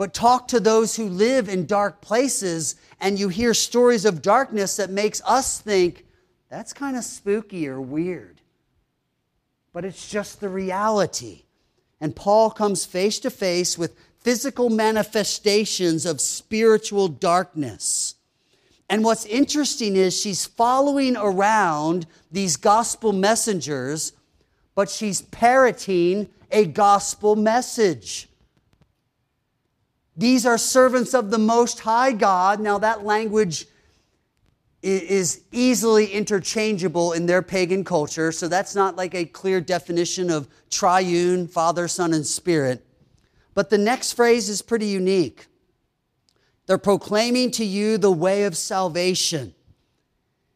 But 0.01 0.15
talk 0.15 0.47
to 0.47 0.59
those 0.59 0.95
who 0.95 1.07
live 1.07 1.47
in 1.47 1.67
dark 1.67 2.01
places 2.01 2.75
and 2.99 3.19
you 3.19 3.29
hear 3.29 3.53
stories 3.53 4.03
of 4.03 4.23
darkness 4.23 4.77
that 4.77 4.89
makes 4.89 5.21
us 5.27 5.59
think 5.59 6.07
that's 6.49 6.73
kind 6.73 6.97
of 6.97 7.03
spooky 7.03 7.67
or 7.67 7.79
weird. 7.79 8.41
But 9.71 9.85
it's 9.85 10.09
just 10.09 10.41
the 10.41 10.49
reality. 10.49 11.43
And 11.99 12.15
Paul 12.15 12.49
comes 12.49 12.83
face 12.83 13.19
to 13.19 13.29
face 13.29 13.77
with 13.77 13.95
physical 14.17 14.71
manifestations 14.71 16.07
of 16.07 16.19
spiritual 16.19 17.07
darkness. 17.07 18.15
And 18.89 19.03
what's 19.03 19.27
interesting 19.27 19.95
is 19.95 20.19
she's 20.19 20.47
following 20.47 21.15
around 21.15 22.07
these 22.31 22.57
gospel 22.57 23.13
messengers, 23.13 24.13
but 24.73 24.89
she's 24.89 25.21
parroting 25.21 26.27
a 26.51 26.65
gospel 26.65 27.35
message. 27.35 28.29
These 30.15 30.45
are 30.45 30.57
servants 30.57 31.13
of 31.13 31.31
the 31.31 31.37
Most 31.37 31.79
High 31.79 32.11
God. 32.11 32.59
Now, 32.59 32.77
that 32.79 33.05
language 33.05 33.65
is 34.83 35.41
easily 35.51 36.07
interchangeable 36.07 37.13
in 37.13 37.27
their 37.27 37.41
pagan 37.41 37.83
culture, 37.83 38.31
so 38.31 38.47
that's 38.47 38.75
not 38.75 38.95
like 38.95 39.13
a 39.13 39.25
clear 39.25 39.61
definition 39.61 40.31
of 40.31 40.47
triune, 40.69 41.47
Father, 41.47 41.87
Son, 41.87 42.13
and 42.13 42.25
Spirit. 42.25 42.85
But 43.53 43.69
the 43.69 43.77
next 43.77 44.13
phrase 44.13 44.49
is 44.49 44.61
pretty 44.61 44.87
unique. 44.87 45.47
They're 46.65 46.77
proclaiming 46.77 47.51
to 47.51 47.65
you 47.65 47.97
the 47.97 48.11
way 48.11 48.43
of 48.43 48.57
salvation. 48.57 49.53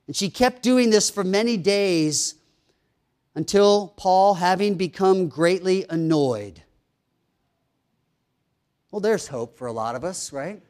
And 0.07 0.15
she 0.15 0.29
kept 0.29 0.63
doing 0.63 0.89
this 0.89 1.09
for 1.09 1.23
many 1.23 1.57
days 1.57 2.35
until 3.35 3.93
Paul, 3.97 4.35
having 4.35 4.75
become 4.75 5.27
greatly 5.27 5.85
annoyed. 5.89 6.63
Well, 8.95 9.01
there's 9.01 9.27
hope 9.27 9.57
for 9.57 9.67
a 9.67 9.73
lot 9.73 9.97
of 9.97 10.05
us, 10.05 10.31
right? 10.31 10.61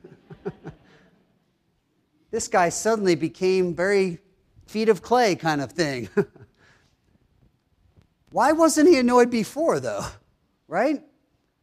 this 2.32 2.48
guy 2.48 2.70
suddenly 2.70 3.14
became 3.14 3.76
very 3.76 4.18
feet 4.66 4.90
of 4.90 5.04
clay 5.04 5.36
kind 5.36 5.62
of 5.62 5.74
thing. 5.74 6.10
Why 8.32 8.52
wasn't 8.52 8.90
he 8.90 8.98
annoyed 8.98 9.30
before, 9.30 9.80
though? 9.80 10.04
Right? 10.68 11.04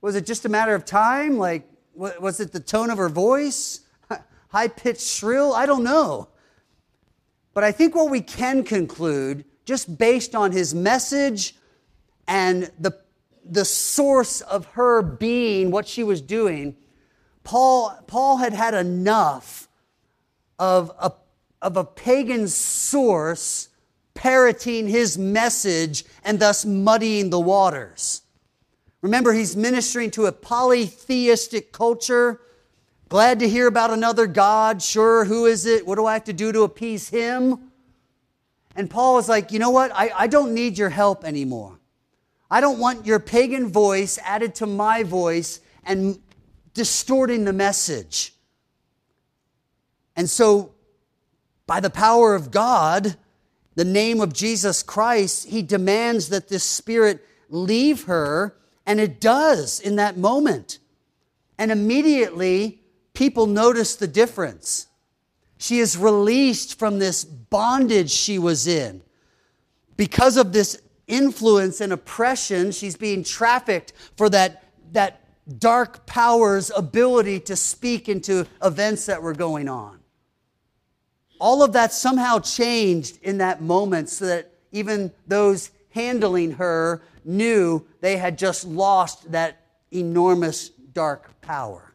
Was 0.02 0.14
it 0.14 0.24
just 0.24 0.44
a 0.44 0.48
matter 0.48 0.76
of 0.76 0.84
time? 0.84 1.36
Like, 1.36 1.68
was 1.96 2.38
it 2.38 2.52
the 2.52 2.60
tone 2.60 2.90
of 2.90 2.98
her 2.98 3.08
voice? 3.08 3.80
High 4.50 4.68
pitched 4.68 5.02
shrill? 5.02 5.54
I 5.54 5.66
don't 5.66 5.82
know. 5.82 6.28
But 7.54 7.64
I 7.64 7.72
think 7.72 7.96
what 7.96 8.08
we 8.08 8.20
can 8.20 8.62
conclude, 8.62 9.44
just 9.64 9.98
based 9.98 10.36
on 10.36 10.52
his 10.52 10.76
message 10.76 11.56
and 12.28 12.70
the, 12.78 13.01
the 13.44 13.64
source 13.64 14.40
of 14.40 14.66
her 14.66 15.02
being, 15.02 15.70
what 15.70 15.86
she 15.86 16.02
was 16.02 16.20
doing, 16.20 16.76
Paul, 17.44 17.98
Paul 18.06 18.36
had 18.36 18.52
had 18.52 18.74
enough 18.74 19.68
of 20.58 20.92
a, 20.98 21.12
of 21.60 21.76
a 21.76 21.84
pagan 21.84 22.48
source 22.48 23.68
parroting 24.14 24.86
his 24.88 25.18
message 25.18 26.04
and 26.24 26.38
thus 26.38 26.64
muddying 26.64 27.30
the 27.30 27.40
waters. 27.40 28.22
Remember, 29.00 29.32
he's 29.32 29.56
ministering 29.56 30.10
to 30.12 30.26
a 30.26 30.32
polytheistic 30.32 31.72
culture. 31.72 32.40
Glad 33.08 33.40
to 33.40 33.48
hear 33.48 33.66
about 33.66 33.90
another 33.90 34.26
God. 34.26 34.80
Sure, 34.80 35.24
who 35.24 35.46
is 35.46 35.66
it? 35.66 35.84
What 35.84 35.96
do 35.96 36.06
I 36.06 36.12
have 36.14 36.24
to 36.24 36.32
do 36.32 36.52
to 36.52 36.62
appease 36.62 37.08
him? 37.08 37.72
And 38.76 38.88
Paul 38.88 39.14
was 39.14 39.28
like, 39.28 39.50
you 39.50 39.58
know 39.58 39.70
what? 39.70 39.90
I, 39.92 40.10
I 40.16 40.26
don't 40.28 40.54
need 40.54 40.78
your 40.78 40.88
help 40.88 41.24
anymore. 41.24 41.78
I 42.52 42.60
don't 42.60 42.78
want 42.78 43.06
your 43.06 43.18
pagan 43.18 43.68
voice 43.68 44.18
added 44.22 44.54
to 44.56 44.66
my 44.66 45.04
voice 45.04 45.60
and 45.84 46.20
distorting 46.74 47.46
the 47.46 47.52
message. 47.54 48.34
And 50.14 50.28
so, 50.28 50.74
by 51.66 51.80
the 51.80 51.88
power 51.88 52.34
of 52.34 52.50
God, 52.50 53.16
the 53.74 53.86
name 53.86 54.20
of 54.20 54.34
Jesus 54.34 54.82
Christ, 54.82 55.48
he 55.48 55.62
demands 55.62 56.28
that 56.28 56.50
this 56.50 56.62
spirit 56.62 57.26
leave 57.48 58.04
her 58.04 58.54
and 58.84 59.00
it 59.00 59.18
does 59.18 59.80
in 59.80 59.96
that 59.96 60.18
moment. 60.18 60.78
And 61.56 61.72
immediately, 61.72 62.82
people 63.14 63.46
notice 63.46 63.96
the 63.96 64.06
difference. 64.06 64.88
She 65.56 65.78
is 65.78 65.96
released 65.96 66.78
from 66.78 66.98
this 66.98 67.24
bondage 67.24 68.10
she 68.10 68.38
was 68.38 68.66
in. 68.66 69.00
Because 69.96 70.36
of 70.36 70.52
this 70.52 70.82
influence 71.12 71.80
and 71.80 71.92
oppression, 71.92 72.72
she's 72.72 72.96
being 72.96 73.22
trafficked 73.22 73.92
for 74.16 74.30
that, 74.30 74.64
that 74.92 75.20
dark 75.58 76.06
power's 76.06 76.70
ability 76.74 77.38
to 77.40 77.54
speak 77.54 78.08
into 78.08 78.46
events 78.64 79.06
that 79.06 79.22
were 79.22 79.34
going 79.34 79.68
on. 79.68 80.00
All 81.38 81.62
of 81.62 81.74
that 81.74 81.92
somehow 81.92 82.38
changed 82.38 83.18
in 83.22 83.38
that 83.38 83.60
moment 83.60 84.08
so 84.08 84.26
that 84.26 84.52
even 84.72 85.12
those 85.26 85.70
handling 85.90 86.52
her 86.52 87.02
knew 87.24 87.86
they 88.00 88.16
had 88.16 88.38
just 88.38 88.64
lost 88.64 89.30
that 89.32 89.66
enormous 89.90 90.70
dark 90.70 91.40
power. 91.42 91.94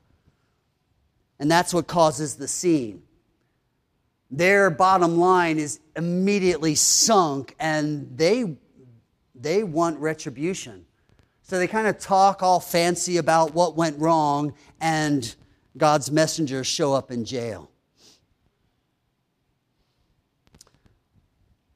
And 1.40 1.50
that's 1.50 1.74
what 1.74 1.88
causes 1.88 2.36
the 2.36 2.48
scene. 2.48 3.04
Their 4.30 4.70
bottom 4.70 5.18
line 5.18 5.58
is 5.58 5.80
immediately 5.96 6.76
sunk, 6.76 7.56
and 7.60 8.18
they, 8.18 8.58
they 9.42 9.64
want 9.64 10.00
retribution. 10.00 10.86
So 11.42 11.58
they 11.58 11.68
kind 11.68 11.88
of 11.88 11.98
talk 11.98 12.44
all 12.44 12.60
fancy 12.60 13.18
about 13.18 13.54
what 13.54 13.78
went 13.78 13.98
wrong, 14.00 14.54
and 14.82 15.34
God's 15.78 16.12
messengers 16.12 16.68
show 16.68 16.94
up 16.94 17.12
in 17.12 17.24
jail. 17.24 17.72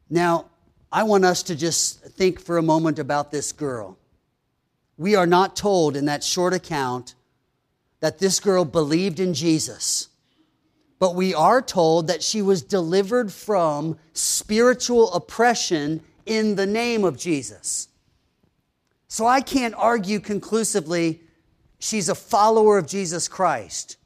Now, 0.10 0.48
I 0.92 1.04
want 1.04 1.24
us 1.24 1.42
to 1.44 1.56
just 1.56 2.04
think 2.04 2.42
for 2.42 2.58
a 2.58 2.62
moment 2.62 3.00
about 3.00 3.32
this 3.32 3.54
girl. 3.54 3.98
We 4.98 5.16
are 5.16 5.26
not 5.26 5.56
told 5.56 5.96
in 5.96 6.06
that 6.06 6.22
short 6.22 6.54
account 6.54 7.16
that 8.02 8.20
this 8.20 8.42
girl 8.42 8.66
believed 8.66 9.22
in 9.22 9.34
Jesus, 9.34 10.10
but 11.00 11.16
we 11.16 11.34
are 11.34 11.62
told 11.62 12.08
that 12.08 12.22
she 12.22 12.42
was 12.42 12.62
delivered 12.62 13.32
from 13.32 13.98
spiritual 14.12 15.14
oppression 15.14 16.02
in 16.26 16.56
the 16.56 16.66
name 16.66 17.04
of 17.04 17.18
Jesus. 17.18 17.88
So 19.08 19.28
I 19.28 19.42
can't 19.42 19.76
argue 19.76 20.20
conclusively 20.20 21.22
she's 21.80 22.08
a 22.08 22.16
follower 22.16 22.78
of 22.78 22.88
Jesus 22.88 23.28
Christ. 23.28 23.98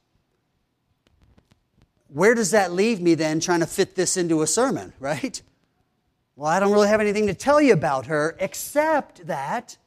Where 2.08 2.34
does 2.34 2.52
that 2.52 2.72
leave 2.72 3.02
me 3.02 3.14
then 3.16 3.40
trying 3.40 3.60
to 3.60 3.68
fit 3.68 3.96
this 3.96 4.18
into 4.18 4.42
a 4.42 4.48
sermon, 4.48 4.94
right? 5.00 5.42
Well, 6.36 6.50
I 6.50 6.60
don't 6.60 6.72
really 6.72 6.88
have 6.88 7.02
anything 7.02 7.28
to 7.28 7.34
tell 7.34 7.62
you 7.62 7.74
about 7.74 8.08
her 8.08 8.36
except 8.40 9.28
that 9.28 9.78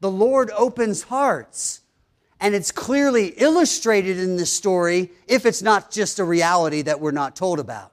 the 0.00 0.10
Lord 0.10 0.50
opens 0.56 1.02
hearts. 1.02 1.82
And 2.40 2.54
it's 2.54 2.70
clearly 2.70 3.28
illustrated 3.36 4.18
in 4.18 4.36
this 4.36 4.52
story 4.52 5.10
if 5.26 5.44
it's 5.44 5.60
not 5.60 5.90
just 5.90 6.20
a 6.20 6.24
reality 6.24 6.82
that 6.82 7.00
we're 7.00 7.10
not 7.10 7.34
told 7.34 7.58
about. 7.58 7.92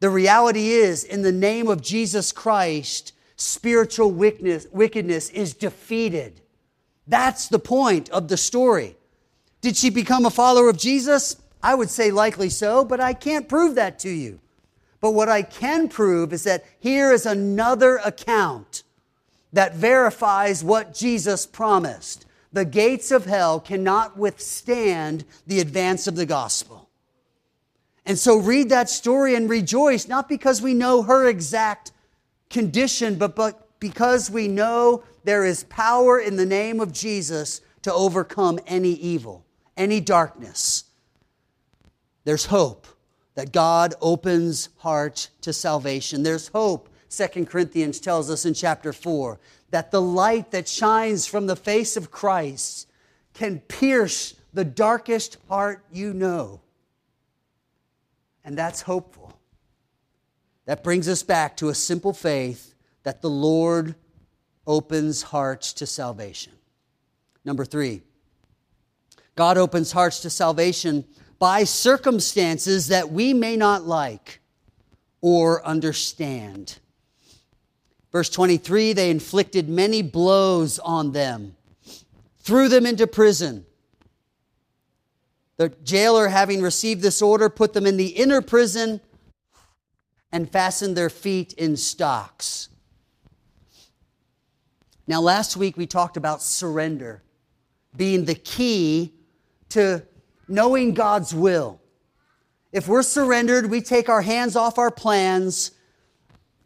The 0.00 0.10
reality 0.10 0.70
is, 0.70 1.04
in 1.04 1.22
the 1.22 1.32
name 1.32 1.68
of 1.68 1.82
Jesus 1.82 2.32
Christ, 2.32 3.12
spiritual 3.36 4.10
wickedness, 4.10 4.66
wickedness 4.72 5.30
is 5.30 5.54
defeated. 5.54 6.40
That's 7.06 7.48
the 7.48 7.58
point 7.58 8.08
of 8.10 8.28
the 8.28 8.36
story. 8.36 8.96
Did 9.60 9.76
she 9.76 9.90
become 9.90 10.24
a 10.24 10.30
follower 10.30 10.68
of 10.68 10.78
Jesus? 10.78 11.36
I 11.62 11.74
would 11.74 11.90
say 11.90 12.10
likely 12.10 12.48
so, 12.48 12.84
but 12.84 13.00
I 13.00 13.12
can't 13.12 13.48
prove 13.48 13.74
that 13.74 13.98
to 14.00 14.08
you. 14.08 14.40
But 15.00 15.12
what 15.12 15.28
I 15.28 15.42
can 15.42 15.88
prove 15.88 16.32
is 16.32 16.44
that 16.44 16.64
here 16.78 17.12
is 17.12 17.26
another 17.26 17.96
account 17.98 18.82
that 19.52 19.74
verifies 19.74 20.62
what 20.62 20.94
Jesus 20.94 21.46
promised. 21.46 22.26
The 22.52 22.64
gates 22.64 23.10
of 23.10 23.26
hell 23.26 23.60
cannot 23.60 24.16
withstand 24.16 25.24
the 25.46 25.60
advance 25.60 26.06
of 26.06 26.16
the 26.16 26.26
gospel. 26.26 26.89
And 28.06 28.18
so 28.18 28.38
read 28.38 28.70
that 28.70 28.88
story 28.88 29.34
and 29.34 29.48
rejoice, 29.48 30.08
not 30.08 30.28
because 30.28 30.62
we 30.62 30.74
know 30.74 31.02
her 31.02 31.28
exact 31.28 31.92
condition, 32.48 33.16
but, 33.16 33.36
but 33.36 33.68
because 33.78 34.30
we 34.30 34.48
know 34.48 35.04
there 35.24 35.44
is 35.44 35.64
power 35.64 36.18
in 36.18 36.36
the 36.36 36.46
name 36.46 36.80
of 36.80 36.92
Jesus 36.92 37.60
to 37.82 37.92
overcome 37.92 38.58
any 38.66 38.92
evil, 38.92 39.44
any 39.76 40.00
darkness. 40.00 40.84
There's 42.24 42.46
hope 42.46 42.86
that 43.34 43.52
God 43.52 43.94
opens 44.00 44.68
heart 44.78 45.30
to 45.42 45.52
salvation. 45.52 46.22
There's 46.22 46.48
hope, 46.48 46.88
Second 47.08 47.48
Corinthians 47.48 48.00
tells 48.00 48.30
us 48.30 48.44
in 48.44 48.54
chapter 48.54 48.92
4, 48.92 49.38
that 49.70 49.90
the 49.90 50.00
light 50.00 50.50
that 50.50 50.68
shines 50.68 51.26
from 51.26 51.46
the 51.46 51.56
face 51.56 51.96
of 51.96 52.10
Christ 52.10 52.88
can 53.34 53.60
pierce 53.60 54.34
the 54.52 54.64
darkest 54.64 55.38
heart 55.48 55.84
you 55.92 56.12
know. 56.12 56.60
And 58.44 58.56
that's 58.56 58.82
hopeful. 58.82 59.38
That 60.66 60.84
brings 60.84 61.08
us 61.08 61.22
back 61.22 61.56
to 61.58 61.68
a 61.68 61.74
simple 61.74 62.12
faith 62.12 62.74
that 63.02 63.22
the 63.22 63.30
Lord 63.30 63.94
opens 64.66 65.22
hearts 65.22 65.72
to 65.74 65.86
salvation. 65.86 66.52
Number 67.44 67.64
three, 67.64 68.02
God 69.34 69.56
opens 69.56 69.92
hearts 69.92 70.20
to 70.20 70.30
salvation 70.30 71.04
by 71.38 71.64
circumstances 71.64 72.88
that 72.88 73.10
we 73.10 73.32
may 73.32 73.56
not 73.56 73.84
like 73.84 74.40
or 75.20 75.64
understand. 75.66 76.78
Verse 78.12 78.28
23 78.30 78.92
they 78.92 79.10
inflicted 79.10 79.68
many 79.68 80.02
blows 80.02 80.78
on 80.78 81.12
them, 81.12 81.56
threw 82.40 82.68
them 82.68 82.86
into 82.86 83.06
prison. 83.06 83.64
The 85.60 85.68
jailer, 85.84 86.28
having 86.28 86.62
received 86.62 87.02
this 87.02 87.20
order, 87.20 87.50
put 87.50 87.74
them 87.74 87.84
in 87.84 87.98
the 87.98 88.06
inner 88.06 88.40
prison 88.40 88.98
and 90.32 90.50
fastened 90.50 90.96
their 90.96 91.10
feet 91.10 91.52
in 91.52 91.76
stocks. 91.76 92.70
Now, 95.06 95.20
last 95.20 95.58
week 95.58 95.76
we 95.76 95.86
talked 95.86 96.16
about 96.16 96.40
surrender 96.40 97.22
being 97.94 98.24
the 98.24 98.36
key 98.36 99.12
to 99.68 100.02
knowing 100.48 100.94
God's 100.94 101.34
will. 101.34 101.78
If 102.72 102.88
we're 102.88 103.02
surrendered, 103.02 103.70
we 103.70 103.82
take 103.82 104.08
our 104.08 104.22
hands 104.22 104.56
off 104.56 104.78
our 104.78 104.90
plans. 104.90 105.72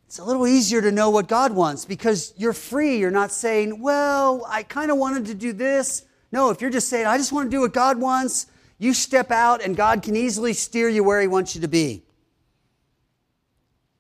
It's 0.07 0.21
a 0.21 0.25
little 0.25 0.47
easier 0.47 0.81
to 0.81 0.93
know 0.93 1.11
what 1.11 1.27
God 1.27 1.53
wants 1.53 1.85
because 1.85 2.33
you're 2.37 2.53
free. 2.53 2.99
You're 2.99 3.11
not 3.11 3.33
saying, 3.33 3.83
well, 3.83 4.47
I 4.49 4.63
kind 4.63 4.93
of 4.93 4.99
wanted 4.99 5.27
to 5.27 5.35
do 5.35 5.53
this. 5.53 6.05
No, 6.31 6.51
if 6.51 6.61
you're 6.61 6.71
just 6.71 6.89
saying, 6.89 7.07
I 7.07 7.19
just 7.19 7.33
want 7.33 7.47
to 7.47 7.51
do 7.51 7.63
what 7.63 7.73
God 7.73 7.99
wants, 7.99 8.47
you 8.79 8.95
step 8.95 9.31
out 9.31 9.63
and 9.63 9.77
God 9.77 10.03
can 10.03 10.17
easily 10.17 10.53
steer 10.53 10.89
you 10.89 11.05
where 11.05 11.21
He 11.21 11.27
wants 11.27 11.55
you 11.55 11.61
to 11.61 11.69
be. 11.69 12.03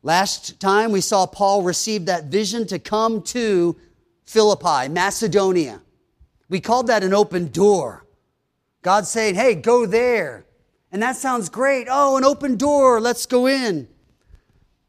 Last 0.02 0.60
time 0.60 0.92
we 0.92 1.00
saw 1.00 1.26
Paul 1.26 1.62
receive 1.62 2.06
that 2.06 2.24
vision 2.24 2.66
to 2.66 2.78
come 2.78 3.22
to 3.22 3.76
Philippi, 4.24 4.88
Macedonia. 4.88 5.80
We 6.48 6.60
called 6.60 6.88
that 6.88 7.02
an 7.02 7.14
open 7.14 7.48
door. 7.48 8.04
God 8.82 9.06
saying, 9.06 9.34
hey, 9.34 9.54
go 9.54 9.86
there. 9.86 10.44
And 10.92 11.02
that 11.02 11.16
sounds 11.16 11.48
great. 11.48 11.88
Oh, 11.90 12.16
an 12.18 12.24
open 12.24 12.56
door, 12.56 13.00
let's 13.00 13.26
go 13.26 13.46
in. 13.46 13.88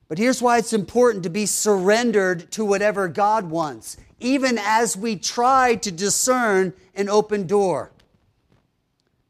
But 0.07 0.17
here's 0.17 0.41
why 0.41 0.57
it's 0.57 0.73
important 0.73 1.23
to 1.23 1.29
be 1.29 1.45
surrendered 1.45 2.51
to 2.51 2.65
whatever 2.65 3.07
God 3.07 3.49
wants, 3.49 3.97
even 4.19 4.59
as 4.59 4.95
we 4.95 5.15
try 5.15 5.75
to 5.75 5.91
discern 5.91 6.73
an 6.93 7.09
open 7.09 7.47
door. 7.47 7.91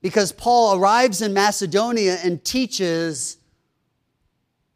Because 0.05 0.31
Paul 0.31 0.77
arrives 0.77 1.23
in 1.23 1.33
Macedonia 1.33 2.19
and 2.23 2.45
teaches, 2.45 3.37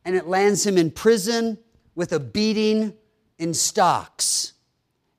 and 0.04 0.16
it 0.16 0.26
lands 0.26 0.66
him 0.66 0.76
in 0.76 0.90
prison 0.90 1.60
with 1.94 2.12
a 2.14 2.20
beating 2.20 2.96
in 3.38 3.54
stocks. 3.54 4.54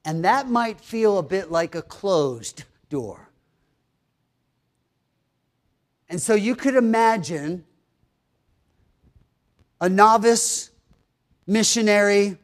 And 0.05 0.25
that 0.25 0.49
might 0.51 0.81
feel 0.81 1.19
a 1.19 1.23
bit 1.23 1.53
like 1.53 1.77
a 1.77 1.83
closed 1.83 2.65
door. 2.89 3.31
And 6.09 6.21
so 6.21 6.35
you 6.35 6.57
could 6.57 6.75
imagine 6.75 7.65
a 9.81 9.89
novice 9.89 10.71
missionary 11.47 12.37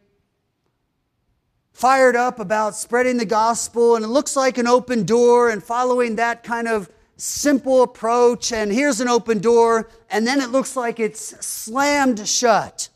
fired 1.73 2.15
up 2.15 2.39
about 2.39 2.77
spreading 2.77 3.17
the 3.17 3.27
gospel, 3.27 3.97
and 3.97 4.05
it 4.05 4.09
looks 4.09 4.37
like 4.37 4.57
an 4.57 4.69
open 4.69 5.03
door 5.03 5.51
and 5.51 5.65
following 5.65 6.15
that 6.15 6.45
kind 6.45 6.69
of 6.69 6.89
simple 7.17 7.83
approach. 7.83 8.53
And 8.53 8.73
here's 8.73 9.01
an 9.01 9.09
open 9.09 9.39
door, 9.39 9.89
and 10.11 10.27
then 10.27 10.41
it 10.41 10.51
looks 10.51 10.77
like 10.77 11.01
it's 11.01 11.45
slammed 11.45 12.27
shut. 12.27 12.89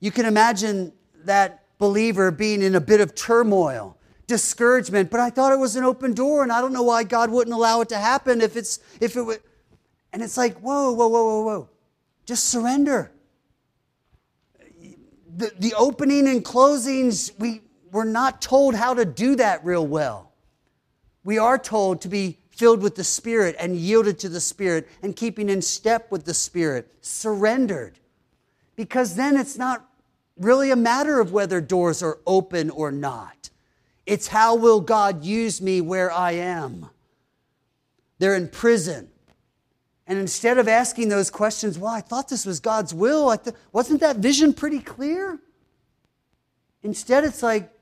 You 0.00 0.10
can 0.10 0.26
imagine 0.26 0.92
that 1.24 1.64
believer 1.78 2.30
being 2.30 2.62
in 2.62 2.74
a 2.74 2.80
bit 2.80 3.00
of 3.00 3.14
turmoil 3.14 3.96
discouragement, 4.26 5.10
but 5.10 5.20
I 5.20 5.30
thought 5.30 5.52
it 5.52 5.58
was 5.58 5.76
an 5.76 5.84
open 5.84 6.14
door, 6.14 6.42
and 6.42 6.52
I 6.52 6.60
don't 6.60 6.72
know 6.72 6.82
why 6.82 7.04
God 7.04 7.30
wouldn't 7.30 7.54
allow 7.54 7.80
it 7.82 7.88
to 7.90 7.98
happen 7.98 8.40
if 8.40 8.56
it's 8.56 8.78
if 9.00 9.16
it 9.16 9.22
would. 9.22 9.40
And 10.12 10.22
it's 10.22 10.36
like, 10.36 10.58
whoa, 10.58 10.92
whoa, 10.92 11.08
whoa, 11.08 11.24
whoa, 11.24 11.42
whoa. 11.42 11.68
Just 12.26 12.44
surrender. 12.48 13.12
The, 15.34 15.50
the 15.58 15.74
opening 15.74 16.28
and 16.28 16.44
closings, 16.44 17.32
we, 17.38 17.62
we're 17.90 18.04
not 18.04 18.42
told 18.42 18.74
how 18.74 18.92
to 18.94 19.04
do 19.04 19.36
that 19.36 19.64
real 19.64 19.86
well. 19.86 20.32
We 21.24 21.38
are 21.38 21.58
told 21.58 22.02
to 22.02 22.08
be 22.08 22.38
filled 22.62 22.80
with 22.80 22.94
the 22.94 23.02
Spirit 23.02 23.56
and 23.58 23.74
yielded 23.74 24.20
to 24.20 24.28
the 24.28 24.40
Spirit 24.40 24.88
and 25.02 25.16
keeping 25.16 25.48
in 25.48 25.60
step 25.60 26.12
with 26.12 26.24
the 26.24 26.32
Spirit, 26.32 26.88
surrendered. 27.00 27.98
Because 28.76 29.16
then 29.16 29.36
it's 29.36 29.58
not 29.58 29.84
really 30.36 30.70
a 30.70 30.76
matter 30.76 31.18
of 31.18 31.32
whether 31.32 31.60
doors 31.60 32.04
are 32.04 32.20
open 32.24 32.70
or 32.70 32.92
not. 32.92 33.50
It's 34.06 34.28
how 34.28 34.54
will 34.54 34.80
God 34.80 35.24
use 35.24 35.60
me 35.60 35.80
where 35.80 36.12
I 36.12 36.34
am? 36.34 36.86
They're 38.20 38.36
in 38.36 38.46
prison. 38.46 39.08
And 40.06 40.20
instead 40.20 40.56
of 40.56 40.68
asking 40.68 41.08
those 41.08 41.30
questions, 41.30 41.80
well, 41.80 41.92
I 41.92 42.00
thought 42.00 42.28
this 42.28 42.46
was 42.46 42.60
God's 42.60 42.94
will, 42.94 43.36
th- 43.36 43.56
wasn't 43.72 43.98
that 44.02 44.18
vision 44.18 44.54
pretty 44.54 44.78
clear? 44.78 45.40
Instead, 46.84 47.24
it's 47.24 47.42
like, 47.42 47.72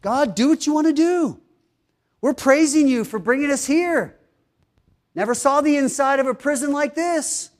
God, 0.00 0.34
do 0.34 0.48
what 0.48 0.66
you 0.66 0.72
want 0.72 0.86
to 0.86 0.94
do. 0.94 1.38
We're 2.22 2.32
praising 2.32 2.88
you 2.88 3.04
for 3.04 3.18
bringing 3.18 3.50
us 3.50 3.66
here. 3.66 4.16
Never 5.14 5.34
saw 5.34 5.60
the 5.60 5.76
inside 5.76 6.20
of 6.20 6.26
a 6.26 6.34
prison 6.34 6.72
like 6.72 6.94
this. 6.94 7.50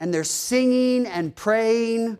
And 0.00 0.12
they're 0.12 0.24
singing 0.24 1.06
and 1.06 1.34
praying 1.34 2.18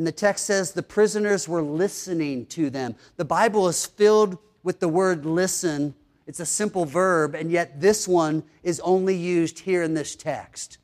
and 0.00 0.06
the 0.06 0.12
text 0.12 0.46
says 0.46 0.72
the 0.72 0.82
prisoners 0.82 1.46
were 1.46 1.60
listening 1.60 2.46
to 2.46 2.70
them. 2.70 2.96
The 3.18 3.24
Bible 3.26 3.68
is 3.68 3.84
filled 3.84 4.38
with 4.62 4.80
the 4.80 4.88
word 4.88 5.26
listen. 5.26 5.94
It's 6.26 6.40
a 6.40 6.46
simple 6.46 6.86
verb, 6.86 7.34
and 7.34 7.50
yet 7.50 7.82
this 7.82 8.08
one 8.08 8.44
is 8.62 8.80
only 8.80 9.14
used 9.14 9.58
here 9.58 9.82
in 9.82 9.92
this 9.92 10.16
text. 10.16 10.78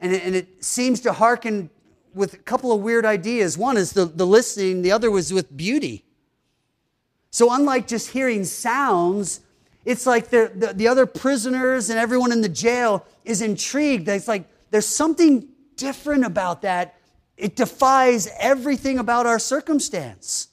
And 0.00 0.12
it, 0.12 0.24
and 0.24 0.34
it 0.34 0.64
seems 0.64 0.98
to 1.02 1.12
hearken 1.12 1.70
with 2.14 2.34
a 2.34 2.38
couple 2.38 2.72
of 2.72 2.80
weird 2.80 3.06
ideas. 3.06 3.56
One 3.56 3.76
is 3.76 3.92
the, 3.92 4.06
the 4.06 4.26
listening, 4.26 4.82
the 4.82 4.90
other 4.90 5.08
was 5.08 5.32
with 5.32 5.56
beauty. 5.56 6.04
So, 7.30 7.52
unlike 7.52 7.86
just 7.86 8.10
hearing 8.10 8.44
sounds, 8.44 9.38
it's 9.86 10.04
like 10.04 10.30
the, 10.30 10.50
the, 10.52 10.74
the 10.74 10.88
other 10.88 11.06
prisoners 11.06 11.90
and 11.90 11.98
everyone 11.98 12.32
in 12.32 12.40
the 12.40 12.48
jail 12.48 13.06
is 13.24 13.40
intrigued. 13.40 14.08
It's 14.08 14.26
like 14.26 14.48
there's 14.72 14.84
something 14.84 15.48
different 15.76 16.24
about 16.24 16.62
that. 16.62 16.96
It 17.36 17.54
defies 17.54 18.28
everything 18.40 18.98
about 18.98 19.26
our 19.26 19.38
circumstance. 19.38 20.48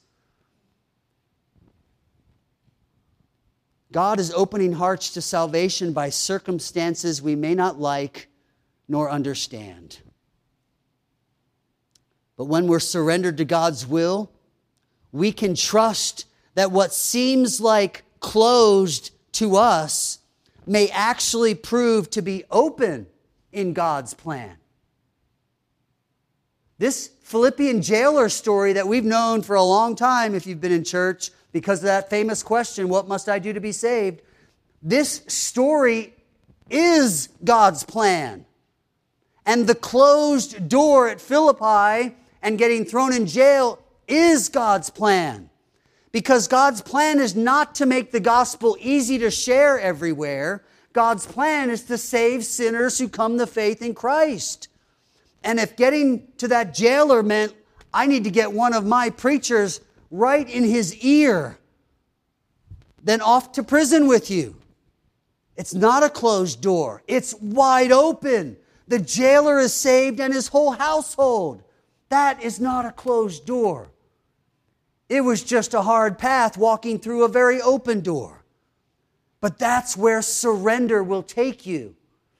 God 3.90 4.20
is 4.20 4.32
opening 4.32 4.72
hearts 4.72 5.10
to 5.10 5.20
salvation 5.20 5.92
by 5.92 6.10
circumstances 6.10 7.20
we 7.20 7.34
may 7.34 7.56
not 7.56 7.80
like 7.80 8.28
nor 8.86 9.10
understand. 9.10 9.98
But 12.36 12.44
when 12.44 12.68
we're 12.68 12.78
surrendered 12.78 13.38
to 13.38 13.44
God's 13.44 13.84
will, 13.84 14.30
we 15.10 15.32
can 15.32 15.56
trust 15.56 16.26
that 16.54 16.70
what 16.70 16.94
seems 16.94 17.60
like 17.60 18.04
closed 18.20 19.10
to 19.34 19.56
us 19.56 20.18
may 20.66 20.88
actually 20.90 21.54
prove 21.54 22.10
to 22.10 22.22
be 22.22 22.44
open 22.50 23.06
in 23.52 23.72
God's 23.72 24.14
plan. 24.14 24.56
This 26.78 27.10
Philippian 27.22 27.82
jailer 27.82 28.28
story 28.28 28.72
that 28.72 28.88
we've 28.88 29.04
known 29.04 29.42
for 29.42 29.56
a 29.56 29.62
long 29.62 29.94
time, 29.94 30.34
if 30.34 30.46
you've 30.46 30.60
been 30.60 30.72
in 30.72 30.84
church, 30.84 31.30
because 31.52 31.80
of 31.80 31.84
that 31.84 32.10
famous 32.10 32.42
question, 32.42 32.88
What 32.88 33.06
must 33.06 33.28
I 33.28 33.38
do 33.38 33.52
to 33.52 33.60
be 33.60 33.72
saved? 33.72 34.22
This 34.82 35.22
story 35.28 36.12
is 36.68 37.28
God's 37.44 37.84
plan. 37.84 38.44
And 39.46 39.66
the 39.66 39.74
closed 39.74 40.68
door 40.68 41.08
at 41.08 41.20
Philippi 41.20 42.14
and 42.42 42.58
getting 42.58 42.84
thrown 42.84 43.12
in 43.12 43.26
jail 43.26 43.78
is 44.08 44.48
God's 44.48 44.90
plan. 44.90 45.50
Because 46.14 46.46
God's 46.46 46.80
plan 46.80 47.18
is 47.18 47.34
not 47.34 47.74
to 47.74 47.86
make 47.86 48.12
the 48.12 48.20
gospel 48.20 48.76
easy 48.78 49.18
to 49.18 49.32
share 49.32 49.80
everywhere. 49.80 50.62
God's 50.92 51.26
plan 51.26 51.70
is 51.70 51.82
to 51.86 51.98
save 51.98 52.44
sinners 52.44 53.00
who 53.00 53.08
come 53.08 53.36
to 53.36 53.48
faith 53.48 53.82
in 53.82 53.96
Christ. 53.96 54.68
And 55.42 55.58
if 55.58 55.74
getting 55.74 56.28
to 56.36 56.46
that 56.46 56.72
jailer 56.72 57.24
meant 57.24 57.52
I 57.92 58.06
need 58.06 58.22
to 58.22 58.30
get 58.30 58.52
one 58.52 58.74
of 58.74 58.86
my 58.86 59.10
preachers 59.10 59.80
right 60.12 60.48
in 60.48 60.62
his 60.62 60.94
ear, 60.98 61.58
then 63.02 63.20
off 63.20 63.50
to 63.50 63.64
prison 63.64 64.06
with 64.06 64.30
you. 64.30 64.54
It's 65.56 65.74
not 65.74 66.04
a 66.04 66.08
closed 66.08 66.60
door, 66.60 67.02
it's 67.08 67.34
wide 67.40 67.90
open. 67.90 68.56
The 68.86 69.00
jailer 69.00 69.58
is 69.58 69.74
saved 69.74 70.20
and 70.20 70.32
his 70.32 70.46
whole 70.46 70.70
household. 70.70 71.64
That 72.08 72.40
is 72.40 72.60
not 72.60 72.86
a 72.86 72.92
closed 72.92 73.46
door. 73.46 73.88
It 75.08 75.20
was 75.20 75.42
just 75.42 75.74
a 75.74 75.82
hard 75.82 76.18
path 76.18 76.56
walking 76.56 76.98
through 76.98 77.24
a 77.24 77.28
very 77.28 77.60
open 77.60 78.00
door. 78.00 78.44
But 79.40 79.58
that's 79.58 79.96
where 79.96 80.22
surrender 80.22 81.02
will 81.02 81.22
take 81.22 81.66
you. 81.66 81.96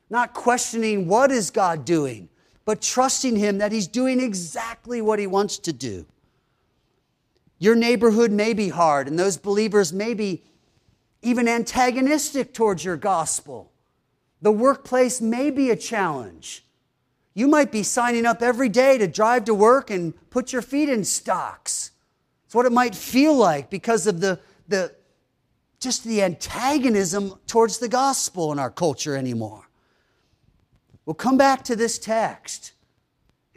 Not 0.08 0.32
questioning 0.32 1.06
what 1.06 1.30
is 1.30 1.50
God 1.50 1.84
doing, 1.84 2.28
but 2.64 2.80
trusting 2.80 3.36
him 3.36 3.58
that 3.58 3.72
he's 3.72 3.86
doing 3.86 4.20
exactly 4.20 5.02
what 5.02 5.18
he 5.18 5.26
wants 5.26 5.58
to 5.58 5.72
do. 5.72 6.06
Your 7.58 7.74
neighborhood 7.74 8.30
may 8.30 8.54
be 8.54 8.68
hard, 8.70 9.08
and 9.08 9.18
those 9.18 9.36
believers 9.36 9.92
may 9.92 10.14
be 10.14 10.42
even 11.22 11.48
antagonistic 11.48 12.52
towards 12.52 12.84
your 12.84 12.96
gospel. 12.96 13.70
The 14.42 14.52
workplace 14.52 15.20
may 15.20 15.50
be 15.50 15.70
a 15.70 15.76
challenge. 15.76 16.64
You 17.34 17.48
might 17.48 17.72
be 17.72 17.82
signing 17.82 18.26
up 18.26 18.42
every 18.42 18.68
day 18.68 18.98
to 18.98 19.08
drive 19.08 19.46
to 19.46 19.54
work 19.54 19.90
and 19.90 20.12
put 20.30 20.52
your 20.52 20.62
feet 20.62 20.88
in 20.88 21.04
stocks. 21.04 21.90
It's 22.54 22.56
what 22.56 22.66
it 22.66 22.72
might 22.72 22.94
feel 22.94 23.34
like 23.34 23.68
because 23.68 24.06
of 24.06 24.20
the, 24.20 24.38
the 24.68 24.94
just 25.80 26.04
the 26.04 26.22
antagonism 26.22 27.36
towards 27.48 27.78
the 27.78 27.88
gospel 27.88 28.52
in 28.52 28.60
our 28.60 28.70
culture 28.70 29.16
anymore. 29.16 29.68
We'll 31.04 31.14
come 31.14 31.36
back 31.36 31.64
to 31.64 31.74
this 31.74 31.98
text 31.98 32.70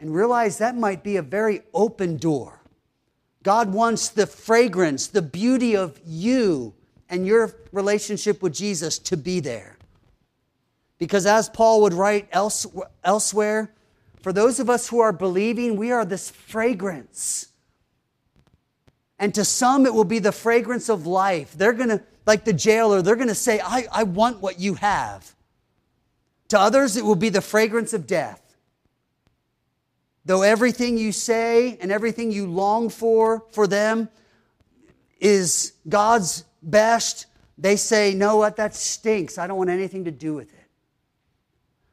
and 0.00 0.12
realize 0.12 0.58
that 0.58 0.76
might 0.76 1.04
be 1.04 1.14
a 1.14 1.22
very 1.22 1.60
open 1.72 2.16
door 2.16 2.58
God 3.44 3.72
wants 3.72 4.08
the 4.08 4.26
fragrance, 4.26 5.06
the 5.06 5.22
beauty 5.22 5.76
of 5.76 6.00
you 6.04 6.74
and 7.08 7.24
your 7.24 7.54
relationship 7.70 8.42
with 8.42 8.52
Jesus 8.52 8.98
to 8.98 9.16
be 9.16 9.38
there. 9.38 9.78
Because 10.98 11.24
as 11.24 11.48
Paul 11.48 11.82
would 11.82 11.94
write 11.94 12.28
elsewhere, 12.32 13.70
for 14.22 14.32
those 14.32 14.58
of 14.58 14.68
us 14.68 14.88
who 14.88 14.98
are 14.98 15.12
believing, 15.12 15.76
we 15.76 15.92
are 15.92 16.04
this 16.04 16.28
fragrance. 16.30 17.48
And 19.18 19.34
to 19.34 19.44
some, 19.44 19.86
it 19.86 19.92
will 19.92 20.04
be 20.04 20.18
the 20.18 20.32
fragrance 20.32 20.88
of 20.88 21.06
life. 21.06 21.52
They're 21.56 21.72
going 21.72 21.88
to, 21.88 22.02
like 22.26 22.44
the 22.44 22.52
jailer, 22.52 23.02
they're 23.02 23.16
going 23.16 23.28
to 23.28 23.34
say, 23.34 23.60
I, 23.60 23.86
I 23.92 24.02
want 24.04 24.40
what 24.40 24.60
you 24.60 24.74
have. 24.74 25.34
To 26.48 26.58
others, 26.58 26.96
it 26.96 27.04
will 27.04 27.16
be 27.16 27.28
the 27.28 27.40
fragrance 27.40 27.92
of 27.92 28.06
death. 28.06 28.42
Though 30.24 30.42
everything 30.42 30.98
you 30.98 31.12
say 31.12 31.78
and 31.80 31.90
everything 31.90 32.30
you 32.30 32.46
long 32.46 32.90
for 32.90 33.44
for 33.50 33.66
them 33.66 34.08
is 35.20 35.72
God's 35.88 36.44
best, 36.62 37.26
they 37.56 37.76
say, 37.76 38.14
No, 38.14 38.36
what? 38.36 38.56
That 38.56 38.74
stinks. 38.74 39.38
I 39.38 39.46
don't 39.46 39.56
want 39.56 39.70
anything 39.70 40.04
to 40.04 40.10
do 40.10 40.34
with 40.34 40.52
it. 40.52 40.66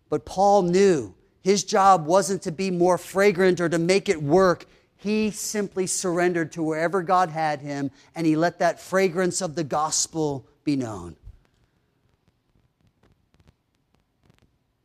But 0.09 0.25
Paul 0.25 0.63
knew 0.63 1.13
his 1.43 1.63
job 1.63 2.05
wasn't 2.05 2.41
to 2.43 2.51
be 2.51 2.71
more 2.71 2.97
fragrant 2.97 3.61
or 3.61 3.69
to 3.69 3.77
make 3.77 4.09
it 4.09 4.21
work. 4.21 4.65
He 5.05 5.29
simply 5.29 5.85
surrendered 5.85 6.51
to 6.53 6.63
wherever 6.63 7.03
God 7.03 7.29
had 7.29 7.61
him 7.61 7.91
and 8.15 8.25
he 8.25 8.35
let 8.35 8.57
that 8.57 8.79
fragrance 8.79 9.39
of 9.39 9.53
the 9.53 9.63
gospel 9.63 10.47
be 10.63 10.75
known. 10.75 11.15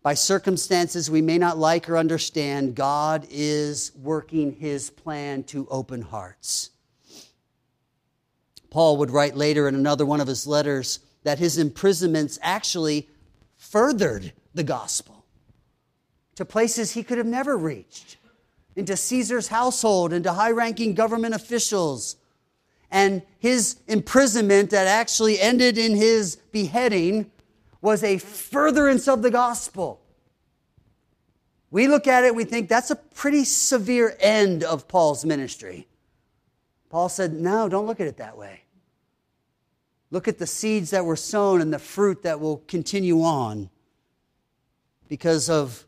By 0.02 0.12
circumstances 0.12 1.10
we 1.10 1.22
may 1.22 1.38
not 1.38 1.56
like 1.56 1.88
or 1.88 1.96
understand, 1.96 2.74
God 2.74 3.26
is 3.30 3.92
working 3.96 4.52
his 4.52 4.90
plan 4.90 5.42
to 5.44 5.66
open 5.70 6.02
hearts. 6.02 6.68
Paul 8.68 8.98
would 8.98 9.10
write 9.10 9.38
later 9.38 9.68
in 9.68 9.74
another 9.74 10.04
one 10.04 10.20
of 10.20 10.28
his 10.28 10.46
letters 10.46 10.98
that 11.22 11.38
his 11.38 11.56
imprisonments 11.56 12.38
actually 12.42 13.08
furthered 13.56 14.34
the 14.52 14.64
gospel 14.64 15.24
to 16.34 16.44
places 16.44 16.92
he 16.92 17.02
could 17.02 17.16
have 17.16 17.26
never 17.26 17.56
reached, 17.56 18.18
into 18.80 18.96
Caesar's 18.96 19.48
household, 19.48 20.12
into 20.12 20.32
high 20.32 20.50
ranking 20.50 20.94
government 20.94 21.34
officials. 21.34 22.16
And 22.90 23.22
his 23.38 23.76
imprisonment 23.86 24.70
that 24.70 24.86
actually 24.86 25.38
ended 25.38 25.78
in 25.78 25.94
his 25.94 26.36
beheading 26.50 27.30
was 27.80 28.02
a 28.02 28.18
furtherance 28.18 29.06
of 29.06 29.22
the 29.22 29.30
gospel. 29.30 30.00
We 31.70 31.86
look 31.86 32.08
at 32.08 32.24
it, 32.24 32.34
we 32.34 32.44
think 32.44 32.68
that's 32.68 32.90
a 32.90 32.96
pretty 32.96 33.44
severe 33.44 34.16
end 34.18 34.64
of 34.64 34.88
Paul's 34.88 35.24
ministry. 35.24 35.86
Paul 36.88 37.08
said, 37.08 37.32
No, 37.32 37.68
don't 37.68 37.86
look 37.86 38.00
at 38.00 38.08
it 38.08 38.16
that 38.16 38.36
way. 38.36 38.62
Look 40.10 40.26
at 40.26 40.38
the 40.38 40.46
seeds 40.46 40.90
that 40.90 41.04
were 41.04 41.16
sown 41.16 41.60
and 41.60 41.72
the 41.72 41.78
fruit 41.78 42.22
that 42.22 42.40
will 42.40 42.58
continue 42.66 43.22
on 43.22 43.70
because 45.06 45.48
of 45.48 45.86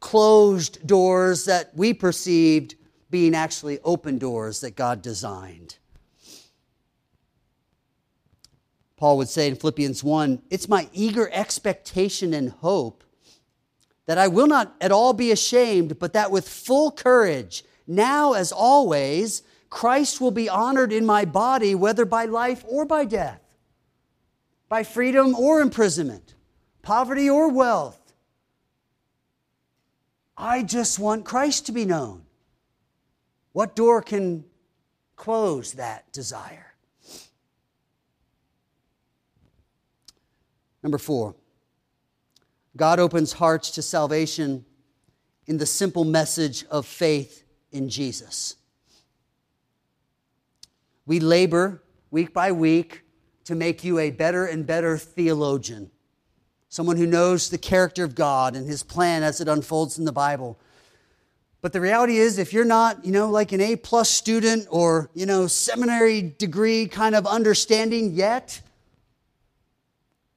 closed 0.00 0.86
doors 0.86 1.44
that 1.46 1.74
we 1.74 1.94
perceived 1.94 2.74
being 3.10 3.34
actually 3.34 3.78
open 3.84 4.18
doors 4.18 4.60
that 4.60 4.76
God 4.76 5.02
designed. 5.02 5.78
Paul 8.96 9.18
would 9.18 9.28
say 9.28 9.48
in 9.48 9.56
Philippians 9.56 10.02
1 10.02 10.42
It's 10.50 10.68
my 10.68 10.88
eager 10.92 11.28
expectation 11.32 12.32
and 12.32 12.50
hope 12.50 13.04
that 14.06 14.18
I 14.18 14.28
will 14.28 14.46
not 14.46 14.74
at 14.80 14.92
all 14.92 15.12
be 15.12 15.30
ashamed, 15.30 15.98
but 15.98 16.12
that 16.12 16.30
with 16.30 16.48
full 16.48 16.90
courage, 16.90 17.64
now 17.86 18.32
as 18.32 18.52
always, 18.52 19.42
Christ 19.68 20.20
will 20.20 20.30
be 20.30 20.48
honored 20.48 20.92
in 20.92 21.04
my 21.04 21.24
body, 21.24 21.74
whether 21.74 22.04
by 22.04 22.24
life 22.24 22.64
or 22.68 22.84
by 22.84 23.04
death, 23.04 23.42
by 24.68 24.84
freedom 24.84 25.34
or 25.34 25.60
imprisonment, 25.60 26.34
poverty 26.82 27.28
or 27.28 27.48
wealth. 27.50 28.05
I 30.36 30.62
just 30.62 30.98
want 30.98 31.24
Christ 31.24 31.66
to 31.66 31.72
be 31.72 31.84
known. 31.84 32.22
What 33.52 33.74
door 33.74 34.02
can 34.02 34.44
close 35.16 35.72
that 35.72 36.12
desire? 36.12 36.74
Number 40.82 40.98
four, 40.98 41.34
God 42.76 43.00
opens 43.00 43.32
hearts 43.32 43.70
to 43.72 43.82
salvation 43.82 44.64
in 45.46 45.58
the 45.58 45.66
simple 45.66 46.04
message 46.04 46.64
of 46.66 46.86
faith 46.86 47.44
in 47.72 47.88
Jesus. 47.88 48.56
We 51.06 51.20
labor 51.20 51.82
week 52.10 52.32
by 52.32 52.52
week 52.52 53.02
to 53.44 53.54
make 53.54 53.84
you 53.84 53.98
a 53.98 54.10
better 54.10 54.44
and 54.44 54.66
better 54.66 54.98
theologian, 54.98 55.90
someone 56.76 56.98
who 56.98 57.06
knows 57.06 57.48
the 57.48 57.56
character 57.56 58.04
of 58.04 58.14
God 58.14 58.54
and 58.54 58.66
his 58.66 58.82
plan 58.82 59.22
as 59.22 59.40
it 59.40 59.48
unfolds 59.48 59.98
in 59.98 60.04
the 60.04 60.12
Bible. 60.12 60.58
But 61.62 61.72
the 61.72 61.80
reality 61.80 62.18
is, 62.18 62.36
if 62.36 62.52
you're 62.52 62.66
not, 62.66 63.02
you 63.02 63.12
know, 63.12 63.30
like 63.30 63.52
an 63.52 63.62
A 63.62 63.76
plus 63.76 64.10
student 64.10 64.66
or, 64.68 65.08
you 65.14 65.24
know, 65.24 65.46
seminary 65.46 66.34
degree 66.36 66.86
kind 66.86 67.14
of 67.14 67.26
understanding 67.26 68.12
yet, 68.12 68.60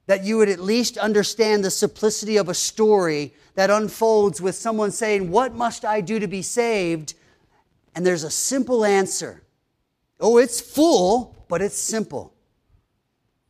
that 0.06 0.24
you 0.24 0.38
would 0.38 0.48
at 0.48 0.62
least 0.62 0.98
understand 0.98 1.66
the 1.66 1.70
simplicity 1.70 2.38
of 2.38 2.48
a 2.48 2.54
story 2.54 3.34
that 3.56 3.70
unfolds 3.70 4.40
with 4.40 4.56
someone 4.56 4.92
saying, 4.92 5.30
What 5.30 5.54
must 5.54 5.84
I 5.84 6.00
do 6.00 6.20
to 6.20 6.28
be 6.28 6.42
saved? 6.42 7.16
And 7.96 8.06
there's 8.06 8.24
a 8.24 8.32
simple 8.32 8.86
answer. 8.86 9.44
Oh, 10.22 10.38
it's 10.38 10.62
full, 10.62 11.36
but 11.50 11.62
it's 11.62 11.78
simple. 11.78 12.34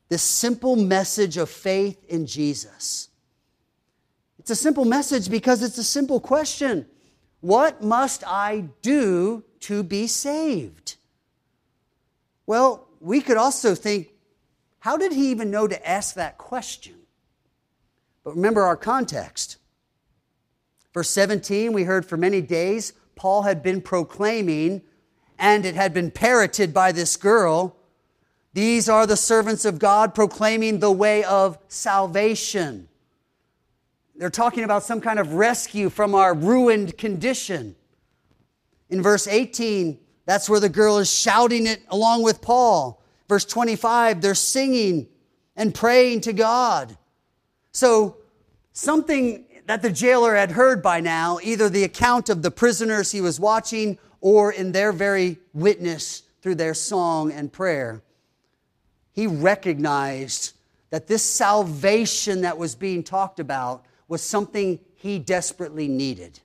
This 0.09 0.23
simple 0.23 0.75
message 0.75 1.37
of 1.37 1.49
faith 1.49 2.03
in 2.09 2.25
Jesus. 2.25 3.09
It's 4.39 4.49
a 4.49 4.55
simple 4.55 4.85
message 4.85 5.29
because 5.29 5.61
it's 5.61 5.77
a 5.77 5.83
simple 5.83 6.19
question 6.19 6.87
What 7.41 7.83
must 7.83 8.23
I 8.25 8.65
do 8.81 9.43
to 9.61 9.83
be 9.83 10.07
saved? 10.07 10.97
Well, 12.47 12.87
we 12.99 13.21
could 13.21 13.37
also 13.37 13.75
think, 13.75 14.09
how 14.79 14.97
did 14.97 15.13
he 15.13 15.29
even 15.29 15.51
know 15.51 15.67
to 15.67 15.87
ask 15.87 16.15
that 16.15 16.39
question? 16.39 16.95
But 18.23 18.35
remember 18.35 18.63
our 18.63 18.75
context. 18.75 19.57
Verse 20.93 21.09
17, 21.09 21.71
we 21.71 21.83
heard 21.83 22.05
for 22.05 22.17
many 22.17 22.41
days 22.41 22.93
Paul 23.15 23.43
had 23.43 23.61
been 23.61 23.81
proclaiming, 23.81 24.81
and 25.37 25.65
it 25.65 25.75
had 25.75 25.93
been 25.93 26.09
parroted 26.09 26.73
by 26.73 26.91
this 26.91 27.15
girl. 27.17 27.75
These 28.53 28.89
are 28.89 29.05
the 29.05 29.17
servants 29.17 29.65
of 29.65 29.79
God 29.79 30.15
proclaiming 30.15 30.79
the 30.79 30.91
way 30.91 31.23
of 31.23 31.57
salvation. 31.67 32.87
They're 34.15 34.29
talking 34.29 34.63
about 34.63 34.83
some 34.83 34.99
kind 34.99 35.19
of 35.19 35.33
rescue 35.33 35.89
from 35.89 36.15
our 36.15 36.33
ruined 36.33 36.97
condition. 36.97 37.75
In 38.89 39.01
verse 39.01 39.27
18, 39.27 39.99
that's 40.25 40.49
where 40.49 40.59
the 40.59 40.69
girl 40.69 40.97
is 40.97 41.11
shouting 41.11 41.67
it 41.67 41.81
along 41.89 42.23
with 42.23 42.41
Paul. 42.41 43.01
Verse 43.27 43.45
25, 43.45 44.21
they're 44.21 44.35
singing 44.35 45.07
and 45.55 45.73
praying 45.73 46.21
to 46.21 46.33
God. 46.33 46.97
So, 47.71 48.17
something 48.73 49.45
that 49.67 49.83
the 49.83 49.91
jailer 49.91 50.35
had 50.35 50.51
heard 50.51 50.81
by 50.81 50.99
now, 50.99 51.39
either 51.43 51.69
the 51.69 51.83
account 51.83 52.29
of 52.29 52.41
the 52.41 52.49
prisoners 52.49 53.11
he 53.11 53.21
was 53.21 53.39
watching 53.39 53.99
or 54.19 54.51
in 54.51 54.71
their 54.71 54.91
very 54.91 55.37
witness 55.53 56.23
through 56.41 56.55
their 56.55 56.73
song 56.73 57.31
and 57.31 57.53
prayer. 57.53 58.01
He 59.19 59.27
recognized 59.27 60.53
that 60.91 61.07
this 61.07 61.21
salvation 61.21 62.39
that 62.43 62.57
was 62.57 62.73
being 62.73 63.03
talked 63.03 63.41
about 63.41 63.83
was 64.07 64.21
something 64.21 64.79
he 64.95 65.19
desperately 65.19 65.89
needed. 65.89 66.39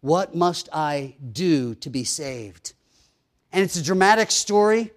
What 0.00 0.34
must 0.34 0.68
I 0.72 1.14
do 1.30 1.76
to 1.76 1.88
be 1.88 2.02
saved? 2.02 2.72
And 3.52 3.62
it's 3.62 3.76
a 3.76 3.82
dramatic 3.84 4.32
story. 4.32 4.90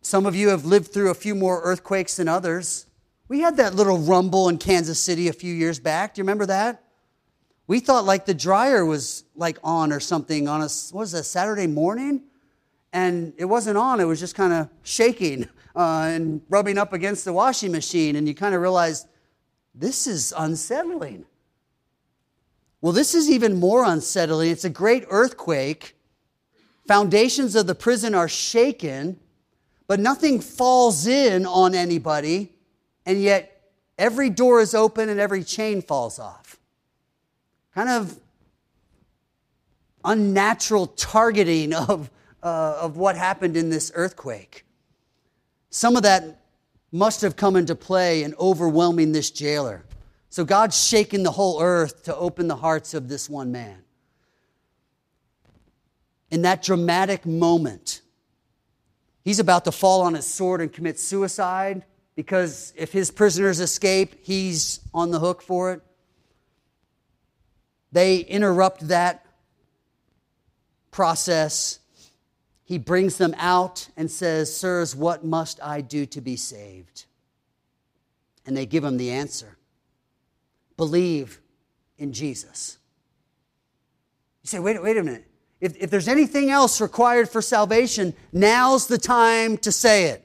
Some 0.00 0.24
of 0.24 0.34
you 0.34 0.48
have 0.48 0.64
lived 0.64 0.90
through 0.90 1.10
a 1.10 1.14
few 1.14 1.34
more 1.34 1.60
earthquakes 1.60 2.16
than 2.16 2.28
others. 2.28 2.86
We 3.28 3.40
had 3.40 3.58
that 3.58 3.74
little 3.74 3.98
rumble 3.98 4.48
in 4.48 4.56
Kansas 4.56 4.98
City 4.98 5.28
a 5.28 5.34
few 5.34 5.52
years 5.52 5.78
back. 5.78 6.14
Do 6.14 6.20
you 6.20 6.22
remember 6.22 6.46
that? 6.46 6.82
We 7.66 7.80
thought 7.80 8.06
like 8.06 8.24
the 8.24 8.32
dryer 8.32 8.86
was 8.86 9.24
like 9.34 9.58
on 9.62 9.92
or 9.92 10.00
something 10.00 10.48
on 10.48 10.62
a 10.62 10.68
what 10.92 11.00
was 11.00 11.12
that 11.12 11.24
Saturday 11.24 11.66
morning, 11.66 12.22
and 12.96 13.34
it 13.36 13.44
wasn't 13.44 13.76
on. 13.76 14.00
It 14.00 14.04
was 14.04 14.18
just 14.18 14.34
kind 14.34 14.54
of 14.54 14.70
shaking 14.82 15.44
uh, 15.76 16.08
and 16.08 16.40
rubbing 16.48 16.78
up 16.78 16.94
against 16.94 17.26
the 17.26 17.32
washing 17.32 17.70
machine, 17.70 18.16
and 18.16 18.26
you 18.26 18.34
kind 18.34 18.54
of 18.54 18.62
realized 18.62 19.06
this 19.74 20.06
is 20.06 20.32
unsettling. 20.36 21.26
Well, 22.80 22.92
this 22.92 23.14
is 23.14 23.30
even 23.30 23.60
more 23.60 23.84
unsettling. 23.84 24.50
It's 24.50 24.64
a 24.64 24.70
great 24.70 25.04
earthquake. 25.10 25.96
Foundations 26.88 27.54
of 27.54 27.66
the 27.66 27.74
prison 27.74 28.14
are 28.14 28.28
shaken, 28.28 29.20
but 29.86 30.00
nothing 30.00 30.40
falls 30.40 31.06
in 31.06 31.44
on 31.44 31.74
anybody 31.74 32.52
and 33.04 33.22
yet 33.22 33.70
every 33.98 34.30
door 34.30 34.60
is 34.60 34.74
open 34.74 35.08
and 35.08 35.20
every 35.20 35.44
chain 35.44 35.82
falls 35.82 36.18
off. 36.18 36.58
Kind 37.74 37.88
of 37.88 38.18
unnatural 40.04 40.86
targeting 40.88 41.72
of, 41.88 42.10
uh, 42.42 42.78
of 42.80 42.96
what 42.96 43.16
happened 43.16 43.56
in 43.56 43.70
this 43.70 43.90
earthquake. 43.94 44.64
Some 45.70 45.96
of 45.96 46.02
that 46.04 46.42
must 46.92 47.20
have 47.22 47.36
come 47.36 47.56
into 47.56 47.74
play 47.74 48.22
in 48.22 48.34
overwhelming 48.38 49.12
this 49.12 49.30
jailer. 49.30 49.84
So 50.30 50.44
God's 50.44 50.82
shaking 50.82 51.22
the 51.22 51.30
whole 51.30 51.60
earth 51.60 52.04
to 52.04 52.16
open 52.16 52.48
the 52.48 52.56
hearts 52.56 52.94
of 52.94 53.08
this 53.08 53.28
one 53.28 53.52
man. 53.52 53.82
In 56.30 56.42
that 56.42 56.62
dramatic 56.62 57.24
moment, 57.24 58.02
he's 59.24 59.38
about 59.38 59.64
to 59.64 59.72
fall 59.72 60.02
on 60.02 60.14
his 60.14 60.26
sword 60.26 60.60
and 60.60 60.72
commit 60.72 60.98
suicide 60.98 61.84
because 62.16 62.72
if 62.76 62.92
his 62.92 63.10
prisoners 63.10 63.60
escape, 63.60 64.16
he's 64.22 64.80
on 64.92 65.10
the 65.10 65.20
hook 65.20 65.42
for 65.42 65.72
it. 65.72 65.82
They 67.92 68.18
interrupt 68.18 68.88
that 68.88 69.24
process. 70.90 71.78
He 72.66 72.78
brings 72.78 73.16
them 73.16 73.32
out 73.38 73.88
and 73.96 74.10
says, 74.10 74.54
Sirs, 74.54 74.94
what 74.94 75.24
must 75.24 75.62
I 75.62 75.80
do 75.80 76.04
to 76.06 76.20
be 76.20 76.34
saved? 76.34 77.04
And 78.44 78.56
they 78.56 78.66
give 78.66 78.84
him 78.84 78.98
the 78.98 79.10
answer 79.10 79.56
believe 80.76 81.40
in 81.96 82.12
Jesus. 82.12 82.76
You 84.42 84.48
say, 84.48 84.58
wait, 84.58 84.82
wait 84.82 84.96
a 84.96 85.02
minute. 85.02 85.24
If, 85.60 85.74
if 85.76 85.90
there's 85.90 86.08
anything 86.08 86.50
else 86.50 86.80
required 86.80 87.30
for 87.30 87.40
salvation, 87.40 88.12
now's 88.32 88.86
the 88.86 88.98
time 88.98 89.56
to 89.58 89.72
say 89.72 90.04
it. 90.04 90.22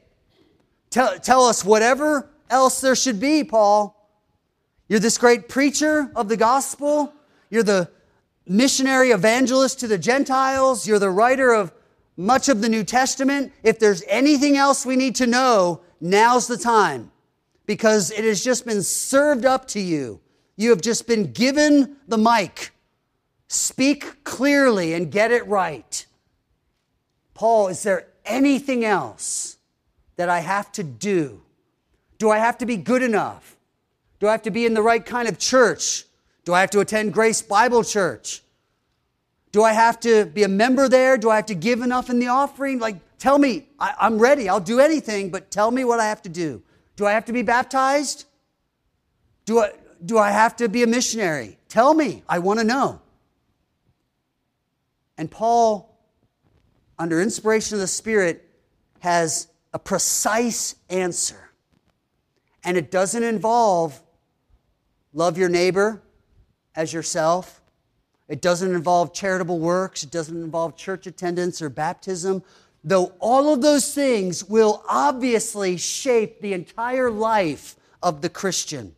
Tell, 0.89 1.18
tell 1.20 1.46
us 1.46 1.64
whatever 1.64 2.30
else 2.50 2.82
there 2.82 2.96
should 2.96 3.20
be, 3.20 3.46
Paul. 3.46 3.98
You're 4.89 5.00
this 5.00 5.18
great 5.18 5.48
preacher 5.48 6.12
of 6.18 6.28
the 6.28 6.36
gospel. 6.36 7.14
You're 7.50 7.64
the 7.64 7.89
missionary 8.46 9.12
evangelist 9.12 9.80
to 9.80 9.88
the 9.88 9.98
Gentiles. 9.98 10.86
You're 10.86 11.00
the 11.00 11.10
writer 11.10 11.54
of 11.54 11.72
much 12.18 12.49
of 12.49 12.62
the 12.62 12.70
New 12.70 12.84
Testament. 12.84 13.53
If 13.64 13.80
there's 13.80 14.03
anything 14.07 14.57
else 14.57 14.86
we 14.86 14.95
need 14.95 15.16
to 15.16 15.28
know, 15.28 15.82
now's 15.99 16.47
the 16.47 16.57
time 16.57 17.12
because 17.66 18.12
it 18.12 18.24
has 18.26 18.43
just 18.43 18.66
been 18.66 18.84
served 18.84 19.45
up 19.45 19.68
to 19.70 19.80
you. 19.80 20.20
You 20.57 20.70
have 20.72 20.82
just 20.82 21.07
been 21.07 21.32
given 21.32 21.95
the 22.07 22.18
mic. 22.18 22.72
Speak 23.47 24.24
clearly 24.24 24.93
and 24.93 25.12
get 25.12 25.32
it 25.32 25.47
right. 25.47 26.05
Paul, 27.34 27.70
is 27.70 27.84
there 27.84 28.07
anything 28.26 28.86
else 28.86 29.57
that 30.16 30.30
I 30.30 30.39
have 30.39 30.72
to 30.74 30.84
do? 30.84 31.41
Do 32.18 32.30
I 32.30 32.38
have 32.38 32.57
to 32.59 32.66
be 32.66 32.78
good 32.78 33.01
enough? 33.01 33.57
Do 34.20 34.28
I 34.28 34.32
have 34.32 34.43
to 34.43 34.51
be 34.51 34.66
in 34.66 34.76
the 34.76 34.84
right 34.84 35.03
kind 35.03 35.28
of 35.28 35.39
church? 35.39 36.05
Do 36.45 36.53
I 36.53 36.62
have 36.62 36.70
to 36.72 36.80
attend 36.80 37.14
Grace 37.14 37.41
Bible 37.41 37.84
Church? 37.84 38.43
Do 39.52 39.64
I 39.64 39.74
have 39.74 39.99
to 40.02 40.26
be 40.26 40.43
a 40.43 40.47
member 40.47 40.88
there? 40.88 41.18
Do 41.18 41.30
I 41.30 41.36
have 41.36 41.47
to 41.47 41.56
give 41.56 41.82
enough 41.82 42.10
in 42.10 42.20
the 42.20 42.28
offering? 42.28 42.80
Like, 42.80 42.97
tell 43.18 43.38
me, 43.38 43.68
I, 43.80 43.93
am 44.08 44.18
ready. 44.18 44.47
I'll 44.47 44.60
do 44.60 44.80
anything, 44.80 45.30
but 45.30 45.52
tell 45.52 45.72
me 45.72 45.84
what 45.84 45.99
I 45.99 46.06
have 46.06 46.22
to 46.24 46.30
do. 46.30 46.64
Do 46.95 47.06
I 47.06 47.12
have 47.12 47.26
to 47.26 47.34
be 47.34 47.41
baptized? 47.41 48.26
Do 49.45 49.60
I, 49.60 49.72
do 50.06 50.18
I 50.18 50.32
have 50.32 50.56
to 50.58 50.70
be 50.70 50.84
a 50.84 50.88
missionary? 50.88 51.58
Tell 51.68 51.93
me. 51.93 52.24
I 52.30 52.39
want 52.39 52.60
to 52.60 52.66
know. 52.66 53.02
And 55.18 55.30
Paul, 55.30 55.97
under 56.97 57.22
inspiration 57.22 57.76
of 57.76 57.82
the 57.82 57.88
Spirit, 57.88 58.47
has 58.99 59.47
a 59.74 59.80
precise 59.80 60.76
answer. 60.89 61.49
And 62.64 62.78
it 62.78 62.91
doesn't 62.91 63.24
involve 63.24 64.02
love 65.14 65.38
your 65.38 65.49
neighbor 65.49 66.02
as 66.76 66.93
yourself. 66.93 67.61
It 68.32 68.39
doesn't 68.41 68.73
involve 68.73 69.13
charitable 69.13 69.59
works. 69.59 70.03
It 70.03 70.09
doesn't 70.09 70.41
involve 70.41 70.77
church 70.77 71.05
attendance 71.05 71.61
or 71.61 71.67
baptism. 71.69 72.43
Though 72.82 73.11
all 73.19 73.53
of 73.53 73.61
those 73.61 73.93
things 73.93 74.45
will 74.45 74.86
obviously 74.88 75.75
shape 75.75 76.39
the 76.39 76.53
entire 76.53 77.11
life 77.11 77.75
of 78.01 78.21
the 78.21 78.29
Christian. 78.29 78.95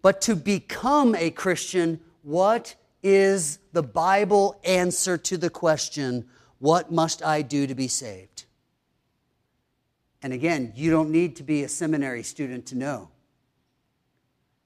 But 0.00 0.22
to 0.22 0.36
become 0.36 1.14
a 1.14 1.30
Christian, 1.30 2.00
what 2.22 2.76
is 3.02 3.58
the 3.74 3.82
Bible 3.82 4.58
answer 4.64 5.18
to 5.18 5.36
the 5.36 5.50
question, 5.50 6.26
What 6.60 6.90
must 6.90 7.22
I 7.22 7.42
do 7.42 7.66
to 7.66 7.74
be 7.74 7.88
saved? 7.88 8.46
And 10.22 10.32
again, 10.32 10.72
you 10.74 10.90
don't 10.90 11.10
need 11.10 11.36
to 11.36 11.42
be 11.42 11.62
a 11.62 11.68
seminary 11.68 12.22
student 12.22 12.64
to 12.66 12.74
know. 12.74 13.10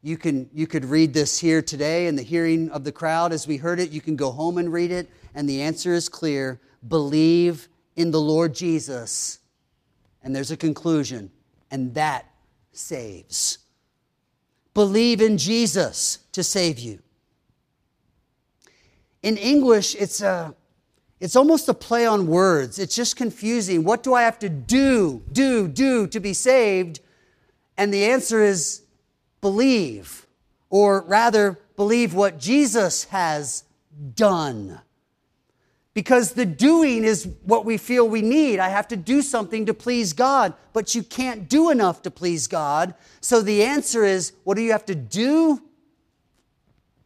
You, 0.02 0.16
can, 0.16 0.48
you 0.52 0.66
could 0.66 0.84
read 0.84 1.12
this 1.12 1.38
here 1.38 1.60
today 1.60 2.06
in 2.06 2.14
the 2.14 2.22
hearing 2.22 2.70
of 2.70 2.84
the 2.84 2.92
crowd 2.92 3.32
as 3.32 3.48
we 3.48 3.56
heard 3.56 3.80
it. 3.80 3.90
You 3.90 4.00
can 4.00 4.14
go 4.14 4.30
home 4.30 4.58
and 4.58 4.72
read 4.72 4.92
it, 4.92 5.10
and 5.34 5.48
the 5.48 5.62
answer 5.62 5.92
is 5.92 6.08
clear 6.08 6.60
believe 6.86 7.68
in 7.96 8.12
the 8.12 8.20
Lord 8.20 8.54
Jesus. 8.54 9.40
And 10.22 10.34
there's 10.34 10.52
a 10.52 10.56
conclusion, 10.56 11.30
and 11.70 11.94
that 11.94 12.26
saves. 12.70 13.58
Believe 14.72 15.20
in 15.20 15.36
Jesus 15.36 16.18
to 16.30 16.44
save 16.44 16.78
you. 16.78 17.00
In 19.24 19.36
English, 19.36 19.96
it's, 19.96 20.22
a, 20.22 20.54
it's 21.18 21.34
almost 21.34 21.68
a 21.68 21.74
play 21.74 22.06
on 22.06 22.28
words. 22.28 22.78
It's 22.78 22.94
just 22.94 23.16
confusing. 23.16 23.82
What 23.82 24.04
do 24.04 24.14
I 24.14 24.22
have 24.22 24.38
to 24.38 24.48
do, 24.48 25.24
do, 25.32 25.66
do 25.66 26.06
to 26.06 26.20
be 26.20 26.32
saved? 26.32 27.00
And 27.76 27.92
the 27.92 28.04
answer 28.04 28.44
is 28.44 28.82
believe, 29.40 30.26
or 30.70 31.02
rather, 31.02 31.58
believe 31.76 32.14
what 32.14 32.38
Jesus 32.38 33.04
has 33.04 33.64
done. 34.14 34.80
Because 35.94 36.32
the 36.32 36.46
doing 36.46 37.02
is 37.02 37.28
what 37.42 37.64
we 37.64 37.76
feel 37.76 38.08
we 38.08 38.22
need. 38.22 38.60
I 38.60 38.68
have 38.68 38.88
to 38.88 38.96
do 38.96 39.20
something 39.22 39.66
to 39.66 39.74
please 39.74 40.12
God, 40.12 40.54
but 40.72 40.94
you 40.94 41.02
can't 41.02 41.48
do 41.48 41.70
enough 41.70 42.02
to 42.02 42.10
please 42.10 42.46
God. 42.46 42.94
So 43.20 43.42
the 43.42 43.64
answer 43.64 44.04
is 44.04 44.32
what 44.44 44.56
do 44.56 44.62
you 44.62 44.72
have 44.72 44.86
to 44.86 44.94
do? 44.94 45.60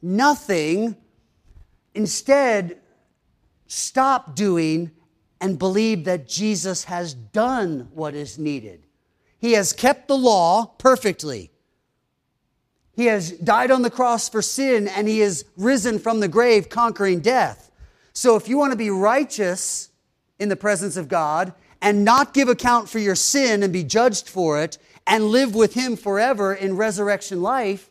Nothing. 0.02 0.96
Instead, 1.94 2.80
stop 3.66 4.34
doing 4.34 4.90
and 5.40 5.58
believe 5.58 6.04
that 6.04 6.28
Jesus 6.28 6.84
has 6.84 7.14
done 7.14 7.88
what 7.94 8.14
is 8.14 8.38
needed. 8.38 8.84
He 9.38 9.52
has 9.52 9.72
kept 9.72 10.06
the 10.08 10.16
law 10.16 10.66
perfectly. 10.78 11.51
He 12.94 13.06
has 13.06 13.32
died 13.32 13.70
on 13.70 13.82
the 13.82 13.90
cross 13.90 14.28
for 14.28 14.42
sin 14.42 14.86
and 14.86 15.08
he 15.08 15.20
has 15.20 15.44
risen 15.56 15.98
from 15.98 16.20
the 16.20 16.28
grave, 16.28 16.68
conquering 16.68 17.20
death. 17.20 17.70
So 18.12 18.36
if 18.36 18.48
you 18.48 18.58
want 18.58 18.72
to 18.72 18.76
be 18.76 18.90
righteous 18.90 19.88
in 20.38 20.48
the 20.48 20.56
presence 20.56 20.96
of 20.96 21.08
God 21.08 21.54
and 21.80 22.04
not 22.04 22.34
give 22.34 22.48
account 22.48 22.88
for 22.88 22.98
your 22.98 23.14
sin 23.14 23.62
and 23.62 23.72
be 23.72 23.84
judged 23.84 24.28
for 24.28 24.60
it 24.60 24.76
and 25.06 25.24
live 25.24 25.54
with 25.54 25.74
him 25.74 25.96
forever 25.96 26.52
in 26.52 26.76
resurrection 26.76 27.40
life, 27.40 27.88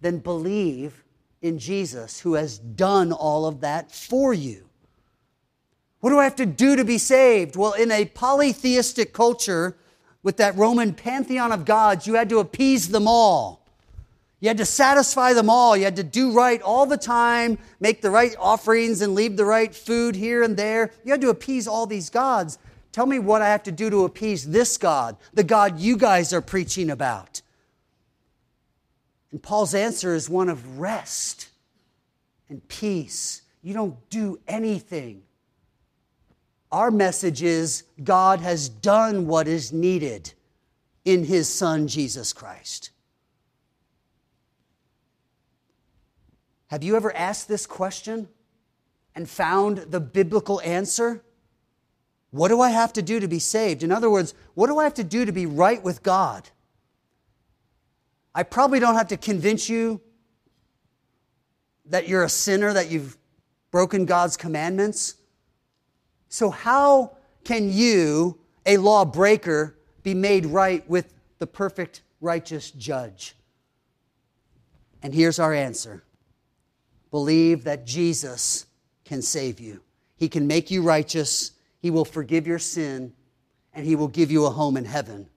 then 0.00 0.18
believe 0.18 1.04
in 1.40 1.58
Jesus 1.58 2.20
who 2.20 2.34
has 2.34 2.58
done 2.58 3.12
all 3.12 3.46
of 3.46 3.60
that 3.60 3.92
for 3.92 4.34
you. 4.34 4.64
What 6.00 6.10
do 6.10 6.18
I 6.18 6.24
have 6.24 6.36
to 6.36 6.46
do 6.46 6.76
to 6.76 6.84
be 6.84 6.98
saved? 6.98 7.56
Well, 7.56 7.72
in 7.72 7.90
a 7.90 8.04
polytheistic 8.04 9.12
culture 9.12 9.76
with 10.24 10.38
that 10.38 10.56
Roman 10.56 10.94
pantheon 10.94 11.52
of 11.52 11.64
gods, 11.64 12.08
you 12.08 12.14
had 12.14 12.30
to 12.30 12.40
appease 12.40 12.88
them 12.88 13.06
all. 13.06 13.60
You 14.40 14.48
had 14.48 14.58
to 14.58 14.64
satisfy 14.64 15.34
them 15.34 15.48
all. 15.48 15.76
You 15.76 15.84
had 15.84 15.96
to 15.96 16.02
do 16.02 16.32
right 16.32 16.60
all 16.60 16.86
the 16.86 16.96
time, 16.96 17.58
make 17.78 18.02
the 18.02 18.10
right 18.10 18.34
offerings 18.38 19.00
and 19.00 19.14
leave 19.14 19.36
the 19.36 19.44
right 19.44 19.72
food 19.74 20.16
here 20.16 20.42
and 20.42 20.56
there. 20.56 20.90
You 21.04 21.12
had 21.12 21.20
to 21.20 21.28
appease 21.28 21.68
all 21.68 21.86
these 21.86 22.10
gods. 22.10 22.58
Tell 22.90 23.06
me 23.06 23.18
what 23.18 23.42
I 23.42 23.48
have 23.48 23.62
to 23.64 23.72
do 23.72 23.90
to 23.90 24.04
appease 24.04 24.48
this 24.48 24.76
God, 24.76 25.16
the 25.34 25.44
God 25.44 25.78
you 25.78 25.96
guys 25.96 26.32
are 26.32 26.40
preaching 26.40 26.90
about. 26.90 27.42
And 29.30 29.42
Paul's 29.42 29.74
answer 29.74 30.14
is 30.14 30.30
one 30.30 30.48
of 30.48 30.78
rest 30.78 31.48
and 32.48 32.66
peace. 32.68 33.42
You 33.62 33.74
don't 33.74 33.96
do 34.10 34.38
anything. 34.46 35.23
Our 36.74 36.90
message 36.90 37.40
is 37.40 37.84
God 38.02 38.40
has 38.40 38.68
done 38.68 39.28
what 39.28 39.46
is 39.46 39.72
needed 39.72 40.34
in 41.04 41.22
his 41.22 41.48
Son, 41.48 41.86
Jesus 41.86 42.32
Christ. 42.32 42.90
Have 46.66 46.82
you 46.82 46.96
ever 46.96 47.14
asked 47.14 47.46
this 47.46 47.64
question 47.64 48.28
and 49.14 49.28
found 49.28 49.86
the 49.92 50.00
biblical 50.00 50.60
answer? 50.62 51.22
What 52.32 52.48
do 52.48 52.60
I 52.60 52.70
have 52.70 52.92
to 52.94 53.02
do 53.02 53.20
to 53.20 53.28
be 53.28 53.38
saved? 53.38 53.84
In 53.84 53.92
other 53.92 54.10
words, 54.10 54.34
what 54.54 54.66
do 54.66 54.76
I 54.80 54.82
have 54.82 54.94
to 54.94 55.04
do 55.04 55.24
to 55.24 55.30
be 55.30 55.46
right 55.46 55.80
with 55.80 56.02
God? 56.02 56.50
I 58.34 58.42
probably 58.42 58.80
don't 58.80 58.96
have 58.96 59.06
to 59.08 59.16
convince 59.16 59.68
you 59.68 60.00
that 61.86 62.08
you're 62.08 62.24
a 62.24 62.28
sinner, 62.28 62.72
that 62.72 62.90
you've 62.90 63.16
broken 63.70 64.06
God's 64.06 64.36
commandments. 64.36 65.14
So, 66.34 66.50
how 66.50 67.16
can 67.44 67.72
you, 67.72 68.40
a 68.66 68.76
lawbreaker, 68.78 69.78
be 70.02 70.14
made 70.14 70.46
right 70.46 70.84
with 70.90 71.14
the 71.38 71.46
perfect, 71.46 72.02
righteous 72.20 72.72
judge? 72.72 73.36
And 75.00 75.14
here's 75.14 75.38
our 75.38 75.54
answer 75.54 76.02
Believe 77.12 77.62
that 77.62 77.86
Jesus 77.86 78.66
can 79.04 79.22
save 79.22 79.60
you. 79.60 79.80
He 80.16 80.28
can 80.28 80.48
make 80.48 80.72
you 80.72 80.82
righteous, 80.82 81.52
He 81.78 81.92
will 81.92 82.04
forgive 82.04 82.48
your 82.48 82.58
sin, 82.58 83.12
and 83.72 83.86
He 83.86 83.94
will 83.94 84.08
give 84.08 84.32
you 84.32 84.44
a 84.46 84.50
home 84.50 84.76
in 84.76 84.86
heaven. 84.86 85.28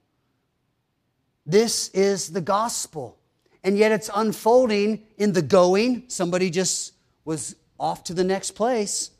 This 1.46 1.90
is 1.90 2.32
the 2.32 2.40
gospel. 2.40 3.16
And 3.62 3.78
yet 3.78 3.92
it's 3.92 4.10
unfolding 4.12 5.06
in 5.16 5.32
the 5.32 5.42
going. 5.42 6.08
Somebody 6.08 6.50
just 6.50 6.94
was 7.24 7.54
off 7.78 8.02
to 8.02 8.14
the 8.14 8.24
next 8.24 8.56
place. 8.56 9.12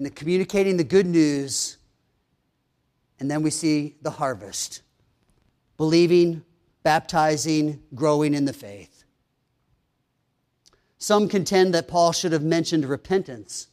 In 0.00 0.04
the 0.04 0.10
communicating 0.10 0.78
the 0.78 0.84
good 0.84 1.04
news. 1.04 1.76
And 3.18 3.30
then 3.30 3.42
we 3.42 3.50
see 3.50 3.96
the 4.00 4.10
harvest 4.10 4.80
believing, 5.76 6.42
baptizing, 6.82 7.82
growing 7.94 8.32
in 8.32 8.46
the 8.46 8.52
faith. 8.54 9.04
Some 10.96 11.28
contend 11.28 11.74
that 11.74 11.86
Paul 11.86 12.12
should 12.12 12.32
have 12.32 12.42
mentioned 12.42 12.86
repentance. 12.86 13.68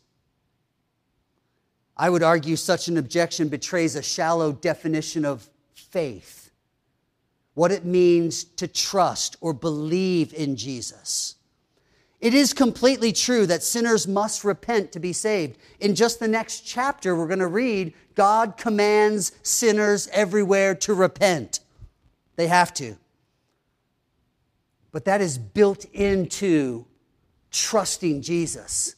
I 1.96 2.10
would 2.10 2.24
argue 2.24 2.58
such 2.58 2.90
an 2.90 2.98
objection 2.98 3.48
betrays 3.48 3.96
a 3.96 4.02
shallow 4.02 4.52
definition 4.52 5.24
of 5.24 5.50
faith, 5.76 6.52
what 7.54 7.72
it 7.72 7.86
means 7.86 8.44
to 8.44 8.68
trust 8.68 9.38
or 9.40 9.54
believe 9.54 10.34
in 10.34 10.58
Jesus. 10.58 11.37
It 12.20 12.34
is 12.34 12.52
completely 12.54 13.14
true 13.14 13.46
that 13.46 13.62
sinners 13.62 14.08
must 14.08 14.44
repent 14.44 14.92
to 14.94 15.00
be 15.00 15.14
saved. 15.14 15.58
In 15.80 15.94
just 15.94 16.20
the 16.20 16.28
next 16.28 16.62
chapter, 16.62 17.16
we're 17.16 17.28
going 17.28 17.40
to 17.40 17.48
read 17.48 17.94
God 18.16 18.58
commands 18.58 19.32
sinners 19.44 20.10
everywhere 20.12 20.74
to 20.76 20.94
repent. 20.96 21.60
They 22.36 22.48
have 22.48 22.74
to. 22.76 22.98
But 24.92 25.06
that 25.06 25.22
is 25.22 25.38
built 25.38 25.86
into 25.94 26.86
trusting 27.52 28.24
Jesus. 28.24 28.96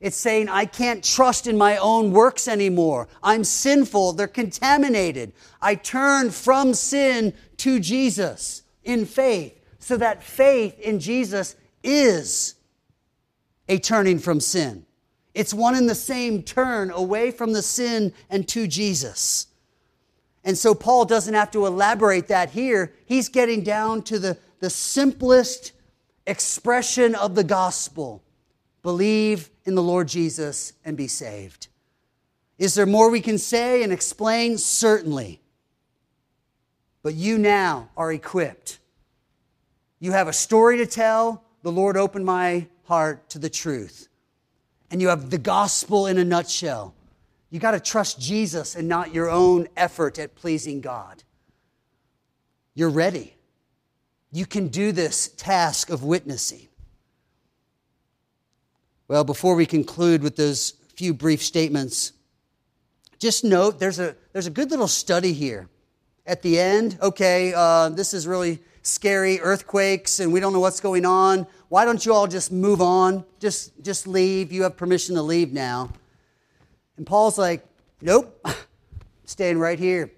It's 0.00 0.16
saying, 0.16 0.48
I 0.48 0.64
can't 0.64 1.04
trust 1.04 1.46
in 1.46 1.58
my 1.58 1.76
own 1.76 2.10
works 2.10 2.48
anymore. 2.48 3.06
I'm 3.22 3.44
sinful. 3.44 4.14
They're 4.14 4.26
contaminated. 4.26 5.32
I 5.60 5.74
turn 5.74 6.30
from 6.30 6.72
sin 6.74 7.34
to 7.58 7.78
Jesus 7.78 8.62
in 8.82 9.04
faith. 9.04 9.60
So 9.78 9.96
that 9.98 10.22
faith 10.22 10.78
in 10.80 10.98
Jesus 10.98 11.54
is 11.84 12.54
a 13.68 13.78
turning 13.78 14.18
from 14.18 14.40
sin. 14.40 14.84
It's 15.34 15.54
one 15.54 15.74
and 15.74 15.88
the 15.88 15.94
same 15.94 16.42
turn 16.42 16.90
away 16.90 17.30
from 17.30 17.52
the 17.52 17.62
sin 17.62 18.12
and 18.28 18.46
to 18.48 18.66
Jesus. 18.66 19.46
And 20.44 20.58
so 20.58 20.74
Paul 20.74 21.04
doesn't 21.04 21.34
have 21.34 21.50
to 21.52 21.66
elaborate 21.66 22.28
that 22.28 22.50
here. 22.50 22.92
He's 23.06 23.28
getting 23.28 23.62
down 23.62 24.02
to 24.02 24.18
the, 24.18 24.36
the 24.60 24.70
simplest 24.70 25.72
expression 26.26 27.14
of 27.14 27.34
the 27.34 27.44
gospel 27.44 28.22
believe 28.82 29.50
in 29.64 29.74
the 29.74 29.82
Lord 29.82 30.08
Jesus 30.08 30.72
and 30.84 30.96
be 30.96 31.06
saved. 31.06 31.68
Is 32.58 32.74
there 32.74 32.86
more 32.86 33.10
we 33.10 33.20
can 33.20 33.38
say 33.38 33.82
and 33.82 33.92
explain? 33.92 34.58
Certainly. 34.58 35.40
But 37.02 37.14
you 37.14 37.38
now 37.38 37.90
are 37.96 38.12
equipped. 38.12 38.78
You 39.98 40.12
have 40.12 40.28
a 40.28 40.32
story 40.32 40.76
to 40.78 40.86
tell. 40.86 41.44
The 41.62 41.72
Lord 41.72 41.96
opened 41.96 42.24
my 42.24 42.66
heart 42.84 43.28
to 43.30 43.38
the 43.38 43.50
truth. 43.50 44.08
And 44.90 45.00
you 45.00 45.08
have 45.08 45.30
the 45.30 45.38
gospel 45.38 46.06
in 46.06 46.18
a 46.18 46.24
nutshell. 46.24 46.94
You 47.50 47.60
got 47.60 47.72
to 47.72 47.80
trust 47.80 48.20
Jesus 48.20 48.74
and 48.74 48.88
not 48.88 49.14
your 49.14 49.30
own 49.30 49.68
effort 49.76 50.18
at 50.18 50.34
pleasing 50.34 50.80
God. 50.80 51.22
You're 52.74 52.90
ready. 52.90 53.34
You 54.32 54.46
can 54.46 54.68
do 54.68 54.92
this 54.92 55.28
task 55.28 55.90
of 55.90 56.02
witnessing. 56.02 56.68
Well, 59.08 59.24
before 59.24 59.54
we 59.54 59.66
conclude 59.66 60.22
with 60.22 60.36
those 60.36 60.72
few 60.94 61.12
brief 61.12 61.42
statements, 61.42 62.12
just 63.18 63.44
note 63.44 63.78
there's 63.78 63.98
a, 63.98 64.16
there's 64.32 64.46
a 64.46 64.50
good 64.50 64.70
little 64.70 64.88
study 64.88 65.34
here. 65.34 65.68
At 66.24 66.42
the 66.42 66.58
end, 66.58 66.98
okay, 67.02 67.52
uh, 67.54 67.88
this 67.88 68.14
is 68.14 68.26
really 68.26 68.60
scary 68.82 69.40
earthquakes 69.40 70.20
and 70.20 70.32
we 70.32 70.40
don't 70.40 70.52
know 70.52 70.60
what's 70.60 70.80
going 70.80 71.04
on. 71.04 71.46
Why 71.68 71.84
don't 71.84 72.04
you 72.04 72.14
all 72.14 72.26
just 72.26 72.52
move 72.52 72.80
on? 72.80 73.24
Just, 73.40 73.72
just 73.82 74.06
leave. 74.06 74.52
You 74.52 74.62
have 74.62 74.76
permission 74.76 75.16
to 75.16 75.22
leave 75.22 75.52
now. 75.52 75.90
And 76.96 77.06
Paul's 77.06 77.38
like, 77.38 77.64
nope, 78.00 78.46
staying 79.24 79.58
right 79.58 79.78
here. 79.78 80.12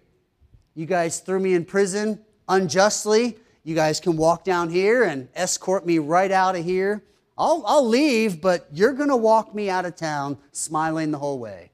You 0.75 0.87
guys 0.87 1.21
threw 1.21 1.41
me 1.41 1.55
in 1.55 1.65
prison 1.65 2.21
unjustly. 2.49 3.39
You 3.63 3.75
guys 3.75 4.01
can 4.01 4.17
walk 4.17 4.45
down 4.45 4.69
here 4.69 5.05
and 5.05 5.29
escort 5.35 5.87
me 5.87 5.99
right 5.99 6.31
out 6.31 6.57
of 6.57 6.65
here. 6.65 7.03
I'll, 7.39 7.65
I'll 7.67 7.87
leave, 7.87 8.41
but 8.41 8.69
you're 8.73 8.93
going 8.93 9.09
to 9.09 9.17
walk 9.17 9.55
me 9.55 9.71
out 9.71 9.87
of 9.87 9.97
town 9.97 10.37
smiling 10.53 11.11
the 11.11 11.19
whole 11.19 11.39
way. 11.39 11.71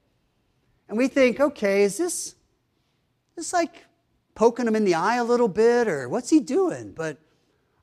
And 0.88 0.96
we 0.96 1.08
think, 1.08 1.40
okay, 1.40 1.82
is 1.82 1.96
this, 1.96 2.34
this 3.36 3.52
like 3.52 3.84
poking 4.40 4.66
him 4.66 4.74
in 4.74 4.86
the 4.86 4.94
eye 4.94 5.16
a 5.16 5.22
little 5.22 5.48
bit, 5.48 5.86
or 5.86 6.08
what's 6.08 6.30
he 6.30 6.40
doing? 6.40 6.92
But 6.92 7.18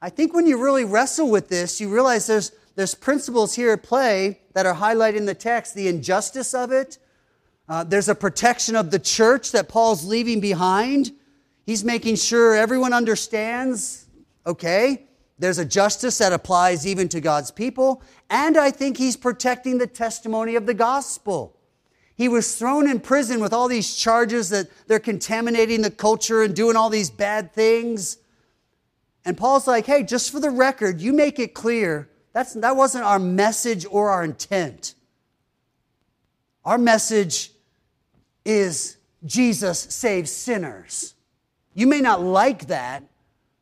I 0.02 0.10
think 0.10 0.34
when 0.34 0.48
you 0.48 0.58
really 0.60 0.86
wrestle 0.86 1.30
with 1.30 1.50
this, 1.50 1.80
you 1.80 1.88
realize 1.88 2.26
there's, 2.26 2.52
there's 2.74 2.96
principles 2.96 3.54
here 3.54 3.74
at 3.74 3.84
play 3.84 4.40
that 4.56 4.66
are 4.66 4.74
highlighted 4.74 5.18
in 5.18 5.28
the 5.28 5.36
text 5.36 5.76
the 5.76 5.88
injustice 5.88 6.56
of 6.56 6.72
it. 6.72 6.98
Uh, 7.70 7.84
there's 7.84 8.10
a 8.10 8.16
protection 8.16 8.76
of 8.76 8.90
the 8.90 8.98
church 8.98 9.52
that 9.52 9.70
Paul's 9.70 10.04
leaving 10.04 10.40
behind. 10.40 11.12
He's 11.64 11.84
making 11.84 12.16
sure 12.16 12.56
everyone 12.56 12.92
understands 12.92 14.08
okay, 14.48 15.06
there's 15.38 15.60
a 15.60 15.66
justice 15.66 16.18
that 16.18 16.34
applies 16.34 16.88
even 16.88 17.08
to 17.10 17.22
God's 17.22 17.52
people. 17.52 18.02
And 18.32 18.58
I 18.58 18.72
think 18.72 18.98
he's 18.98 19.16
protecting 19.16 19.78
the 19.78 19.86
testimony 19.86 20.56
of 20.56 20.66
the 20.66 20.74
gospel. 20.74 21.57
He 22.18 22.28
was 22.28 22.56
thrown 22.56 22.90
in 22.90 23.00
prison 23.00 23.40
with 23.40 23.54
all 23.54 23.68
these 23.68 23.96
charges 23.96 24.50
that 24.50 24.68
they're 24.88 25.00
contaminating 25.00 25.84
the 25.84 25.92
culture 25.92 26.42
and 26.42 26.56
doing 26.56 26.76
all 26.76 26.90
these 26.90 27.12
bad 27.12 27.54
things. 27.54 28.18
And 29.24 29.38
Paul's 29.38 29.68
like, 29.68 29.86
hey, 29.86 30.02
just 30.02 30.32
for 30.32 30.40
the 30.40 30.50
record, 30.50 31.00
you 31.00 31.14
make 31.14 31.38
it 31.38 31.54
clear 31.54 32.10
that's, 32.34 32.54
that 32.54 32.76
wasn't 32.76 33.04
our 33.04 33.20
message 33.20 33.86
or 33.90 34.10
our 34.10 34.24
intent. 34.24 34.96
Our 36.66 36.78
message 36.78 37.52
is 38.46 38.98
Jesus 39.26 39.80
saves 39.80 40.32
sinners. 40.32 41.14
You 41.74 41.88
may 41.88 42.02
not 42.02 42.22
like 42.22 42.68
that, 42.68 43.04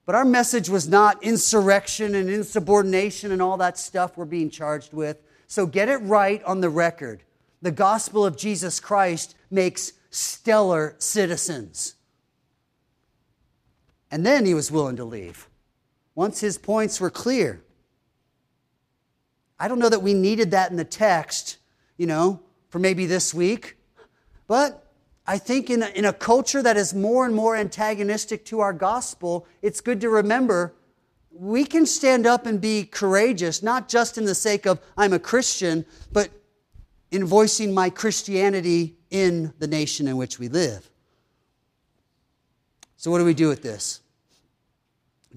but 0.06 0.16
our 0.16 0.26
message 0.26 0.70
was 0.70 0.88
not 0.88 1.24
insurrection 1.24 2.16
and 2.16 2.30
insubordination 2.30 3.32
and 3.32 3.42
all 3.42 3.58
that 3.58 3.78
stuff 3.78 4.18
we're 4.18 4.26
being 4.26 4.50
charged 4.50 4.94
with. 4.94 5.22
So 5.48 5.66
get 5.66 5.90
it 5.90 5.98
right 5.98 6.44
on 6.44 6.62
the 6.62 6.70
record 6.70 7.24
the 7.62 7.72
gospel 7.72 8.26
of 8.26 8.38
Jesus 8.38 8.80
Christ 8.80 9.36
makes 9.50 9.94
stellar 10.10 10.96
citizens. 10.98 11.96
And 14.12 14.26
then 14.26 14.46
he 14.46 14.54
was 14.54 14.72
willing 14.72 14.96
to 14.98 15.06
leave 15.06 15.50
once 16.14 16.40
his 16.40 16.58
points 16.58 17.02
were 17.02 17.10
clear. 17.10 17.62
I 19.60 19.68
don't 19.68 19.80
know 19.80 19.90
that 19.90 20.02
we 20.02 20.14
needed 20.14 20.52
that 20.52 20.72
in 20.72 20.78
the 20.78 20.86
text, 20.86 21.58
you 21.98 22.08
know, 22.08 22.42
for 22.70 22.80
maybe 22.80 23.06
this 23.06 23.34
week, 23.34 23.78
but 24.48 24.86
I 25.28 25.38
think 25.38 25.70
in 25.70 25.82
a, 25.82 25.88
in 25.88 26.06
a 26.06 26.14
culture 26.14 26.62
that 26.62 26.78
is 26.78 26.94
more 26.94 27.26
and 27.26 27.34
more 27.34 27.56
antagonistic 27.56 28.46
to 28.46 28.60
our 28.60 28.74
gospel, 28.74 29.48
it's 29.62 29.82
good 29.82 30.00
to 30.02 30.10
remember 30.10 30.74
we 31.32 31.66
can 31.66 31.86
stand 31.86 32.26
up 32.26 32.46
and 32.46 32.62
be 32.62 32.86
courageous, 32.86 33.62
not 33.62 33.90
just 33.90 34.18
in 34.18 34.26
the 34.26 34.36
sake 34.36 34.66
of 34.66 34.80
I'm 34.96 35.12
a 35.12 35.20
Christian, 35.20 35.86
but 36.12 36.30
in 37.16 37.26
voicing 37.26 37.74
my 37.74 37.90
Christianity 37.90 38.98
in 39.10 39.54
the 39.60 39.68
nation 39.68 40.08
in 40.08 40.18
which 40.18 40.38
we 40.38 40.50
live. 40.50 40.90
So, 42.98 43.10
what 43.10 43.20
do 43.20 43.26
we 43.26 43.34
do 43.34 43.48
with 43.48 43.64
this? 43.64 44.02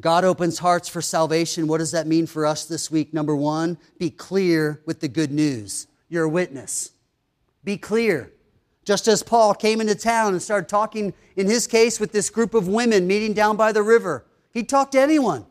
God 0.01 0.25
opens 0.25 0.59
hearts 0.59 0.89
for 0.89 1.01
salvation. 1.01 1.67
What 1.67 1.79
does 1.79 1.93
that 1.93 2.07
mean 2.07 2.27
for 2.27 2.47
us 2.47 2.65
this 2.65 2.91
week? 2.91 3.15
Number 3.15 3.35
one, 3.35 3.79
be 3.99 4.11
clear 4.11 4.81
with 4.87 5.01
the 5.01 5.09
good 5.09 5.33
news. 5.33 5.87
You're 6.09 6.25
a 6.25 6.29
witness. 6.29 6.93
Be 7.65 7.77
clear. 7.77 8.33
Just 8.85 9.07
as 9.07 9.23
Paul 9.23 9.55
came 9.55 9.81
into 9.81 9.95
town 9.95 10.33
and 10.33 10.43
started 10.43 10.69
talking, 10.69 11.13
in 11.37 11.47
his 11.47 11.67
case, 11.67 12.01
with 12.01 12.13
this 12.13 12.31
group 12.31 12.55
of 12.55 12.69
women 12.69 13.07
meeting 13.07 13.35
down 13.35 13.57
by 13.57 13.73
the 13.73 13.83
river, 13.83 14.25
he'd 14.53 14.69
talk 14.69 14.91
to 14.93 15.01
anyone. 15.01 15.45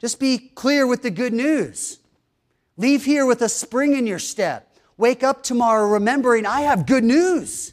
Just 0.00 0.18
be 0.18 0.38
clear 0.38 0.86
with 0.86 1.02
the 1.02 1.10
good 1.10 1.32
news. 1.32 2.00
Leave 2.76 3.04
here 3.04 3.26
with 3.26 3.42
a 3.42 3.48
spring 3.48 3.96
in 3.96 4.06
your 4.06 4.18
step. 4.18 4.67
Wake 4.98 5.22
up 5.22 5.44
tomorrow 5.44 5.88
remembering 5.88 6.44
I 6.44 6.62
have 6.62 6.84
good 6.84 7.04
news. 7.04 7.72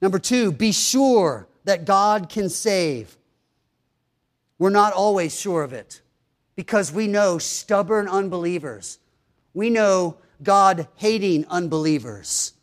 Number 0.00 0.18
two, 0.18 0.50
be 0.50 0.72
sure 0.72 1.46
that 1.64 1.84
God 1.84 2.28
can 2.28 2.48
save. 2.48 3.16
We're 4.58 4.70
not 4.70 4.94
always 4.94 5.38
sure 5.38 5.62
of 5.62 5.72
it 5.72 6.00
because 6.56 6.90
we 6.90 7.06
know 7.06 7.38
stubborn 7.38 8.08
unbelievers. 8.08 8.98
We 9.54 9.70
know 9.70 10.16
God 10.42 10.88
hating 10.96 11.46
unbelievers. 11.46 12.54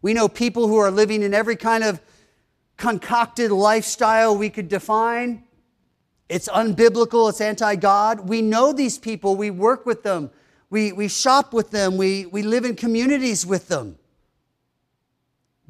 We 0.00 0.14
know 0.14 0.28
people 0.28 0.68
who 0.68 0.76
are 0.78 0.90
living 0.90 1.22
in 1.22 1.34
every 1.34 1.56
kind 1.56 1.82
of 1.84 2.00
concocted 2.76 3.50
lifestyle 3.50 4.36
we 4.36 4.50
could 4.50 4.68
define. 4.68 5.44
It's 6.28 6.48
unbiblical, 6.48 7.28
it's 7.28 7.40
anti 7.40 7.74
God. 7.74 8.28
We 8.28 8.40
know 8.40 8.72
these 8.72 8.98
people, 8.98 9.34
we 9.34 9.50
work 9.50 9.84
with 9.84 10.04
them, 10.04 10.30
we, 10.70 10.92
we 10.92 11.08
shop 11.08 11.52
with 11.52 11.72
them, 11.72 11.96
we, 11.96 12.26
we 12.26 12.42
live 12.42 12.64
in 12.64 12.76
communities 12.76 13.44
with 13.44 13.68
them. 13.68 13.98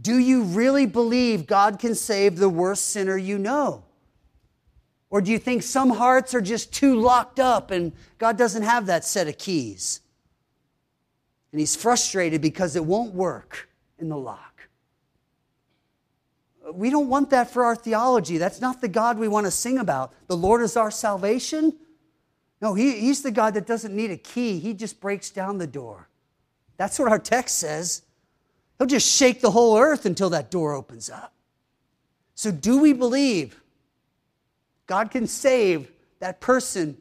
Do 0.00 0.18
you 0.18 0.42
really 0.44 0.86
believe 0.86 1.46
God 1.46 1.78
can 1.78 1.94
save 1.94 2.36
the 2.36 2.48
worst 2.48 2.86
sinner 2.86 3.16
you 3.16 3.38
know? 3.38 3.84
Or 5.10 5.20
do 5.20 5.32
you 5.32 5.38
think 5.38 5.62
some 5.62 5.90
hearts 5.90 6.34
are 6.34 6.40
just 6.40 6.72
too 6.72 6.98
locked 7.00 7.40
up 7.40 7.70
and 7.70 7.92
God 8.18 8.38
doesn't 8.38 8.62
have 8.62 8.86
that 8.86 9.04
set 9.04 9.26
of 9.26 9.36
keys? 9.38 10.00
And 11.52 11.58
he's 11.58 11.74
frustrated 11.74 12.40
because 12.40 12.76
it 12.76 12.84
won't 12.84 13.12
work 13.12 13.68
in 13.98 14.08
the 14.08 14.16
lock. 14.16 14.68
We 16.72 16.90
don't 16.90 17.08
want 17.08 17.30
that 17.30 17.50
for 17.50 17.64
our 17.64 17.74
theology. 17.74 18.38
That's 18.38 18.60
not 18.60 18.80
the 18.80 18.88
God 18.88 19.18
we 19.18 19.26
want 19.26 19.46
to 19.46 19.50
sing 19.50 19.78
about. 19.78 20.12
The 20.28 20.36
Lord 20.36 20.62
is 20.62 20.76
our 20.76 20.92
salvation. 20.92 21.76
No, 22.60 22.74
he, 22.74 23.00
he's 23.00 23.22
the 23.22 23.30
God 23.30 23.54
that 23.54 23.66
doesn't 23.66 23.94
need 23.94 24.10
a 24.10 24.16
key, 24.16 24.58
he 24.58 24.74
just 24.74 25.00
breaks 25.00 25.30
down 25.30 25.58
the 25.58 25.66
door. 25.66 26.08
That's 26.76 26.98
what 26.98 27.10
our 27.10 27.18
text 27.18 27.58
says. 27.58 28.02
He'll 28.78 28.86
just 28.86 29.10
shake 29.10 29.40
the 29.40 29.50
whole 29.50 29.76
earth 29.76 30.06
until 30.06 30.30
that 30.30 30.50
door 30.50 30.72
opens 30.72 31.10
up. 31.10 31.34
So, 32.34 32.50
do 32.50 32.80
we 32.80 32.94
believe 32.94 33.60
God 34.86 35.10
can 35.10 35.26
save 35.26 35.90
that 36.20 36.40
person 36.40 36.96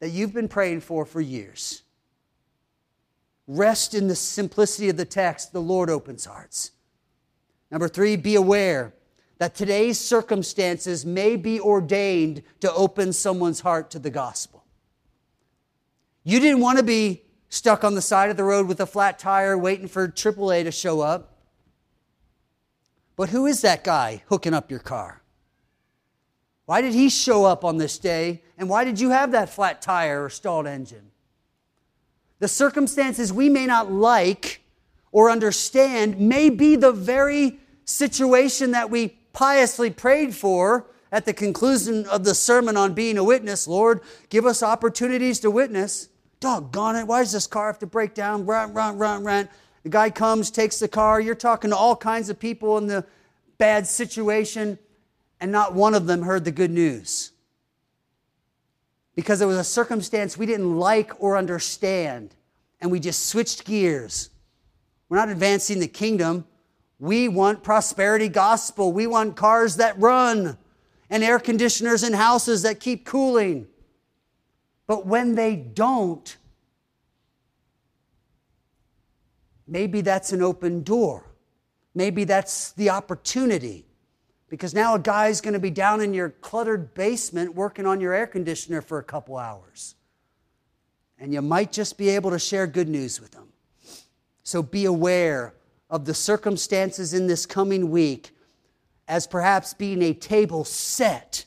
that 0.00 0.08
you've 0.08 0.32
been 0.32 0.48
praying 0.48 0.80
for 0.80 1.04
for 1.04 1.20
years? 1.20 1.82
Rest 3.46 3.94
in 3.94 4.08
the 4.08 4.14
simplicity 4.14 4.88
of 4.88 4.96
the 4.96 5.04
text. 5.04 5.52
The 5.52 5.60
Lord 5.60 5.90
opens 5.90 6.24
hearts. 6.24 6.70
Number 7.70 7.88
three, 7.88 8.16
be 8.16 8.34
aware 8.34 8.94
that 9.38 9.54
today's 9.54 10.00
circumstances 10.00 11.04
may 11.04 11.36
be 11.36 11.60
ordained 11.60 12.42
to 12.60 12.72
open 12.72 13.12
someone's 13.12 13.60
heart 13.60 13.90
to 13.90 13.98
the 13.98 14.10
gospel. 14.10 14.64
You 16.28 16.40
didn't 16.40 16.60
want 16.60 16.76
to 16.76 16.84
be 16.84 17.22
stuck 17.48 17.84
on 17.84 17.94
the 17.94 18.02
side 18.02 18.28
of 18.28 18.36
the 18.36 18.44
road 18.44 18.68
with 18.68 18.80
a 18.80 18.86
flat 18.86 19.18
tire 19.18 19.56
waiting 19.56 19.88
for 19.88 20.08
AAA 20.08 20.64
to 20.64 20.70
show 20.70 21.00
up. 21.00 21.38
But 23.16 23.30
who 23.30 23.46
is 23.46 23.62
that 23.62 23.82
guy 23.82 24.22
hooking 24.28 24.52
up 24.52 24.70
your 24.70 24.78
car? 24.78 25.22
Why 26.66 26.82
did 26.82 26.92
he 26.92 27.08
show 27.08 27.46
up 27.46 27.64
on 27.64 27.78
this 27.78 27.98
day? 27.98 28.42
And 28.58 28.68
why 28.68 28.84
did 28.84 29.00
you 29.00 29.08
have 29.08 29.32
that 29.32 29.48
flat 29.48 29.80
tire 29.80 30.24
or 30.24 30.28
stalled 30.28 30.66
engine? 30.66 31.12
The 32.40 32.48
circumstances 32.48 33.32
we 33.32 33.48
may 33.48 33.64
not 33.64 33.90
like 33.90 34.60
or 35.12 35.30
understand 35.30 36.20
may 36.20 36.50
be 36.50 36.76
the 36.76 36.92
very 36.92 37.58
situation 37.86 38.72
that 38.72 38.90
we 38.90 39.16
piously 39.32 39.88
prayed 39.88 40.34
for 40.34 40.88
at 41.10 41.24
the 41.24 41.32
conclusion 41.32 42.04
of 42.04 42.24
the 42.24 42.34
sermon 42.34 42.76
on 42.76 42.92
being 42.92 43.16
a 43.16 43.24
witness. 43.24 43.66
Lord, 43.66 44.02
give 44.28 44.44
us 44.44 44.62
opportunities 44.62 45.40
to 45.40 45.50
witness. 45.50 46.10
Doggone 46.40 46.96
it, 46.96 47.06
why 47.06 47.20
does 47.20 47.32
this 47.32 47.46
car 47.46 47.66
have 47.66 47.78
to 47.80 47.86
break 47.86 48.14
down? 48.14 48.46
Run, 48.46 48.72
run, 48.72 48.98
run, 48.98 49.24
run. 49.24 49.48
The 49.82 49.88
guy 49.88 50.10
comes, 50.10 50.50
takes 50.50 50.78
the 50.78 50.88
car. 50.88 51.20
You're 51.20 51.34
talking 51.34 51.70
to 51.70 51.76
all 51.76 51.96
kinds 51.96 52.28
of 52.28 52.38
people 52.38 52.78
in 52.78 52.86
the 52.86 53.04
bad 53.58 53.86
situation, 53.86 54.78
and 55.40 55.50
not 55.50 55.74
one 55.74 55.94
of 55.94 56.06
them 56.06 56.22
heard 56.22 56.44
the 56.44 56.52
good 56.52 56.70
news. 56.70 57.32
Because 59.16 59.40
it 59.40 59.46
was 59.46 59.56
a 59.56 59.64
circumstance 59.64 60.38
we 60.38 60.46
didn't 60.46 60.76
like 60.78 61.12
or 61.20 61.36
understand, 61.36 62.34
and 62.80 62.90
we 62.90 63.00
just 63.00 63.26
switched 63.26 63.64
gears. 63.64 64.30
We're 65.08 65.16
not 65.16 65.28
advancing 65.28 65.80
the 65.80 65.88
kingdom. 65.88 66.44
We 67.00 67.28
want 67.28 67.62
prosperity 67.62 68.28
gospel. 68.28 68.92
We 68.92 69.06
want 69.06 69.36
cars 69.36 69.76
that 69.76 69.98
run 69.98 70.56
and 71.10 71.24
air 71.24 71.38
conditioners 71.38 72.02
in 72.02 72.12
houses 72.12 72.62
that 72.62 72.78
keep 72.78 73.04
cooling. 73.04 73.66
But 74.88 75.06
when 75.06 75.36
they 75.36 75.54
don't, 75.54 76.36
maybe 79.68 80.00
that's 80.00 80.32
an 80.32 80.42
open 80.42 80.82
door. 80.82 81.26
Maybe 81.94 82.24
that's 82.24 82.72
the 82.72 82.90
opportunity. 82.90 83.84
Because 84.48 84.72
now 84.72 84.94
a 84.94 84.98
guy's 84.98 85.42
going 85.42 85.52
to 85.52 85.60
be 85.60 85.70
down 85.70 86.00
in 86.00 86.14
your 86.14 86.30
cluttered 86.30 86.94
basement 86.94 87.54
working 87.54 87.84
on 87.84 88.00
your 88.00 88.14
air 88.14 88.26
conditioner 88.26 88.80
for 88.80 88.98
a 88.98 89.04
couple 89.04 89.36
hours. 89.36 89.94
And 91.18 91.34
you 91.34 91.42
might 91.42 91.70
just 91.70 91.98
be 91.98 92.08
able 92.08 92.30
to 92.30 92.38
share 92.38 92.66
good 92.66 92.88
news 92.88 93.20
with 93.20 93.32
them. 93.32 93.48
So 94.42 94.62
be 94.62 94.86
aware 94.86 95.52
of 95.90 96.06
the 96.06 96.14
circumstances 96.14 97.12
in 97.12 97.26
this 97.26 97.44
coming 97.44 97.90
week 97.90 98.30
as 99.06 99.26
perhaps 99.26 99.74
being 99.74 100.00
a 100.00 100.14
table 100.14 100.64
set 100.64 101.44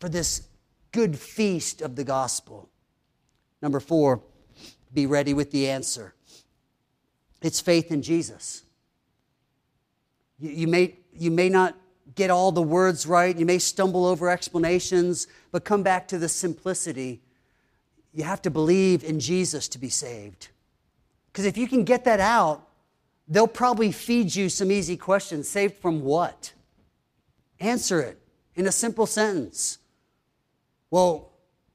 for 0.00 0.10
this 0.10 0.49
good 0.92 1.18
feast 1.18 1.82
of 1.82 1.96
the 1.96 2.04
gospel. 2.04 2.68
Number 3.62 3.80
four, 3.80 4.22
be 4.92 5.06
ready 5.06 5.34
with 5.34 5.50
the 5.50 5.68
answer. 5.68 6.14
It's 7.42 7.60
faith 7.60 7.90
in 7.90 8.02
Jesus. 8.02 8.64
You, 10.38 10.50
you, 10.50 10.66
may, 10.66 10.96
you 11.12 11.30
may 11.30 11.48
not 11.48 11.76
get 12.14 12.30
all 12.30 12.52
the 12.52 12.62
words 12.62 13.06
right, 13.06 13.36
you 13.36 13.46
may 13.46 13.58
stumble 13.58 14.04
over 14.04 14.28
explanations, 14.28 15.26
but 15.52 15.64
come 15.64 15.82
back 15.82 16.08
to 16.08 16.18
the 16.18 16.28
simplicity. 16.28 17.20
you 18.12 18.24
have 18.24 18.42
to 18.42 18.50
believe 18.50 19.04
in 19.04 19.20
Jesus 19.20 19.68
to 19.68 19.78
be 19.78 19.88
saved. 19.88 20.48
Because 21.32 21.44
if 21.44 21.56
you 21.56 21.68
can 21.68 21.84
get 21.84 22.04
that 22.04 22.20
out, 22.20 22.68
they'll 23.28 23.46
probably 23.46 23.92
feed 23.92 24.34
you 24.34 24.48
some 24.48 24.72
easy 24.72 24.96
questions. 24.96 25.48
Saved 25.48 25.76
from 25.76 26.02
what? 26.02 26.52
Answer 27.60 28.00
it 28.00 28.18
in 28.56 28.66
a 28.66 28.72
simple 28.72 29.06
sentence. 29.06 29.78
Well, 30.90 31.32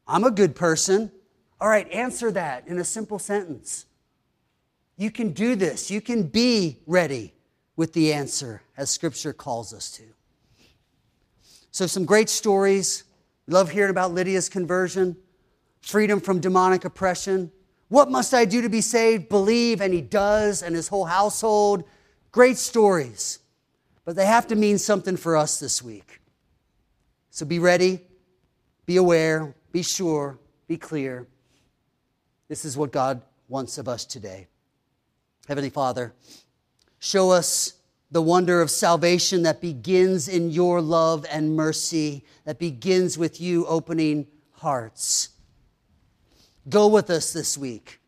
I'm 0.07 0.23
a 0.23 0.31
good 0.31 0.55
person. 0.55 1.11
All 1.59 1.69
right, 1.69 1.89
answer 1.91 2.31
that 2.31 2.67
in 2.67 2.77
a 2.77 2.83
simple 2.83 3.17
sentence. 3.17 3.85
You 4.97 5.11
can 5.11 5.31
do 5.31 5.55
this. 5.55 5.89
You 5.89 6.01
can 6.01 6.23
be 6.23 6.79
ready 6.85 7.33
with 7.75 7.93
the 7.93 8.13
answer, 8.13 8.61
as 8.77 8.89
Scripture 8.89 9.33
calls 9.33 9.73
us 9.73 9.91
to. 9.91 10.03
So, 11.71 11.87
some 11.87 12.05
great 12.05 12.29
stories. 12.29 13.03
Love 13.47 13.69
hearing 13.69 13.91
about 13.91 14.13
Lydia's 14.13 14.49
conversion, 14.49 15.15
freedom 15.81 16.19
from 16.19 16.39
demonic 16.39 16.85
oppression. 16.85 17.51
What 17.89 18.09
must 18.09 18.33
I 18.33 18.45
do 18.45 18.61
to 18.61 18.69
be 18.69 18.81
saved? 18.81 19.29
Believe, 19.29 19.81
and 19.81 19.93
he 19.93 20.01
does, 20.01 20.63
and 20.63 20.75
his 20.75 20.87
whole 20.87 21.05
household. 21.05 21.83
Great 22.31 22.57
stories. 22.57 23.39
But 24.03 24.15
they 24.15 24.25
have 24.25 24.47
to 24.47 24.55
mean 24.55 24.77
something 24.77 25.17
for 25.17 25.37
us 25.37 25.59
this 25.59 25.83
week. 25.83 26.21
So 27.29 27.45
be 27.45 27.59
ready, 27.59 28.01
be 28.85 28.97
aware, 28.97 29.55
be 29.71 29.81
sure, 29.81 30.39
be 30.67 30.77
clear. 30.77 31.27
This 32.47 32.65
is 32.65 32.77
what 32.77 32.91
God 32.91 33.21
wants 33.47 33.77
of 33.77 33.87
us 33.87 34.05
today. 34.05 34.47
Heavenly 35.47 35.69
Father, 35.69 36.13
show 36.99 37.31
us 37.31 37.73
the 38.11 38.21
wonder 38.21 38.61
of 38.61 38.69
salvation 38.69 39.43
that 39.43 39.61
begins 39.61 40.27
in 40.27 40.49
your 40.51 40.81
love 40.81 41.25
and 41.29 41.55
mercy, 41.55 42.23
that 42.45 42.59
begins 42.59 43.17
with 43.17 43.41
you 43.41 43.65
opening 43.65 44.27
hearts. 44.51 45.29
Go 46.69 46.87
with 46.87 47.09
us 47.09 47.33
this 47.33 47.57
week. 47.57 47.99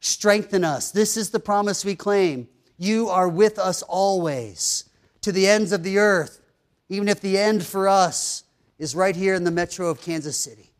Strengthen 0.00 0.64
us. 0.64 0.90
This 0.90 1.16
is 1.16 1.30
the 1.30 1.40
promise 1.40 1.84
we 1.84 1.96
claim. 1.96 2.48
You 2.78 3.08
are 3.08 3.28
with 3.28 3.58
us 3.58 3.82
always 3.82 4.84
to 5.22 5.32
the 5.32 5.48
ends 5.48 5.72
of 5.72 5.82
the 5.82 5.98
earth, 5.98 6.40
even 6.88 7.08
if 7.08 7.20
the 7.20 7.38
end 7.38 7.64
for 7.64 7.88
us 7.88 8.44
is 8.78 8.94
right 8.94 9.16
here 9.16 9.34
in 9.34 9.44
the 9.44 9.50
metro 9.50 9.88
of 9.88 10.00
Kansas 10.00 10.36
City. 10.36 10.72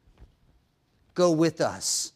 Go 1.14 1.30
with 1.30 1.60
us. 1.60 2.12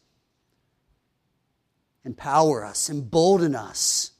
Empower 2.03 2.65
us, 2.65 2.89
embolden 2.89 3.55
us 3.55 4.11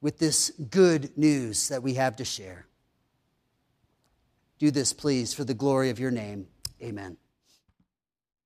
with 0.00 0.18
this 0.18 0.50
good 0.70 1.16
news 1.16 1.68
that 1.68 1.82
we 1.82 1.94
have 1.94 2.16
to 2.16 2.24
share. 2.24 2.66
Do 4.58 4.70
this, 4.70 4.92
please, 4.92 5.32
for 5.32 5.44
the 5.44 5.54
glory 5.54 5.90
of 5.90 5.98
your 5.98 6.10
name. 6.10 6.48
Amen. 6.82 7.16